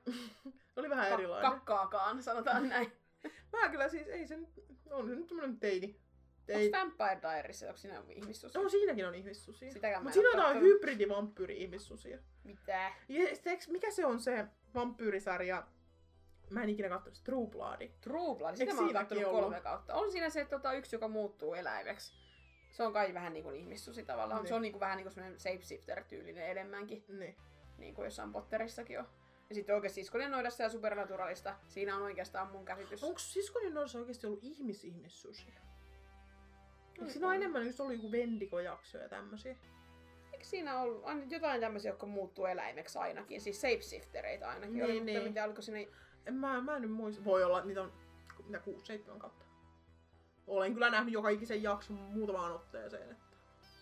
[0.75, 1.51] oli vähän ka- erilainen.
[1.51, 2.91] kakkaakaan, sanotaan näin.
[3.51, 4.49] Mä kyllä siis, ei se nyt,
[4.91, 5.99] on se nyt tämmönen teini.
[6.41, 6.71] Onks Teini.
[6.71, 8.57] Vampire Diaries, onko siinä ihmissusi?
[8.57, 9.71] No siinäkin on ihmissusia.
[9.71, 12.19] Sitäkään Mutta siinä on jotain hybridivampyyri-ihmissusia.
[12.43, 12.91] Mitä?
[13.09, 15.67] Ja eiks- mikä se on se vampyyrisarja?
[16.49, 17.87] Mä en ikinä katsonut sitä True Blood.
[18.01, 19.41] True Blood, sitä Eiks mä oon kattonut ollut?
[19.41, 19.93] kolme kautta.
[19.95, 22.13] On siinä se tota, yksi, joka muuttuu eläimeksi.
[22.71, 24.41] Se on kai vähän niinku ihmissusi tavallaan.
[24.41, 24.47] Niin.
[24.47, 27.05] Se on niinku vähän niinku semmonen shapeshifter-tyylinen enemmänkin.
[27.07, 27.35] Niin.
[27.77, 29.05] Niin kuin jossain Potterissakin on.
[29.49, 31.55] Ja sitten oikeasti Siskonen noidassa ja Supernaturalista.
[31.67, 33.03] Siinä on oikeastaan mun käsitys.
[33.03, 35.61] Onko siskonin noissa oikeasti ollut ihmis-ihmissusia?
[37.01, 39.55] Eikö siinä ole enemmän just ollut joku Vendigo-jakso ja tämmösiä?
[40.33, 43.41] Eikö siinä ollut aina jotain tämmöisiä, jotka muuttuu eläimeksi ainakin?
[43.41, 44.73] Siis shapeshiftereitä ainakin.
[44.73, 45.23] Niin, oli, mutta niin.
[45.23, 45.91] mitä, oliko siinä...
[46.25, 47.25] En mä, mä en nyt muista.
[47.25, 47.93] Voi olla, että niitä on
[48.45, 48.61] mitä
[49.15, 49.45] 6-7 kautta.
[50.47, 53.11] Olen kyllä nähnyt joka ikisen jakson muutamaan otteeseen.
[53.11, 53.23] Että...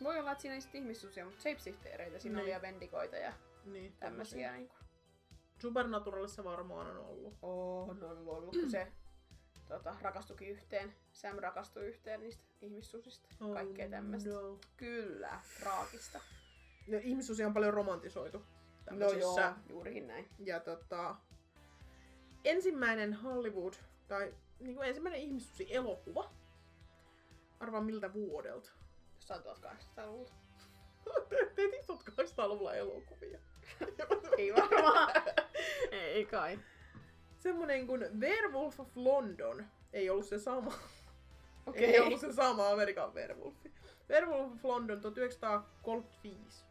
[0.03, 2.19] Voi olla, että siinä ei sitten ihmissusia, mutta shapeshiftereitä.
[2.19, 2.43] Siinä Niin.
[2.43, 3.33] oli ja vendikoita ja
[3.65, 4.51] Niin, tämmöisiä.
[4.57, 4.69] Niin
[5.61, 7.33] Supernaturalissa varmaan on ollut.
[7.41, 8.87] on ollut, ollut kun se
[9.69, 10.95] tota, rakastukin yhteen.
[11.13, 13.29] Sam rakastui yhteen niistä ihmissusista.
[13.53, 14.29] Kaikkea tämmöistä.
[14.29, 14.59] No.
[14.77, 16.19] Kyllä, traagista.
[16.87, 18.45] Ja ihmissusia on paljon romantisoitu.
[18.89, 19.39] No joo,
[19.69, 20.29] juurikin näin.
[20.39, 21.15] Ja tota,
[22.45, 23.73] ensimmäinen Hollywood,
[24.07, 26.31] tai niin kuin ensimmäinen ihmissusi-elokuva.
[27.59, 28.71] Arvaa miltä vuodelta.
[29.15, 30.33] Jossain 1800-luvulta.
[31.55, 33.39] Teet 1800-luvulla elokuvia.
[34.37, 35.13] Ei varmaan.
[35.91, 36.59] ei kai.
[37.39, 40.73] Semmonen kuin Werewolf of London Ei ollut se sama.
[41.65, 41.85] Okei.
[41.85, 43.71] Ei ollut se sama Amerikan Werewolfi.
[44.09, 46.65] Werewolf of London 1935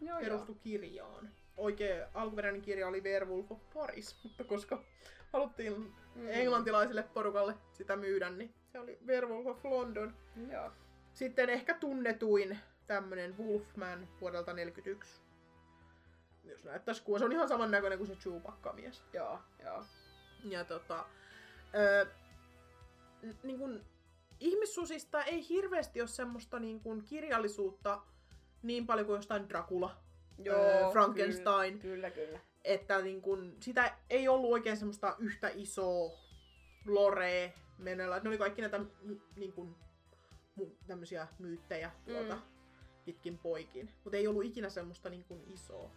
[0.00, 0.20] Joo, joo.
[0.20, 1.30] perustui kirjaan.
[1.56, 4.82] Oikea alkuperäinen kirja oli Werewolf of Paris, mutta koska
[5.32, 6.28] haluttiin Mm.
[6.28, 10.14] englantilaiselle porukalle sitä myydä, niin se oli Werewolf of London.
[10.52, 10.70] Joo.
[11.14, 15.20] Sitten ehkä tunnetuin tämmönen Wolfman vuodelta 41.
[16.44, 19.04] Jos näyttäis kuva, se on ihan saman näköinen kuin se Chewbacca-mies.
[19.12, 19.84] Joo, joo.
[20.44, 21.04] Ja tota,
[21.74, 22.04] öö,
[23.22, 23.84] n- niin kun,
[24.40, 28.02] ihmissusista ei hirveästi ole semmoista niin kun, kirjallisuutta
[28.62, 29.96] niin paljon kuin jostain Dracula,
[30.46, 32.26] öö, Frankenstein, Kyllä, kyllä.
[32.26, 32.40] kyllä.
[32.64, 36.18] että niin kun, sitä ei ollut oikein semmoista yhtä isoa
[36.86, 38.20] lore menellä.
[38.20, 38.80] Ne oli kaikki näitä
[39.36, 39.76] niin kun,
[40.86, 42.42] tämmöisiä myyttejä tuolta Mm.
[43.04, 43.90] pitkin poikin.
[44.04, 45.90] Mutta ei ollut ikinä semmoista niin kun, isoa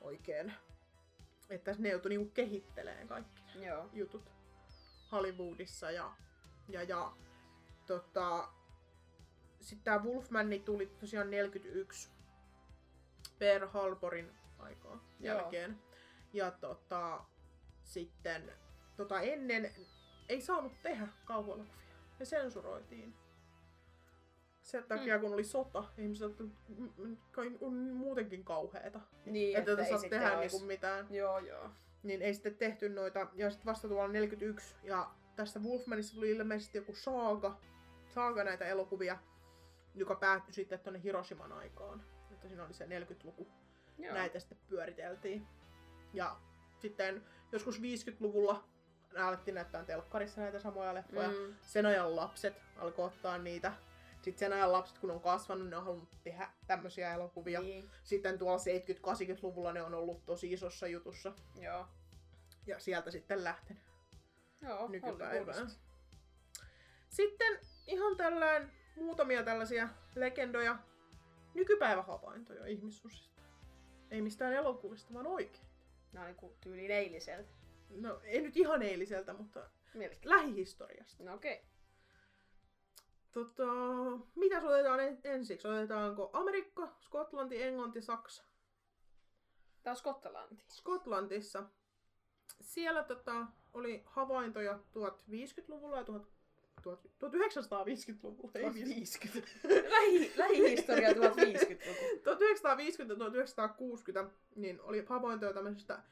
[0.00, 0.52] oikein.
[1.50, 3.88] Että ne joutui niin kun, kehittelemään kaikki Joo.
[3.92, 4.32] jutut
[5.12, 6.12] Hollywoodissa ja,
[6.68, 7.12] ja, ja
[7.86, 8.48] tota,
[9.60, 12.10] sitten tää Wolfman tuli tosiaan 41
[13.38, 15.36] Per Halborin aikaa Joo.
[15.36, 15.78] jälkeen.
[16.32, 17.24] Ja tota,
[17.84, 18.52] sitten
[18.96, 19.74] tota ennen
[20.28, 21.78] ei saanut tehdä kauhuelokuvia.
[22.18, 23.14] Ne sensuroitiin.
[24.68, 29.00] Sen takia, kun oli sota, ihmiset mm, mm, kai on muutenkin kauheeta.
[29.24, 31.70] Niin, että että ei saa tehdä ois- niinku mitään Joo, joo.
[32.02, 33.26] niin ei sitten tehty noita.
[33.34, 34.74] Ja sitten vasta tuolla 41.
[34.82, 37.58] Ja tästä Wolfmanista tuli ilmeisesti joku saaga,
[38.14, 39.18] saaga näitä elokuvia,
[39.94, 42.04] joka päättyi sitten tuonne Hiroshiman aikaan.
[42.30, 43.48] Että siinä oli se 40-luku.
[43.98, 44.14] Joo.
[44.14, 45.46] Näitä sitten pyöriteltiin.
[46.12, 46.36] Ja
[46.78, 48.64] sitten joskus 50-luvulla
[49.16, 51.28] alettiin näyttää telkkarissa näitä samoja leffoja.
[51.28, 51.34] Mm.
[51.34, 51.54] Mm.
[51.62, 53.72] Sen ajan lapset alkoi ottaa niitä.
[54.22, 57.60] Sitten sen ajan lapset, kun on kasvanut, ne on halunnut tehdä tämmöisiä elokuvia.
[57.60, 57.90] Niin.
[58.04, 61.32] Sitten tuolla 70-80-luvulla ne on ollut tosi isossa jutussa.
[61.60, 61.86] Joo.
[62.66, 63.82] Ja sieltä sitten lähtenyt.
[64.62, 65.70] Joo, nykypäivään.
[67.08, 70.78] Sitten ihan tällään muutamia tällaisia legendoja,
[71.54, 73.42] nykypäivähavaintoja ihmissusista.
[74.10, 75.66] Ei mistään elokuvista, vaan oikein.
[76.12, 77.50] Nämä on niinku tyyliin eiliseltä.
[77.90, 80.30] No ei nyt ihan eiliseltä, mutta Melkein.
[80.30, 81.24] lähihistoriasta.
[81.24, 81.64] No okei.
[83.38, 83.64] Tota,
[84.34, 85.68] mitä otetaan en- ensiksi?
[85.68, 88.44] Otetaanko Amerikka, Skotlanti, Englanti, Saksa?
[89.82, 90.64] Tää on Skotlanti.
[90.68, 91.62] Skotlantissa.
[92.60, 96.28] Siellä tota, oli havaintoja 1050-luvulla ja 1000,
[96.86, 98.50] 1950-luvulla.
[98.54, 99.48] Ei 50.
[99.90, 102.04] Lähi, lähihistoria 1050-luku.
[104.26, 106.02] 1950-1960 niin oli havaintoja tämmöisestä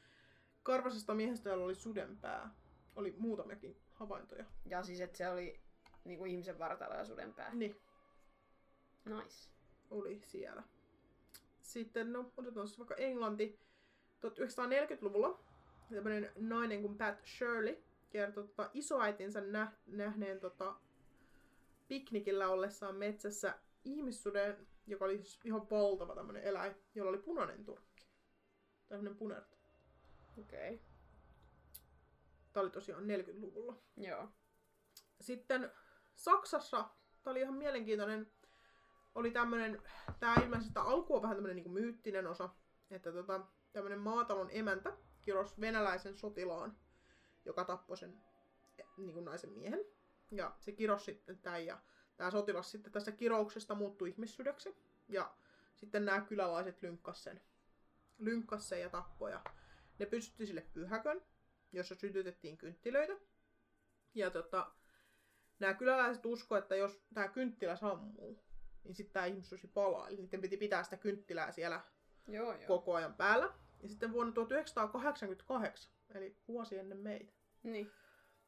[0.63, 2.55] karvasesta miehestä, jolla oli sudenpää.
[2.95, 4.45] Oli muutamiakin havaintoja.
[4.65, 5.66] Ja siis, että se oli
[6.07, 7.53] niinku ihmisen vartalo ja sudenpää.
[7.53, 7.81] Niin,
[9.05, 9.49] Nice.
[9.89, 10.63] oli siellä.
[11.61, 13.59] Sitten, no, otetaan siis vaikka Englanti.
[14.17, 15.39] 1940-luvulla
[15.93, 20.75] tämmöinen nainen kuin Pat Shirley kertoi tota, isoäitinsä nä- nähneen tota,
[21.87, 28.07] piknikillä ollessaan metsässä ihmissuden, joka oli siis ihan valtava tämmöinen eläin, jolla oli punainen turkki.
[28.87, 29.57] Tämmöinen punerto.
[30.39, 30.73] Okei.
[30.73, 30.87] Okay.
[32.53, 33.81] Tämä oli tosiaan 40-luvulla.
[33.97, 34.29] Joo.
[35.21, 35.71] Sitten
[36.17, 36.89] Saksassa,
[37.23, 38.31] tämä oli ihan mielenkiintoinen,
[39.15, 39.81] oli tämmöinen,
[40.19, 42.49] tämä ilmeisesti alku on vähän tämmöinen niinku myyttinen osa,
[42.91, 43.41] että tota,
[43.73, 46.77] tämmöinen maatalon emäntä kirosi venäläisen sotilaan,
[47.45, 48.21] joka tappoi sen
[48.97, 49.85] niinku naisen miehen.
[50.31, 51.81] Ja se kirosi sitten tämän ja
[52.17, 54.77] tämä sotilas sitten tästä kirouksesta muuttui ihmissydeksi.
[55.07, 55.35] Ja
[55.75, 57.41] sitten nämä kylälaiset lynkkas sen,
[58.17, 59.31] lynkkas sen ja tappoi.
[59.31, 59.43] Ja
[59.99, 61.21] ne pystytti sille pyhäkön,
[61.71, 63.13] jossa sytytettiin kynttilöitä.
[64.13, 64.71] Ja tota,
[65.59, 68.39] nämä kyläläiset usko, että jos tämä kynttilä sammuu,
[68.83, 70.07] niin sitten tämä ihmissusi palaa.
[70.07, 71.81] Eli niiden piti pitää sitä kynttilää siellä
[72.27, 72.67] Joo, joo.
[72.67, 73.53] koko ajan päällä.
[73.83, 77.33] Ja sitten vuonna 1988, eli vuosi ennen meitä,
[77.63, 77.91] Niin.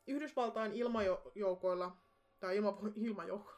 [0.07, 1.97] Yhdysvaltain ilmajoukoilla,
[2.39, 3.51] tai ilma, ilmajouko,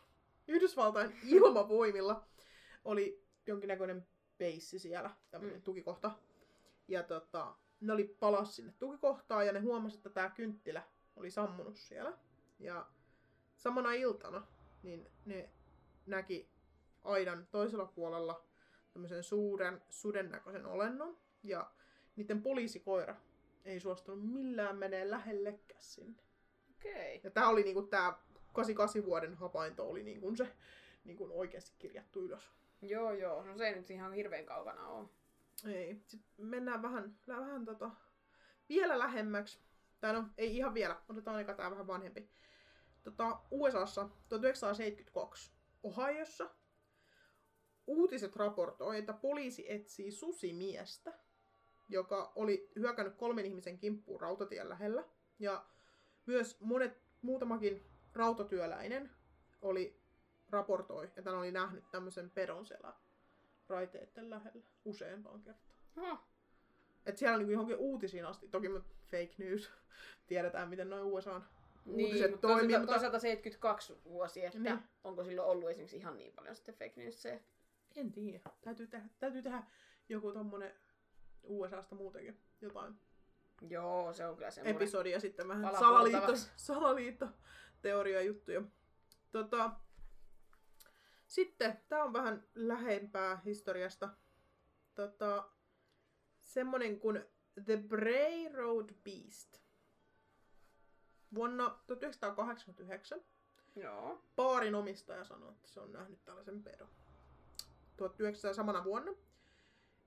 [0.48, 2.28] Yhdysvaltain ilmavoimilla
[2.86, 5.60] oli jonkinnäköinen peissi siellä, tämmöinen Mm.
[5.60, 5.64] mm.
[5.64, 6.12] tukikohta.
[6.88, 10.84] Ja tota, ne oli palas sinne tukikohtaan ja ne huomasi, että tämä kynttilä
[11.16, 12.18] oli sammunut siellä.
[12.60, 12.88] Ja
[13.62, 14.48] samana iltana
[14.84, 15.50] niin ne
[16.06, 16.50] näki
[17.04, 18.46] aidan toisella puolella
[18.94, 21.18] tämmöisen suuren suden näköisen olennon.
[21.44, 21.72] Ja
[22.16, 23.16] niiden poliisikoira
[23.66, 26.24] ei suostunut millään menee lähellekään sinne.
[26.72, 26.92] Okei.
[26.92, 27.20] Okay.
[27.24, 28.14] Ja tää oli niinku tää
[28.54, 30.48] 88 vuoden havainto oli niinku se
[31.04, 32.52] niinku oikeasti kirjattu ylös.
[32.82, 33.44] Joo, joo.
[33.44, 35.10] No se ei nyt ihan hirveän kaukana oo.
[35.66, 36.02] Ei.
[36.06, 37.92] Sitten mennään vähän, vähän tota,
[38.70, 39.60] vielä lähemmäksi.
[40.00, 41.02] Tai no, ei ihan vielä.
[41.10, 42.30] Otetaan eka tää vähän vanhempi.
[43.04, 45.52] Tota, USAssa 1972
[45.84, 46.50] Ohiossa
[47.88, 51.14] uutiset raportoi, että poliisi etsii susimiestä,
[51.90, 55.04] joka oli hyökännyt kolmen ihmisen kimppuun rautatien lähellä.
[55.40, 55.66] Ja
[56.26, 59.12] myös monet muutamakin rautatyöläinen
[59.62, 60.02] oli
[60.50, 62.94] raportoi, että ne oli nähnyt tämmöisen pedon siellä
[63.68, 65.78] raiteiden lähellä useampaan kertaan.
[65.98, 66.18] Oho.
[67.06, 69.72] Et siellä on niinku johonkin uutisiin asti, toki me fake news,
[70.28, 71.46] tiedetään miten noin USA Niin,
[71.86, 74.80] uutiset mutta toimii, toisaalta, mutta toisaalta 72 vuosi, että Niin.
[75.04, 77.40] onko silloin ollut esimerkiksi ihan niin paljon sitten fake newsia.
[77.96, 78.40] en tiedä.
[78.62, 79.64] Täytyy tehdä, täytyy tehdä
[80.10, 80.74] joku tommonen
[81.44, 82.96] USAsta muutenkin jotain
[83.70, 84.76] Joo, se on kyllä semmoinen.
[84.76, 87.28] episodia sitten vähän salaliitto, salaliitto
[87.82, 88.62] teoria juttuja.
[89.32, 89.72] Tota,
[91.28, 94.10] sitten, tämä on vähän lähempää historiasta.
[94.96, 95.50] Tota,
[96.40, 97.26] semmonen kuin
[97.66, 99.61] The Bray Road Beast.
[101.34, 103.22] Vuonna 1989
[103.76, 104.22] Joo.
[104.36, 106.90] baarin omistaja sanoi, että se on nähnyt tällaisen pedon.
[107.98, 109.12] 1900 samana vuonna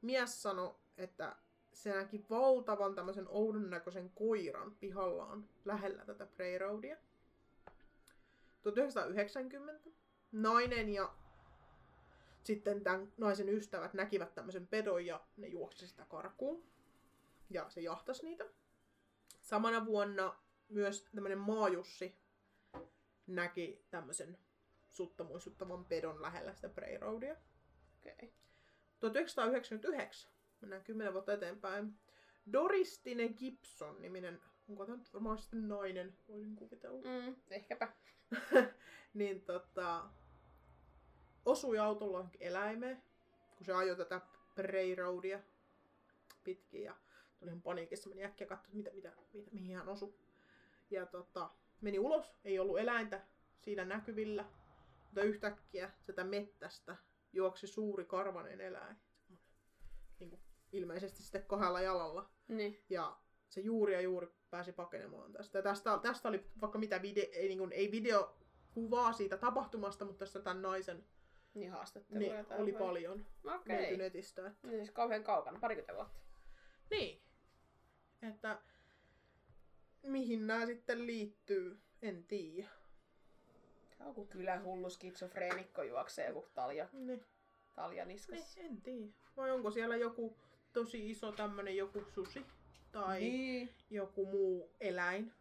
[0.03, 1.37] mies sanoi, että
[1.73, 6.97] se näki valtavan tämmöisen oudon näköisen koiran pihallaan lähellä tätä Bray Roadia.
[8.63, 9.91] 1990
[10.33, 11.15] nainen ja
[12.45, 16.65] sitten tämän naisen ystävät näkivät tämmöisen pedon ja ne juoksi sitä karkuun.
[17.51, 18.45] Ja se jahtasi niitä.
[19.43, 20.37] Samana vuonna
[20.69, 22.19] myös tämmöinen maajussi
[23.27, 24.39] näki tämmöisen
[24.91, 27.37] sutta muistuttavan pedon lähellä sitä Bray Roadia.
[28.01, 28.29] Okay.
[29.01, 31.99] 1999, mennään 10 vuotta eteenpäin,
[32.53, 37.93] Doristine Gibson niminen, onko tämä nyt varmaan sitten nainen, voisin kuvitella, Mm, ehkäpä.
[39.15, 40.05] niin tota,
[41.47, 43.03] osui autolla eläimeen,
[43.57, 44.21] kun se ajoi tätä
[44.55, 45.41] Bray Roadia
[46.45, 46.97] pitkin ja
[47.39, 50.15] tuli ihan paniikissa, meni äkkiä katsoa, mitä, mitä, mitä, mihin hän osui.
[50.91, 53.21] Ja tota, meni ulos, ei ollut eläintä
[53.61, 54.45] siinä näkyvillä,
[55.05, 56.97] mutta yhtäkkiä sitä mettästä
[57.33, 58.97] juoksi suuri karvanen eläin.
[60.21, 60.41] Niin kuin
[60.73, 62.31] ilmeisesti sitten kahdella jalalla.
[62.49, 62.85] Niin.
[62.91, 63.17] Ja
[63.49, 65.59] se juuri ja juuri pääsi pakenemaan tästä.
[65.59, 70.19] Ja tästä, tästä oli vaikka mitä video, ei, niin kuin, ei videokuvaa siitä tapahtumasta, mutta
[70.19, 71.05] tästä tämän naisen
[71.55, 72.43] Niin haastatteluja.
[72.43, 72.81] niin, oli vai?
[72.81, 73.85] paljon Okei.
[73.85, 73.97] Okay.
[73.97, 74.47] netistä.
[74.47, 76.21] Että, Niin siis kauhean kaukana, parikymmentä vuotta.
[76.91, 77.23] niin.
[78.23, 78.59] Että
[80.05, 82.69] mihin nämä sitten liittyy, en tiedä.
[83.91, 87.25] Tämä on joku kylähullu skitsofreenikko juoksee joku talja, Niin,
[87.75, 88.61] talja niin, niskassa.
[88.61, 89.13] en tiedä.
[89.37, 90.37] Vai onko siellä joku
[90.73, 92.47] tosi iso tämmönen joku susi
[92.93, 93.75] tai Niin.
[93.91, 95.33] joku muu eläin,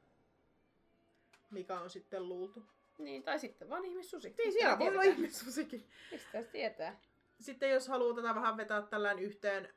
[1.52, 2.66] mikä on sitten luultu.
[2.98, 3.24] niin.
[3.24, 4.36] Tai sitten vaan ihmissusi.
[4.38, 5.88] Niin, siellä voi olla ihmissusikin.
[6.12, 7.00] Mistä tietää?
[7.40, 9.74] Sitten jos haluaa tätä vähän vetää tällään yhteen,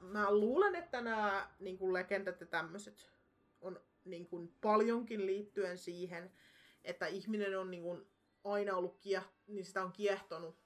[0.00, 3.10] mä luulen, että nämä niin legendat ja tämmöiset
[3.60, 3.80] on
[4.10, 6.32] niin kuin paljonkin liittyen siihen,
[6.84, 8.06] että ihminen on niin kuin
[8.44, 10.56] aina ollut kieh, niin sitä on kiehtonut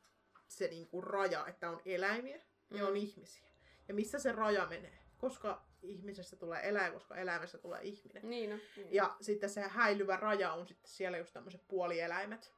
[0.48, 2.40] se niin kuin raja, että on eläimiä
[2.70, 2.96] ja on Mm.
[2.96, 3.48] ihmisiä.
[3.88, 4.98] Ja missä se raja menee?
[5.18, 8.30] Koska ihmisestä tulee eläin, koska eläimestä tulee ihminen.
[8.30, 8.56] Niin, no.
[8.76, 8.94] Niin.
[8.94, 12.52] Ja sitten se häilyvä raja on sitten siellä just tämmöiset puolieläimet.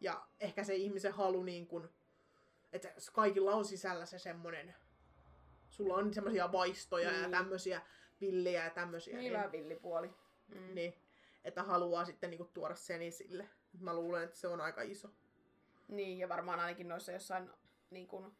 [0.00, 1.88] Ja ehkä se ihmisen halu niin kuin,
[2.72, 4.74] että kaikilla on sisällä se semmonen,
[5.70, 7.30] sulla on semmoisia vaistoja ja Niin.
[7.30, 7.82] tämmöisiä
[8.20, 9.16] villejä ja tämmöisiä.
[9.16, 10.10] Niin, vähän villipuoli.
[10.48, 10.74] Mm.
[10.74, 10.94] niin,
[11.44, 13.48] että haluaa sitten niinku tuoda sen esille.
[13.80, 15.08] Mä luulen, että se on aika iso.
[15.88, 17.50] Niin, ja varmaan ainakin noissa jossain
[17.90, 18.32] niin kuin,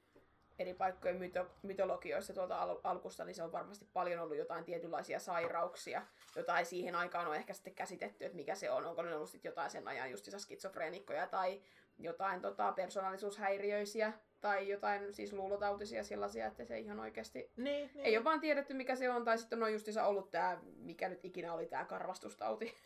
[0.58, 5.18] eri paikkojen myto- mytologioissa tuolta al- alkusta, niin se on varmasti paljon ollut jotain tietynlaisia
[5.18, 6.02] sairauksia,
[6.36, 8.84] jota ei siihen aikaan ole ehkä sitten käsitetty, että mikä se on.
[8.84, 11.62] Onko ne ollut sitten jotain sen ajan justissa skitsofreenikkoja tai
[11.98, 14.12] jotain tota, persoonallisuushäiriöisiä
[14.46, 18.06] tai jotain siis luulotautisia sellaisia, että se ihan oikeasti Niin, niin.
[18.06, 21.24] ei ole vaan tiedetty mikä se on, tai sitten on justissa ollut tämä, mikä nyt
[21.24, 22.74] ikinä oli tämä karvastustauti.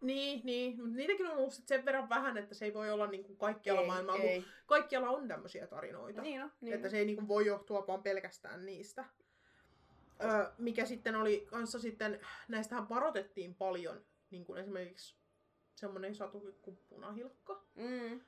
[0.00, 0.76] Niin, niin.
[0.76, 3.86] Mutta niitäkin on ollut sit sen verran vähän, että se ei voi olla niinku kaikkialla
[3.86, 4.44] maailmalla, kun ei.
[4.66, 6.22] kaikkialla on tämmöisiä tarinoita.
[6.22, 6.90] Niin no, niin Että no.
[6.90, 9.04] se ei niinku voi johtua vaan pelkästään niistä.
[10.24, 15.14] Öö, mikä sitten oli kanssa sitten, näistähän varoitettiin paljon, niin kuin esimerkiksi
[15.74, 17.62] semmoinen satu kuin punahilkka.
[17.74, 18.20] Mm.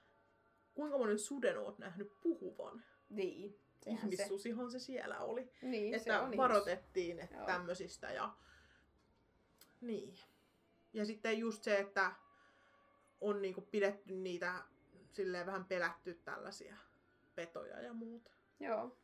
[0.75, 2.85] Kuinka monen suden oot nähnyt puhuvan?
[3.09, 3.61] Niin.
[3.83, 4.07] sehän se.
[4.07, 5.51] Ihmissusihan se siellä oli.
[5.63, 7.47] Niin, se että on ihmis- varoitettiin että Joo.
[7.47, 8.35] tämmöisistä ja
[9.81, 10.15] niin.
[10.93, 12.13] Ja sitten just se, että
[13.21, 14.55] on niinku pidetty niitä
[15.13, 16.77] silleen vähän pelätty tällaisia
[17.35, 18.31] petoja ja muuta.
[18.61, 18.97] Joo.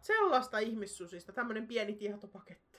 [0.00, 2.78] Sellaista ihmissusista, tämmönen pieni tietopaketti.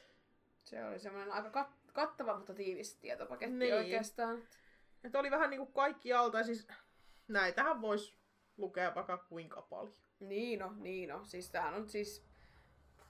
[0.63, 3.75] Se oli semmoinen aika kat- kattava, mutta tiivis tietopaketti Niin.
[3.75, 4.43] oikeastaan.
[5.03, 6.67] Että oli vähän niinku kaikki alta, siis
[7.33, 8.13] näitähän voisi
[8.57, 9.95] lukea vaikka kuinka paljon.
[10.19, 11.25] Niin no, niin no.
[11.25, 12.25] Siis tämähän on siis...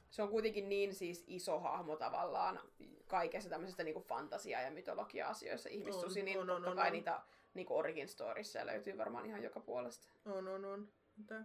[0.09, 2.59] Se on kuitenkin niin siis iso hahmo tavallaan
[3.07, 5.69] kaikessa tämmöisestä niinku fantasia- ja mytologia-asioissa.
[5.69, 6.93] Ihmissusi, On, niin on, totta on, kai on.
[6.93, 7.21] niitä
[7.53, 10.07] niinku origin storissa löytyy varmaan ihan joka puolesta.
[10.25, 10.89] On, on, on.
[11.17, 11.35] Mutta...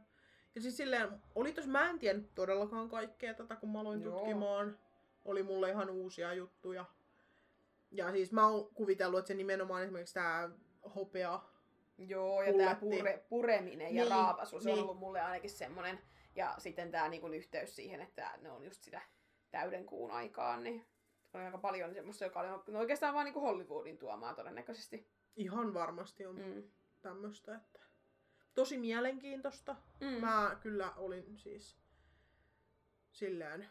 [0.54, 4.18] Ja siis silleen, oli tos, mä en tiennyt todellakaan kaikkea tätä, kun mä aloin Joo.
[4.18, 4.78] tutkimaan.
[5.24, 6.84] Oli mulle ihan uusia juttuja.
[7.90, 10.50] Ja siis mä oon kuvitellut, että se nimenomaan esimerkiksi tää
[10.94, 11.40] hopea
[11.98, 14.82] Joo, ja tämä pure, pureminen ja Niin, raapaisu, se on niin.
[14.84, 15.98] ollut mulle ainakin semmoinen.
[16.34, 19.00] Ja sitten tämä niinku yhteys siihen, että ne on just sitä
[19.50, 20.86] täyden kuun aikaan, niin
[21.34, 25.10] on aika paljon semmoista, joka oli no oikeastaan vaan niinku Hollywoodin tuomaa todennäköisesti.
[25.36, 26.62] ihan varmasti on Mm.
[27.02, 27.80] tämmöistä, että
[28.54, 29.76] tosi mielenkiintoista.
[30.00, 30.06] Mm.
[30.06, 31.76] Mä kyllä olin siis
[33.12, 33.68] silleen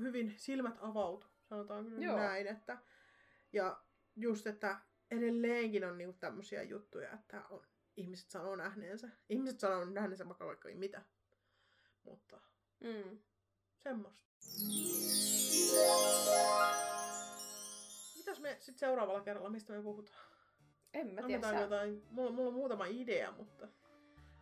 [0.00, 2.16] hyvin silmät avautu, sanotaan kyllä Joo.
[2.16, 2.78] näin, että
[3.52, 3.80] ja
[4.16, 4.78] just, että
[5.10, 7.66] edelleenkin on niinku tämmöisiä juttuja, että on,
[7.96, 9.08] ihmiset sanoo nähneensä.
[9.28, 11.02] Ihmiset sanoo nähneensä vaikka vaikka ei mitä.
[12.02, 12.40] Mutta
[12.80, 13.18] Mm.
[13.76, 14.26] semmoista.
[18.16, 20.18] Mitäs me sitten seuraavalla kerralla, mistä me puhutaan?
[20.94, 23.68] En mä tiedä, sä, jotain, mulla, mulla on muutama idea, mutta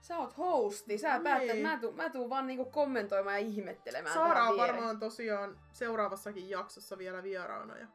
[0.00, 1.22] sä oot hosti, sä Niin.
[1.22, 6.50] päätät, mä tuun, mä tuun vaan niinku kommentoimaan ja ihmettelemään Saara on varmaan tosiaan seuraavassakin
[6.50, 7.86] jaksossa vielä vieraana ja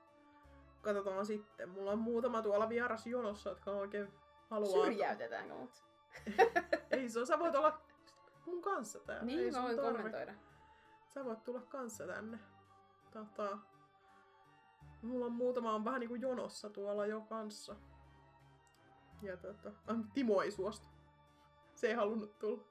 [0.81, 1.69] katsotaan sitten.
[1.69, 4.13] Mulla on muutama tuolla vieras jonossa, jotka oikein
[4.49, 4.83] haluaa.
[4.85, 5.83] Syrjäytetäänkö mut?
[6.91, 7.81] Ei se on, sä voit olla
[8.45, 9.21] mun kanssa täällä.
[9.21, 9.93] Ei Niin, mä sun voin tarvi.
[9.97, 10.33] kommentoida.
[11.07, 12.39] Sä voit tulla kanssa tänne.
[13.11, 13.57] Tota,
[15.01, 17.75] mulla on muutama on vähän niinku jonossa tuolla jo kanssa.
[19.21, 19.71] Ja tota,
[20.13, 20.87] Timo ei suostu.
[21.75, 22.63] Se ei halunnut tulla.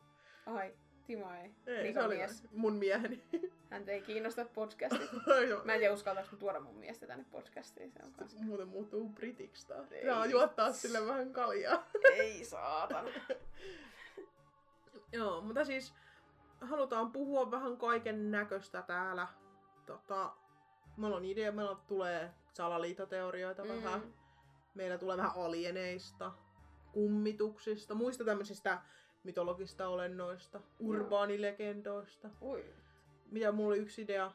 [0.47, 0.74] Ai,
[1.09, 1.55] Timo ei.
[1.66, 2.43] Ei, se oli mies.
[2.52, 3.24] mun mieheni.
[3.70, 5.10] Häntä ei kiinnosta podcastit.
[5.64, 7.93] Mä en tiedä uskaltaako tuoda mun miestä tänne podcastiin.
[7.93, 8.36] Se on kans...
[8.40, 9.89] Muuten muuttuu britiksi taas.
[10.06, 11.86] Saa juottaa sille vähän kaljaa.
[12.12, 13.09] Ei saatana.
[15.12, 15.94] Joo, mutta siis
[16.60, 19.28] halutaan puhua vähän kaiken näköistä täällä.
[19.86, 20.32] Tota,
[20.97, 23.68] meillä on idea, meillä tulee salaliittoteorioita mm.
[23.68, 24.14] vähän.
[24.74, 26.32] Meillä tulee vähän alieneista,
[26.93, 28.80] kummituksista, muista tämmöisistä
[29.24, 32.31] mytologista olennoista, urbaanilegendoista.
[32.43, 32.65] Ui.
[33.31, 34.32] Mitä mulla oli yksi idea,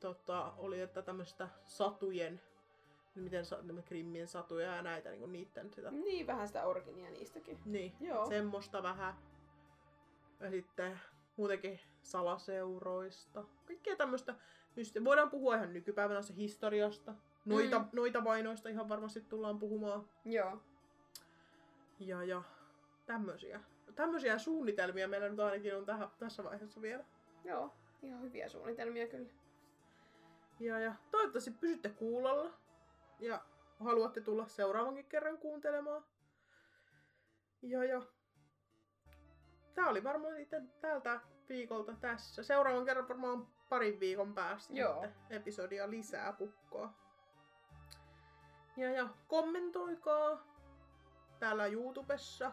[0.00, 2.40] tota, oli, että tämmöistä satujen,
[3.14, 3.44] miten
[3.84, 5.90] Krimmien satuja ja näitä, niin niitten sitä.
[5.90, 7.58] Niin, vähän sitä orginia niistäkin.
[7.64, 8.26] Niin, Joo.
[8.28, 9.14] semmoista vähän.
[10.40, 11.00] Ja sitten
[11.36, 13.44] muutenkin salaseuroista.
[13.66, 14.34] Kaikkea tämmöistä.
[15.04, 17.14] Voidaan puhua ihan nykypäivänä se historiasta.
[17.44, 17.88] Noita, mm.
[17.92, 20.08] noita vainoista ihan varmasti tullaan puhumaan.
[20.24, 20.62] Joo.
[22.00, 22.42] Ja, ja
[23.06, 23.60] tämmöisiä.
[24.00, 27.04] Tämmöisiä suunnitelmia meillä nyt ainakin on tähän, tässä vaiheessa vielä.
[27.44, 27.74] Joo.
[28.02, 29.30] Ihan hyviä suunnitelmia kyllä.
[30.60, 32.52] Ja, ja toivottavasti pysytte kuulolla.
[33.18, 33.40] Ja
[33.80, 36.04] haluatte tulla seuraavankin kerran kuuntelemaan.
[37.62, 38.02] Ja, ja.
[39.74, 42.42] Tää oli varmaan sitten tältä viikolta tässä.
[42.42, 45.06] Seuraavan kerran varmaan parin viikon päästä Joo.
[45.30, 46.94] episodia lisää pukkoa.
[48.76, 50.46] Ja, ja kommentoikaa
[51.38, 52.52] täällä YouTubessa.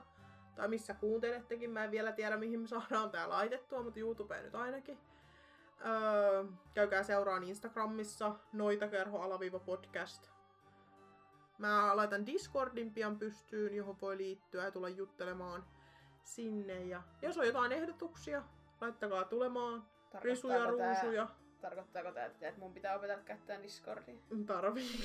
[0.58, 1.70] Tai missä kuuntelettekin.
[1.72, 5.00] Mä en vielä tiedä mihin me saadaan tää laitettua, mutta YouTubeen nyt ainakin.
[5.86, 6.44] Öö,
[6.74, 10.30] käykää seuraan Instagramissa noitakerho-podcast.
[11.58, 15.66] Mä laitan Discordin pian pystyyn, johon voi liittyä ja tulla juttelemaan
[16.24, 16.84] sinne.
[16.84, 18.44] Ja jos on jotain ehdotuksia,
[18.82, 19.84] laittakaa tulemaan.
[20.22, 21.28] Risuja, Tarkoittaako tää- ruusuja.
[21.62, 24.16] Tarkoittaako tämä, että mun pitää opetella käyttää Discordia?
[24.46, 25.00] Tarvii.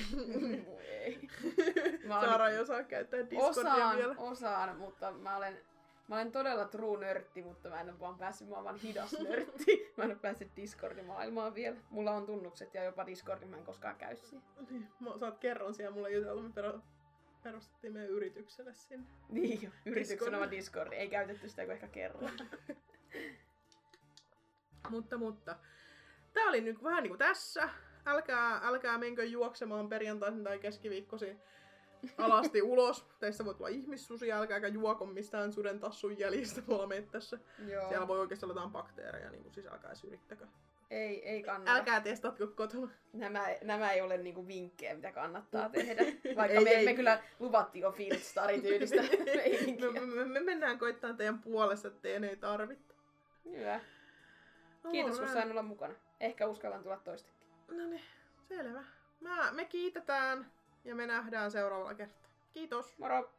[0.65, 1.27] Voi ei.
[2.07, 4.15] Mä oon- Saara ei osaa käyttää Discordia Osaan, vielä.
[4.17, 5.59] osaan, mutta mä olen,
[6.07, 9.65] mä olen todella true nörtti, mutta mä en ole vaan päässyt, mä vaan hidas nörtti.
[9.97, 11.77] Mä en ole päässyt Discord-maailmaan vielä.
[11.89, 14.41] Mulla on tunnukset ja jopa Discordin mä en koskaan käy siihen.
[14.69, 16.63] Niin, mä- Sä oot kerran siellä mulle jutellut, me
[17.43, 19.05] perustettiin meidän yritykselle sinne.
[19.29, 20.93] Niin jo, yrityksen oma Discord.
[20.93, 22.31] Ei käytetty sitä kuin ehkä kerran.
[24.89, 25.55] Mutta, mutta.
[26.33, 27.69] Tää oli nyt vähän niinku tässä.
[28.05, 31.41] Älkää, älkää menkö juoksemaan perjantaisin tai keskiviikkoisin
[32.17, 33.05] alasti ulos.
[33.19, 37.39] Teistä voi tulla ihmissusi, älkääkä juoko mistään suden tassun jäljistä tuolla mettässä.
[37.67, 37.89] Joo.
[37.89, 40.45] Siellä voi oikeasti olla jotain bakteereja, niin kuin siis älkää edes yrittäkö.
[40.91, 41.71] Ei, ei kannata.
[41.71, 42.89] Älkää testatko kotona.
[43.13, 46.01] Nämä, nämä ei ole niinku vinkkejä, mitä kannattaa tehdä.
[46.35, 46.85] Vaikka Ei, me, ei.
[46.85, 49.01] me kyllä luvattiin jo Fieldstari-tyylistä
[49.35, 49.91] meininkiä.
[49.91, 52.93] me, me, me, mennään koittaa teidän puolesta, että teidän ei tarvitse.
[53.45, 53.79] Hyvä.
[54.91, 55.93] Kiitos, kun sain olla mukana.
[56.23, 57.47] Ehkä uskallan tulla toistekin.
[57.71, 58.01] No niin,
[58.47, 58.83] selvä.
[59.19, 60.51] Mä, me kiitetään
[60.85, 62.29] ja me nähdään seuraavalla kertaa.
[62.53, 62.97] Kiitos.
[62.97, 63.31] Moro!